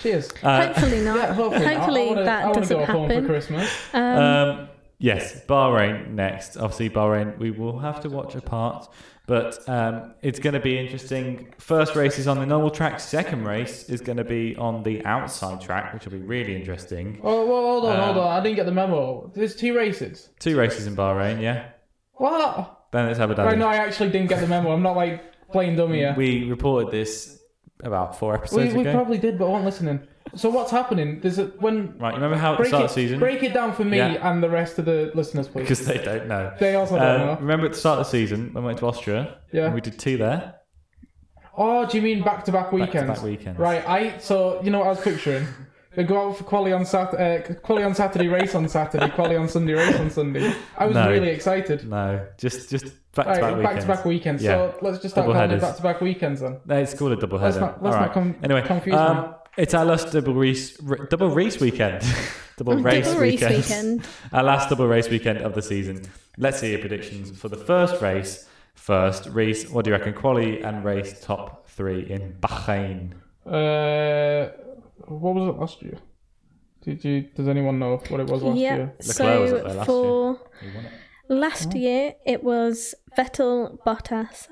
Cheers. 0.00 0.30
uh, 0.42 0.66
hopefully 0.66 1.00
not. 1.00 1.16
Yeah, 1.16 1.34
hopefully, 1.34 1.64
not. 1.64 1.74
Hopefully 1.76 2.02
I 2.02 2.06
wanna, 2.06 2.24
that 2.24 2.44
I 2.44 2.52
doesn't 2.52 2.78
go 2.78 2.84
home 2.84 3.08
for 3.08 3.14
happen. 3.14 3.28
Christmas. 3.28 3.70
Um, 3.92 4.02
um, 4.02 4.68
yes, 4.98 5.44
Bahrain 5.46 6.10
next. 6.10 6.56
Obviously, 6.56 6.90
Bahrain 6.90 7.38
we 7.38 7.50
will 7.50 7.78
have 7.78 8.00
to 8.00 8.08
watch 8.08 8.34
apart, 8.34 8.88
but 9.26 9.68
um, 9.68 10.14
it's 10.22 10.38
going 10.38 10.54
to 10.54 10.60
be 10.60 10.78
interesting. 10.78 11.52
First 11.58 11.94
race 11.96 12.18
is 12.18 12.26
on 12.26 12.38
the 12.38 12.46
normal 12.46 12.70
track. 12.70 12.98
Second 13.00 13.44
race 13.46 13.88
is 13.88 14.00
going 14.00 14.16
to 14.18 14.24
be 14.24 14.56
on 14.56 14.82
the 14.82 15.04
outside 15.04 15.60
track, 15.60 15.92
which 15.94 16.04
will 16.04 16.12
be 16.12 16.18
really 16.18 16.54
interesting. 16.56 17.20
Oh, 17.22 17.46
well, 17.46 17.62
hold 17.62 17.84
on, 17.86 17.96
Um, 17.96 18.04
hold 18.14 18.16
on. 18.18 18.40
I 18.40 18.42
didn't 18.42 18.56
get 18.56 18.66
the 18.66 18.72
memo. 18.72 19.30
There's 19.34 19.54
two 19.54 19.76
races. 19.76 20.30
Two 20.38 20.56
races 20.58 20.86
in 20.86 20.96
Bahrain, 20.96 21.40
yeah. 21.42 21.68
What? 22.14 22.86
Then 22.90 23.08
it's 23.10 23.20
Abu 23.20 23.34
Dhabi. 23.34 23.44
Right, 23.44 23.58
no, 23.58 23.66
I 23.68 23.76
actually 23.76 24.10
didn't 24.10 24.28
get 24.28 24.40
the 24.40 24.46
memo. 24.46 24.72
I'm 24.72 24.82
not 24.82 24.96
like 24.96 25.22
playing 25.52 25.76
dummy 25.76 25.98
here. 25.98 26.14
We 26.16 26.44
reported 26.48 26.90
this 26.90 27.38
about 27.84 28.18
four 28.18 28.32
We, 28.32 28.38
episodes 28.38 28.74
we 28.74 28.80
ago. 28.80 28.92
probably 28.92 29.18
did, 29.18 29.38
but 29.38 29.46
I 29.46 29.50
wasn't 29.50 29.66
listening. 29.66 30.08
So 30.38 30.48
what's 30.50 30.70
happening? 30.70 31.20
There's 31.20 31.38
a 31.38 31.46
when 31.58 31.96
Right, 31.98 32.10
you 32.10 32.14
remember 32.14 32.36
how 32.36 32.52
at 32.52 32.58
the 32.58 32.62
break 32.62 32.68
start 32.68 32.82
it, 32.82 32.84
of 32.84 32.90
the 32.90 32.94
season? 32.94 33.18
break 33.18 33.42
it 33.42 33.52
down 33.52 33.72
for 33.72 33.84
me 33.84 33.98
Yeah. 33.98 34.30
and 34.30 34.42
the 34.42 34.48
rest 34.48 34.78
of 34.78 34.84
the 34.84 35.10
listeners, 35.14 35.48
please. 35.48 35.62
Because 35.62 35.84
they 35.86 35.98
don't 35.98 36.28
know. 36.28 36.52
They 36.60 36.74
also 36.76 36.96
don't 36.98 37.20
Um, 37.20 37.26
know. 37.26 37.36
remember 37.40 37.66
at 37.66 37.72
the 37.72 37.78
start 37.78 37.98
of 37.98 38.06
the 38.06 38.10
season 38.10 38.50
when 38.52 38.62
we 38.64 38.68
went 38.68 38.78
to 38.78 38.86
Austria? 38.86 39.36
Yeah. 39.52 39.64
And 39.66 39.74
we 39.74 39.80
did 39.80 39.98
two 39.98 40.16
there. 40.16 40.54
Oh, 41.56 41.84
do 41.86 41.96
you 41.96 42.02
mean 42.02 42.22
back 42.22 42.44
to 42.44 42.52
back 42.52 42.70
weekends? 42.72 42.94
Back-to-back 43.08 43.22
weekends. 43.24 43.58
Right. 43.58 43.82
I 43.88 44.18
so 44.18 44.60
you 44.62 44.70
know 44.70 44.78
what 44.78 44.86
I 44.86 44.90
was 44.90 45.00
picturing. 45.00 45.46
They 45.96 46.04
go 46.04 46.28
out 46.28 46.36
for 46.36 46.44
quali 46.44 46.72
on 46.72 46.84
Sat, 46.84 47.12
uh, 47.14 47.40
quali 47.62 47.82
on 47.82 47.92
Saturday, 47.94 48.28
race 48.28 48.54
on 48.54 48.68
Saturday, 48.68 49.08
quali 49.08 49.34
on 49.34 49.48
Sunday, 49.48 49.72
race 49.72 49.98
on 49.98 50.10
Sunday. 50.10 50.52
I 50.76 50.86
was 50.86 50.94
No. 50.94 51.08
really 51.10 51.30
excited. 51.30 51.88
No, 51.88 52.20
just 52.36 52.70
just 52.70 52.84
back 53.16 53.26
to 53.26 53.30
Right, 53.32 53.40
back 53.40 53.50
back 53.50 53.56
weekends. 53.58 53.84
to 53.84 53.88
back 53.88 54.04
weekends. 54.04 54.42
Yeah. 54.44 54.50
So 54.50 54.74
let's 54.82 54.98
just 55.00 55.14
start 55.14 55.26
calling 55.26 55.40
it 55.40 55.48
headers. 55.50 55.62
back 55.62 55.76
to 55.76 55.82
back 55.82 56.00
weekends 56.00 56.40
then. 56.42 56.58
No, 56.66 56.76
it's 56.76 56.94
called 56.94 57.12
a 57.12 57.16
double 57.16 57.38
Let's 57.40 57.56
header. 57.56 57.66
not- 57.66 57.82
let's 57.82 57.96
All 57.96 58.02
not 58.02 58.12
com- 58.12 58.36
anyway, 58.44 58.62
confuse 58.62 58.94
um, 58.94 59.34
it's 59.58 59.74
our 59.74 59.84
last 59.84 60.12
double 60.12 60.34
race, 60.34 60.76
double 61.10 61.30
race 61.30 61.60
weekend, 61.60 62.02
double 62.56 62.76
race 62.76 63.04
Double 63.06 63.20
race 63.20 63.40
weekend. 63.40 63.56
weekend. 63.56 64.06
our 64.32 64.42
last 64.42 64.70
double 64.70 64.86
race 64.86 65.08
weekend 65.10 65.38
of 65.42 65.54
the 65.54 65.62
season. 65.62 66.02
Let's 66.38 66.60
see 66.60 66.70
your 66.70 66.78
predictions 66.78 67.36
for 67.38 67.48
the 67.48 67.56
first 67.56 68.00
race. 68.00 68.48
First, 68.74 69.26
Reese, 69.26 69.68
what 69.68 69.84
do 69.84 69.90
you 69.90 69.96
reckon? 69.96 70.14
Quali 70.14 70.62
and 70.62 70.84
race 70.84 71.20
top 71.20 71.68
three 71.68 72.08
in 72.08 72.36
Bahrain. 72.40 73.12
Uh, 73.44 74.50
what 75.06 75.34
was 75.34 75.48
it 75.48 75.58
last 75.58 75.82
year? 75.82 75.98
Did 76.82 77.04
you? 77.04 77.22
Does 77.34 77.48
anyone 77.48 77.78
know 77.80 77.96
what 78.08 78.20
it 78.20 78.28
was 78.28 78.42
last 78.42 78.56
yeah. 78.58 78.76
year? 78.76 78.94
Leclerc 79.04 79.40
was 79.40 79.52
up 79.52 79.58
So 79.58 79.62
there 79.66 79.74
last 79.74 79.86
for 79.86 80.40
You 80.62 80.70
won 80.76 80.84
it. 80.84 80.92
last 81.28 81.74
year, 81.74 82.14
it 82.24 82.44
was 82.44 82.94
Vettel, 83.16 83.78
Bottas. 83.84 84.46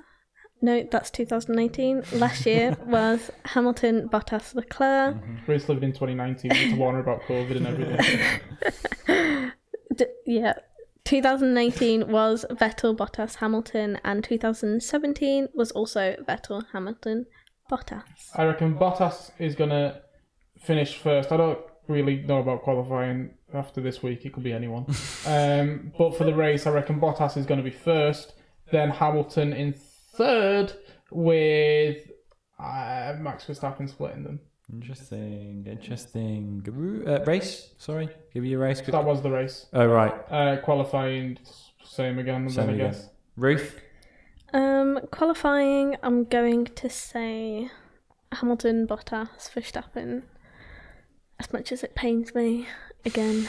No, 0.63 0.87
that's 0.91 1.11
2018. 1.11 2.03
Last 2.13 2.47
year 2.47 2.77
was 2.87 3.31
Hamilton, 3.45 4.09
Bottas, 4.09 4.55
Leclerc. 4.55 5.17
Grace 5.45 5.69
lived 5.69 5.85
in 5.85 5.93
2019. 5.93 6.51
We 6.51 6.57
had 6.57 6.71
to 6.71 6.77
warn 6.77 6.95
her 6.95 7.01
about 7.01 7.23
COVID 7.23 7.57
and 7.57 7.67
everything. 7.67 9.53
D- 9.97 10.07
yeah. 10.27 10.55
2018 11.05 12.09
was 12.09 12.45
Vettel, 12.51 12.97
Bottas, 12.97 13.37
Hamilton, 13.37 14.01
and 14.03 14.25
2017 14.25 15.49
was 15.55 15.71
also 15.71 16.17
Vettel, 16.27 16.65
Hamilton, 16.73 17.27
Bottas. 17.71 18.03
I 18.35 18.45
reckon 18.45 18.75
Bottas 18.77 19.31
is 19.39 19.55
gonna 19.55 20.01
finish 20.59 20.99
first. 20.99 21.31
I 21.31 21.37
don't 21.37 21.61
really 21.89 22.17
know 22.23 22.39
about 22.39 22.63
qualifying 22.63 23.31
after 23.55 23.81
this 23.81 24.03
week. 24.03 24.25
It 24.25 24.33
could 24.33 24.43
be 24.43 24.53
anyone. 24.53 24.87
um, 25.27 25.93
but 25.97 26.17
for 26.17 26.25
the 26.25 26.35
race, 26.35 26.67
I 26.67 26.71
reckon 26.71 27.01
Bottas 27.01 27.37
is 27.37 27.47
going 27.47 27.59
to 27.59 27.65
be 27.65 27.77
first. 27.77 28.35
Then 28.73 28.91
Hamilton 28.91 29.53
in 29.53 29.75
third, 30.17 30.73
with 31.11 32.11
uh, 32.59 33.15
Max 33.19 33.45
Verstappen 33.45 33.89
splitting 33.89 34.25
them. 34.25 34.41
Interesting, 34.73 35.65
interesting. 35.71 36.65
Uh, 37.07 37.23
race, 37.25 37.71
sorry, 37.79 38.09
give 38.35 38.45
you 38.45 38.59
a 38.61 38.65
race. 38.65 38.81
That 38.81 39.05
was 39.05 39.23
the 39.23 39.31
race. 39.31 39.67
Oh 39.73 39.87
right, 39.87 40.13
Uh, 40.31 40.57
qualifying, 40.57 41.39
same 41.85 42.19
again. 42.19 42.49
Same 42.51 42.67
then 42.67 42.69
I 42.69 42.77
again. 42.79 42.93
guess. 42.93 43.09
Ruth. 43.37 43.81
Um, 44.53 45.01
qualifying, 45.13 45.97
I'm 46.03 46.25
going 46.25 46.65
to 46.67 46.89
say 46.89 47.71
Hamilton, 48.33 48.87
Bottas, 48.87 49.51
Verstappen. 49.53 50.23
As 51.39 51.53
much 51.53 51.71
as 51.71 51.85
it 51.85 51.95
pains 51.95 52.35
me, 52.35 52.67
again. 53.05 53.49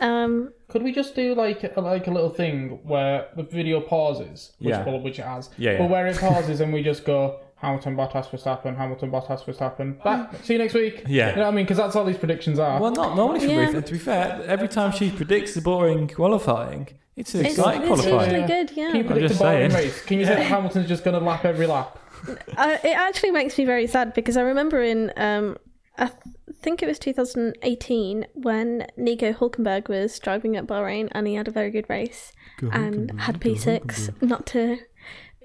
Um, 0.00 0.52
Could 0.68 0.82
we 0.82 0.92
just 0.92 1.14
do 1.14 1.34
like 1.34 1.64
a, 1.76 1.80
like 1.80 2.06
a 2.06 2.10
little 2.10 2.30
thing 2.30 2.78
where 2.84 3.28
the 3.36 3.42
video 3.42 3.80
pauses, 3.80 4.52
which 4.58 4.70
Yeah. 4.70 4.84
well, 4.84 5.00
which 5.00 5.18
it 5.18 5.24
has, 5.24 5.50
Yeah, 5.58 5.72
yeah. 5.72 5.78
but 5.78 5.90
where 5.90 6.06
it 6.06 6.18
pauses 6.18 6.60
and 6.60 6.72
we 6.72 6.82
just 6.82 7.04
go 7.04 7.40
Hamilton, 7.56 7.96
Bottas, 7.96 8.28
Verstappen, 8.30 8.76
Hamilton, 8.76 9.10
Bottas, 9.10 9.42
Verstappen. 9.44 10.02
Back. 10.04 10.32
See 10.44 10.52
you 10.52 10.58
next 10.60 10.74
week. 10.74 11.02
Yeah. 11.08 11.30
You 11.30 11.36
know 11.36 11.42
what 11.42 11.48
I 11.48 11.50
mean? 11.56 11.64
Because 11.64 11.78
that's 11.78 11.96
all 11.96 12.04
these 12.04 12.16
predictions 12.18 12.58
are. 12.60 12.80
Well, 12.80 12.92
not 12.92 13.16
normally 13.16 13.40
from 13.40 13.50
Yeah. 13.50 13.56
Ruth. 13.66 13.74
And 13.74 13.86
to 13.86 13.92
be 13.92 13.98
fair, 13.98 14.40
every 14.46 14.68
time 14.68 14.92
she 14.92 15.10
predicts 15.10 15.54
the 15.54 15.60
boring 15.60 16.06
qualifying, 16.06 16.88
it's 17.16 17.34
an 17.34 17.46
it's, 17.46 17.56
exciting 17.58 17.90
it's 17.90 18.02
qualifying. 18.02 18.30
usually 18.42 18.46
good, 18.46 18.76
yeah. 18.76 18.86
Can 18.92 18.96
you 18.96 19.04
predict 19.04 19.28
just 19.28 19.40
a 19.40 19.44
boring 19.44 19.70
saying. 19.72 19.84
race? 19.84 20.04
Can 20.04 20.20
you 20.20 20.26
say 20.26 20.36
that 20.36 20.44
Hamilton's 20.46 20.86
just 20.86 21.02
going 21.02 21.18
to 21.18 21.24
lap 21.24 21.44
every 21.44 21.66
lap? 21.66 21.98
Uh, 22.56 22.76
it 22.82 22.96
actually 22.96 23.30
makes 23.30 23.56
me 23.56 23.64
very 23.64 23.86
sad 23.86 24.12
because 24.12 24.36
I 24.36 24.40
remember 24.42 24.82
in 24.82 25.12
um, 25.16 25.56
I 25.98 26.06
th- 26.06 26.18
think 26.62 26.82
it 26.82 26.86
was 26.86 26.98
2018 26.98 28.26
when 28.34 28.86
Nico 28.96 29.32
Hulkenberg 29.32 29.88
was 29.88 30.18
driving 30.18 30.56
at 30.56 30.66
Bahrain 30.66 31.08
and 31.12 31.26
he 31.26 31.34
had 31.34 31.48
a 31.48 31.50
very 31.50 31.70
good 31.70 31.86
race 31.88 32.32
and 32.60 33.20
had 33.20 33.40
P6. 33.40 34.22
Not 34.22 34.46
to 34.46 34.78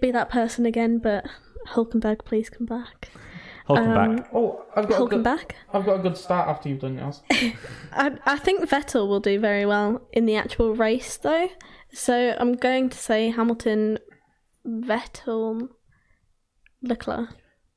be 0.02 0.12
that 0.12 0.30
person 0.30 0.66
again, 0.66 1.00
but 1.00 1.26
Hulkenberg, 1.70 2.24
please 2.26 2.50
come 2.50 2.66
back. 2.66 3.10
Hulkenberg. 3.68 4.20
Um, 4.20 4.26
Oh, 4.34 4.66
I've 4.76 4.88
got 4.90 5.02
a 5.02 5.06
good, 5.08 5.28
I've 5.74 5.86
got 5.86 6.00
a 6.00 6.04
good 6.04 6.18
start 6.18 6.50
after 6.50 6.70
you've 6.70 6.80
done 6.82 6.98
yours. 6.98 7.22
I, 7.92 8.12
I 8.26 8.38
think 8.38 8.70
Vettel 8.70 9.08
will 9.08 9.20
do 9.20 9.40
very 9.40 9.66
well 9.66 10.02
in 10.12 10.26
the 10.26 10.36
actual 10.36 10.76
race 10.76 11.18
though. 11.18 11.50
So 11.92 12.36
I'm 12.40 12.54
going 12.54 12.90
to 12.90 12.98
say 12.98 13.30
Hamilton, 13.30 14.00
Vettel, 14.68 15.70
Leclerc. 16.82 17.30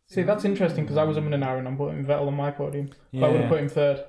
See, 0.08 0.22
that's 0.22 0.44
interesting 0.44 0.84
because 0.84 0.96
I 0.96 1.02
was 1.04 1.16
umming 1.16 1.34
and 1.34 1.44
I'm 1.68 1.76
putting 1.76 2.04
Vettel 2.04 2.28
on 2.28 2.34
my 2.34 2.50
podium. 2.50 2.90
But 3.12 3.24
I 3.24 3.28
would 3.28 3.40
have 3.40 3.50
put 3.50 3.60
him 3.60 3.68
third. 3.68 4.04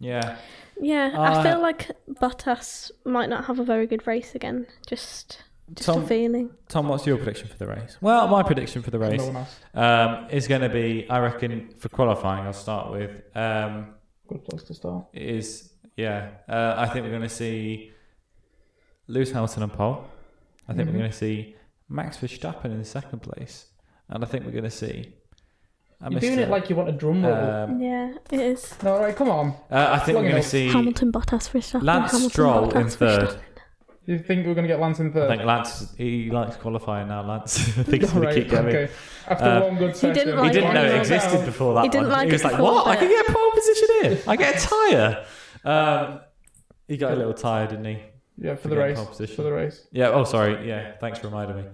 yeah. 0.00 0.36
Yeah, 0.78 1.12
Uh, 1.14 1.22
I 1.22 1.42
feel 1.42 1.60
like 1.62 1.90
Bottas 2.20 2.90
might 3.06 3.30
not 3.30 3.46
have 3.46 3.58
a 3.58 3.64
very 3.64 3.86
good 3.86 4.06
race 4.06 4.34
again. 4.34 4.66
Just, 4.86 5.42
just 5.74 5.88
a 5.88 6.02
feeling. 6.02 6.50
Tom, 6.68 6.88
what's 6.88 7.06
your 7.06 7.16
prediction 7.16 7.48
for 7.48 7.56
the 7.56 7.66
race? 7.66 7.96
Well, 8.02 8.28
my 8.28 8.42
prediction 8.42 8.82
for 8.82 8.90
the 8.90 8.98
race 8.98 9.20
No 9.20 9.26
one 9.28 9.36
else. 9.36 9.56
um, 9.72 10.28
is 10.30 10.46
going 10.48 10.60
to 10.60 10.68
be, 10.68 11.08
I 11.08 11.20
reckon, 11.20 11.70
for 11.78 11.88
qualifying. 11.88 12.44
I'll 12.44 12.52
start 12.52 12.90
with 12.92 13.10
um, 13.34 13.94
Good 14.28 14.44
place 14.44 14.64
to 14.64 14.74
start. 14.74 15.06
is 15.14 15.70
yeah. 15.96 16.28
Uh, 16.46 16.74
I 16.76 16.86
think 16.88 17.04
we're 17.04 17.10
going 17.10 17.22
to 17.22 17.28
see 17.30 17.92
Lewis 19.06 19.30
Hamilton 19.30 19.62
on 19.62 19.70
pole. 19.70 20.04
I 20.68 20.74
think 20.74 20.88
Mhm. 20.88 20.92
we're 20.92 20.98
going 20.98 21.10
to 21.10 21.16
see 21.16 21.54
Max 21.88 22.18
Verstappen 22.18 22.66
in 22.66 22.84
second 22.84 23.20
place, 23.22 23.66
and 24.10 24.22
I 24.22 24.26
think 24.26 24.44
we're 24.44 24.50
going 24.50 24.64
to 24.64 24.70
see. 24.70 25.14
I 26.00 26.08
You're 26.10 26.20
doing 26.20 26.38
it 26.38 26.50
like 26.50 26.68
you 26.68 26.76
want 26.76 26.88
a 26.90 26.92
drum 26.92 27.24
roll. 27.24 27.34
Um, 27.34 27.80
Yeah, 27.80 28.12
it 28.30 28.40
is. 28.40 28.74
no, 28.82 28.98
right, 29.00 29.16
come 29.16 29.30
on. 29.30 29.54
uh, 29.70 29.88
I 29.92 29.98
think 30.00 30.16
Long 30.16 30.24
we're 30.24 30.30
going 30.32 30.42
to 30.42 30.48
see 30.48 30.68
Hamilton, 30.68 31.10
Bottas, 31.10 31.48
Verstappen. 31.50 31.82
Lance 31.82 32.12
Hamilton, 32.12 32.30
Stroll 32.30 32.66
Bottas, 32.68 32.80
in 32.82 32.88
third. 32.90 33.20
Verstappen. 33.28 33.38
You 34.04 34.18
think 34.20 34.46
we're 34.46 34.54
going 34.54 34.68
to 34.68 34.72
get 34.72 34.78
Lance 34.78 35.00
in 35.00 35.12
third? 35.12 35.30
I 35.30 35.36
think 35.36 35.46
Lance 35.46 35.94
he 35.96 36.30
likes 36.30 36.56
qualifying 36.56 37.08
now. 37.08 37.22
Lance, 37.26 37.58
I 37.78 37.82
think 37.82 38.02
he's 38.02 38.12
going 38.12 38.24
Right, 38.26 38.34
to 38.34 38.40
keep 38.42 38.50
going. 38.50 38.66
Okay. 38.68 38.88
After 39.26 39.44
Uh, 39.44 39.60
one 39.62 39.76
good 39.78 39.88
He 39.92 39.94
session. 39.96 40.14
didn't 40.26 40.44
He 40.44 40.50
didn't 40.50 40.70
it. 40.70 40.74
know 40.74 40.84
it 40.84 40.98
existed 40.98 41.44
before 41.46 41.74
that 41.74 41.82
He 41.84 41.88
didn't 41.88 42.08
one. 42.08 42.12
like 42.18 42.22
he 42.26 42.28
it 42.28 42.32
was 42.34 42.44
like, 42.44 42.52
before, 42.52 42.72
"What? 42.74 42.86
I 42.86 42.90
but- 42.94 42.98
can 43.00 43.08
get 43.08 43.28
a 43.28 43.32
pole 43.32 43.50
position 43.52 43.88
here. 44.02 44.18
I 44.28 44.36
get 44.36 44.64
a 44.64 44.68
tire." 44.68 45.26
Um, 45.64 46.20
he 46.86 46.96
got 46.98 47.12
a 47.12 47.16
little 47.16 47.34
tired, 47.34 47.70
didn't 47.70 47.86
he? 47.86 47.98
Yeah, 48.38 48.54
for 48.54 48.68
the 48.68 48.76
race. 48.76 48.96
pole 48.98 49.06
position. 49.06 49.34
For 49.36 49.42
the 49.42 49.52
race. 49.52 49.86
Yeah. 49.92 50.08
Oh, 50.10 50.24
sorry. 50.24 50.68
Yeah. 50.68 50.92
Thanks 50.98 51.18
for 51.18 51.28
reminding 51.28 51.56
me. 51.56 51.64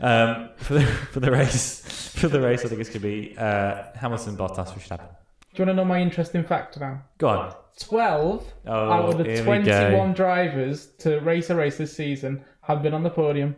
Um, 0.00 0.50
for 0.56 0.74
the 0.74 0.82
for 1.12 1.20
the 1.20 1.30
race, 1.30 2.12
for 2.16 2.28
the 2.28 2.40
race, 2.40 2.64
I 2.64 2.68
think 2.68 2.80
it's 2.80 2.90
going 2.90 3.00
to 3.02 3.08
be 3.08 3.36
uh, 3.38 3.84
Hamilton, 3.94 4.36
Bottas, 4.36 4.72
Verstappen. 4.72 5.08
Do 5.54 5.62
you 5.62 5.66
want 5.66 5.70
to 5.70 5.74
know 5.74 5.84
my 5.84 6.00
interesting 6.00 6.44
fact 6.44 6.78
now? 6.78 7.02
Go 7.18 7.28
on. 7.28 7.54
12 7.80 8.46
Oh, 8.66 8.90
out 8.90 9.08
of 9.08 9.18
the 9.18 9.24
here 9.24 9.38
we 9.38 9.62
go. 9.64 9.80
21 9.88 10.12
drivers 10.12 10.88
to 10.98 11.18
race 11.20 11.48
a 11.50 11.54
race 11.56 11.78
this 11.78 11.96
season 11.96 12.44
have 12.60 12.82
been 12.82 12.92
on 12.94 13.02
the 13.02 13.10
podium. 13.10 13.56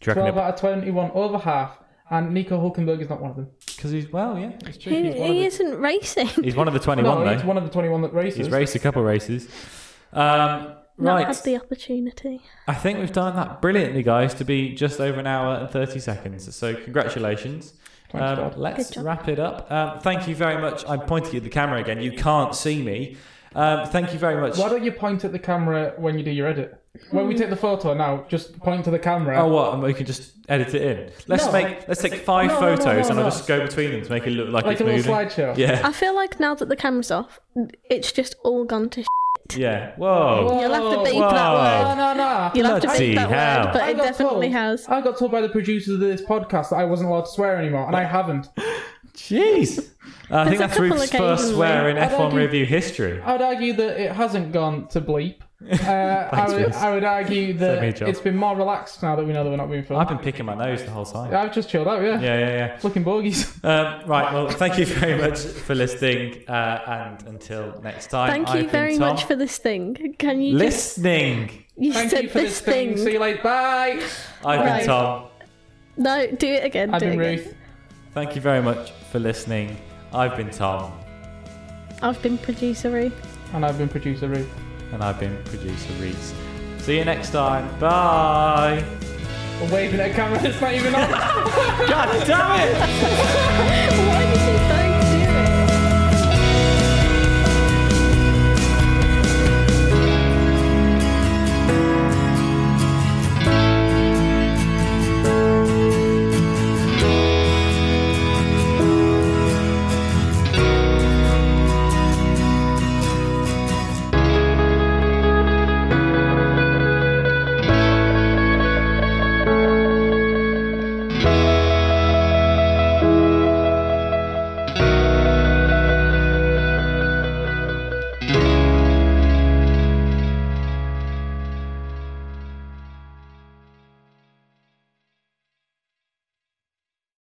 12 0.00 0.18
reckon? 0.18 0.38
out 0.38 0.54
of 0.54 0.60
21, 0.60 1.10
over 1.14 1.38
half. 1.38 1.78
And 2.10 2.34
Nico 2.34 2.58
Hulkenberg 2.60 3.00
is 3.00 3.08
not 3.08 3.22
one 3.22 3.30
of 3.30 3.36
them. 3.36 3.48
Because 3.74 3.90
he's 3.90 4.12
well, 4.12 4.38
yeah, 4.38 4.52
it's 4.66 4.76
true. 4.76 4.92
He, 4.92 5.04
He's 5.04 5.14
he 5.14 5.20
the, 5.20 5.44
isn't 5.46 5.78
racing. 5.80 6.26
he's 6.44 6.54
one 6.54 6.68
of 6.68 6.74
the 6.74 6.80
twenty-one 6.80 7.24
no, 7.24 7.32
he's 7.34 7.42
one 7.44 7.56
of 7.56 7.64
the 7.64 7.70
21 7.70 8.02
that 8.02 8.12
races. 8.12 8.36
He's 8.36 8.50
raced 8.50 8.74
a 8.74 8.78
couple 8.78 9.02
races. 9.02 9.48
Um, 10.12 10.74
Not 10.98 11.14
right. 11.16 11.26
had 11.26 11.36
the 11.44 11.56
opportunity. 11.56 12.42
I 12.68 12.74
think 12.74 12.98
we've 12.98 13.12
done 13.12 13.34
that 13.36 13.60
brilliantly, 13.62 14.02
guys, 14.02 14.34
to 14.34 14.44
be 14.44 14.74
just 14.74 15.00
over 15.00 15.18
an 15.18 15.26
hour 15.26 15.56
and 15.56 15.68
30 15.70 15.98
seconds. 16.00 16.54
So, 16.54 16.74
congratulations. 16.74 17.74
Um, 18.14 18.52
let's 18.56 18.96
wrap 18.98 19.26
it 19.28 19.38
up. 19.38 19.70
Um, 19.72 19.98
thank 20.00 20.28
you 20.28 20.34
very 20.34 20.60
much. 20.60 20.84
I'm 20.86 21.00
pointing 21.00 21.36
at 21.36 21.44
the 21.44 21.50
camera 21.50 21.80
again. 21.80 22.00
You 22.02 22.12
can't 22.12 22.54
see 22.54 22.82
me. 22.82 23.16
Um, 23.54 23.86
thank 23.86 24.12
you 24.12 24.18
very 24.18 24.40
much. 24.40 24.56
Why 24.58 24.68
don't 24.68 24.84
you 24.84 24.92
point 24.92 25.24
at 25.24 25.32
the 25.32 25.38
camera 25.38 25.94
when 25.96 26.18
you 26.18 26.24
do 26.24 26.30
your 26.30 26.46
edit? 26.46 26.78
When 27.10 27.26
we 27.26 27.34
take 27.34 27.48
the 27.50 27.56
photo 27.56 27.94
now, 27.94 28.26
just 28.28 28.58
point 28.60 28.84
to 28.84 28.90
the 28.90 28.98
camera. 28.98 29.42
Oh, 29.42 29.48
what? 29.48 29.72
And 29.74 29.82
we 29.82 29.94
can 29.94 30.04
just 30.04 30.32
edit 30.48 30.74
it 30.74 30.82
in. 30.82 31.10
Let's 31.26 31.46
No. 31.46 31.52
make. 31.52 31.88
Let's 31.88 32.02
take 32.02 32.14
five 32.16 32.48
No, 32.48 32.60
no, 32.60 32.60
no, 32.60 32.76
photos, 32.76 32.84
no, 33.04 33.08
and 33.08 33.16
no. 33.16 33.24
I'll 33.24 33.30
just 33.30 33.48
go 33.48 33.60
between 33.66 33.92
them 33.92 34.02
to 34.02 34.10
make 34.10 34.26
it 34.26 34.30
look 34.30 34.50
like, 34.50 34.64
like 34.64 34.72
it's 34.72 34.80
a 34.82 34.84
little 34.84 34.98
moving. 34.98 35.12
slideshow. 35.28 35.56
Yeah, 35.56 35.80
I 35.84 35.92
feel 35.92 36.14
like 36.14 36.38
now 36.38 36.54
that 36.54 36.68
the 36.68 36.76
camera's 36.76 37.10
off, 37.10 37.40
it's 37.88 38.12
just 38.12 38.34
all 38.44 38.64
gone 38.64 38.90
to. 38.90 39.04
Sh- 39.50 39.56
yeah. 39.56 39.92
Whoa. 39.96 40.60
You'll 40.60 40.72
have 40.74 40.82
to 40.98 41.04
beep 41.04 41.14
Whoa. 41.20 41.30
that 41.30 41.34
No, 41.34 41.54
word. 41.88 41.96
no, 41.96 42.12
no. 42.12 42.14
no. 42.14 42.50
You'll 42.54 42.66
have 42.66 42.80
to 42.82 42.86
Bloody 42.88 43.06
beep 43.08 43.16
that 43.16 43.30
hell. 43.30 43.64
word, 43.66 43.72
but 43.72 43.82
I 43.82 43.90
it 43.90 43.96
got 43.96 44.02
definitely 44.04 44.46
told- 44.48 44.52
has. 44.54 44.88
I 44.88 45.00
got 45.00 45.18
told 45.18 45.32
by 45.32 45.40
the 45.40 45.48
producers 45.48 45.94
of 45.94 46.00
this 46.00 46.22
podcast 46.22 46.70
that 46.70 46.76
I 46.76 46.84
wasn't 46.84 47.10
allowed 47.10 47.22
to 47.26 47.30
swear 47.32 47.56
anymore, 47.56 47.86
and 47.86 47.96
I 47.96 48.04
haven't. 48.04 48.48
Jeez. 49.14 49.90
I 50.30 50.46
think 50.46 50.58
that's 50.58 50.72
couple 50.74 50.88
Ruth's 50.90 51.10
first 51.12 51.50
swear 51.52 51.88
in 51.90 51.98
I'd 51.98 52.10
F1 52.12 52.18
argue- 52.20 52.38
review 52.38 52.64
history. 52.66 53.20
I'd 53.20 53.42
argue 53.42 53.74
that 53.74 54.00
it 54.00 54.12
hasn't 54.12 54.52
gone 54.52 54.88
to 54.88 55.00
bleep 55.00 55.40
Uh, 55.70 56.28
I, 56.32 56.46
would, 56.52 56.72
I 56.72 56.94
would 56.94 57.04
argue 57.04 57.52
that 57.54 57.74
Same 57.76 57.82
here, 57.82 57.92
Joe. 57.92 58.06
it's 58.06 58.20
been 58.20 58.36
more 58.36 58.56
relaxed 58.56 59.02
now 59.02 59.16
that 59.16 59.24
we 59.24 59.32
know 59.32 59.44
that 59.44 59.50
we're 59.50 59.56
not 59.56 59.70
being 59.70 59.84
filmed. 59.84 60.02
I've 60.02 60.08
been 60.08 60.18
picking 60.18 60.46
my 60.46 60.54
nose 60.54 60.82
the 60.82 60.90
whole 60.90 61.04
time. 61.04 61.34
I've 61.34 61.52
just 61.54 61.68
chilled 61.68 61.88
out, 61.88 62.02
yeah. 62.02 62.20
yeah, 62.20 62.38
yeah. 62.38 62.48
Yeah. 62.48 62.78
Flicking 62.78 63.04
bogies. 63.04 63.52
Um, 63.64 64.02
right. 64.06 64.32
Well, 64.32 64.48
thank 64.50 64.76
you 64.76 64.86
very 64.86 65.20
much 65.20 65.38
for 65.38 65.74
listening, 65.74 66.42
uh, 66.48 66.80
and 66.86 67.28
until 67.28 67.80
next 67.82 68.08
time. 68.08 68.30
Thank 68.30 68.48
you 68.48 68.54
I've 68.54 68.60
been 68.62 68.70
very 68.70 68.98
Tom. 68.98 69.08
much 69.08 69.24
for 69.24 69.36
this 69.36 69.56
thing. 69.58 70.14
Can 70.18 70.40
you 70.40 70.58
just. 70.58 70.98
listening. 70.98 71.64
You 71.76 71.92
Thank 71.92 72.10
said 72.10 72.22
you 72.24 72.28
for 72.28 72.38
this 72.40 72.58
this 72.58 72.60
thing. 72.60 72.94
thing. 72.96 73.04
See 73.04 73.12
you 73.12 73.18
later. 73.20 73.42
Bye. 73.42 74.02
I've 74.44 74.78
been 74.78 74.86
Tom. 74.86 75.26
No, 75.96 76.26
do 76.26 76.48
it 76.48 76.64
again. 76.64 76.92
I've 76.92 77.00
do 77.00 77.10
been 77.10 77.20
it 77.20 77.40
again. 77.40 77.56
Thank 78.14 78.34
you 78.34 78.40
very 78.42 78.60
much 78.60 78.90
for 79.10 79.18
listening. 79.20 79.76
I've 80.12 80.36
been 80.36 80.50
Tom, 80.50 80.92
I've 82.02 82.20
been 82.20 82.36
producer 82.36 82.90
Ruth. 82.90 83.14
And 83.54 83.64
I've 83.64 83.78
been 83.78 83.88
producer 83.88 84.28
Ruth. 84.28 84.50
And 84.92 85.02
I've 85.02 85.18
been 85.18 85.36
producer 85.44 85.92
Reese. 85.94 86.34
See 86.78 86.98
you 86.98 87.04
next 87.04 87.30
time. 87.30 87.68
Bye. 87.78 88.84
I'm 89.60 89.70
waving 89.70 90.00
at 90.00 90.12
camera. 90.14 90.42
It's 90.42 90.60
not 90.60 90.74
even 90.74 90.94
on. 90.94 91.10
God 91.88 92.26
damn 92.26 92.68
it! 94.28 94.38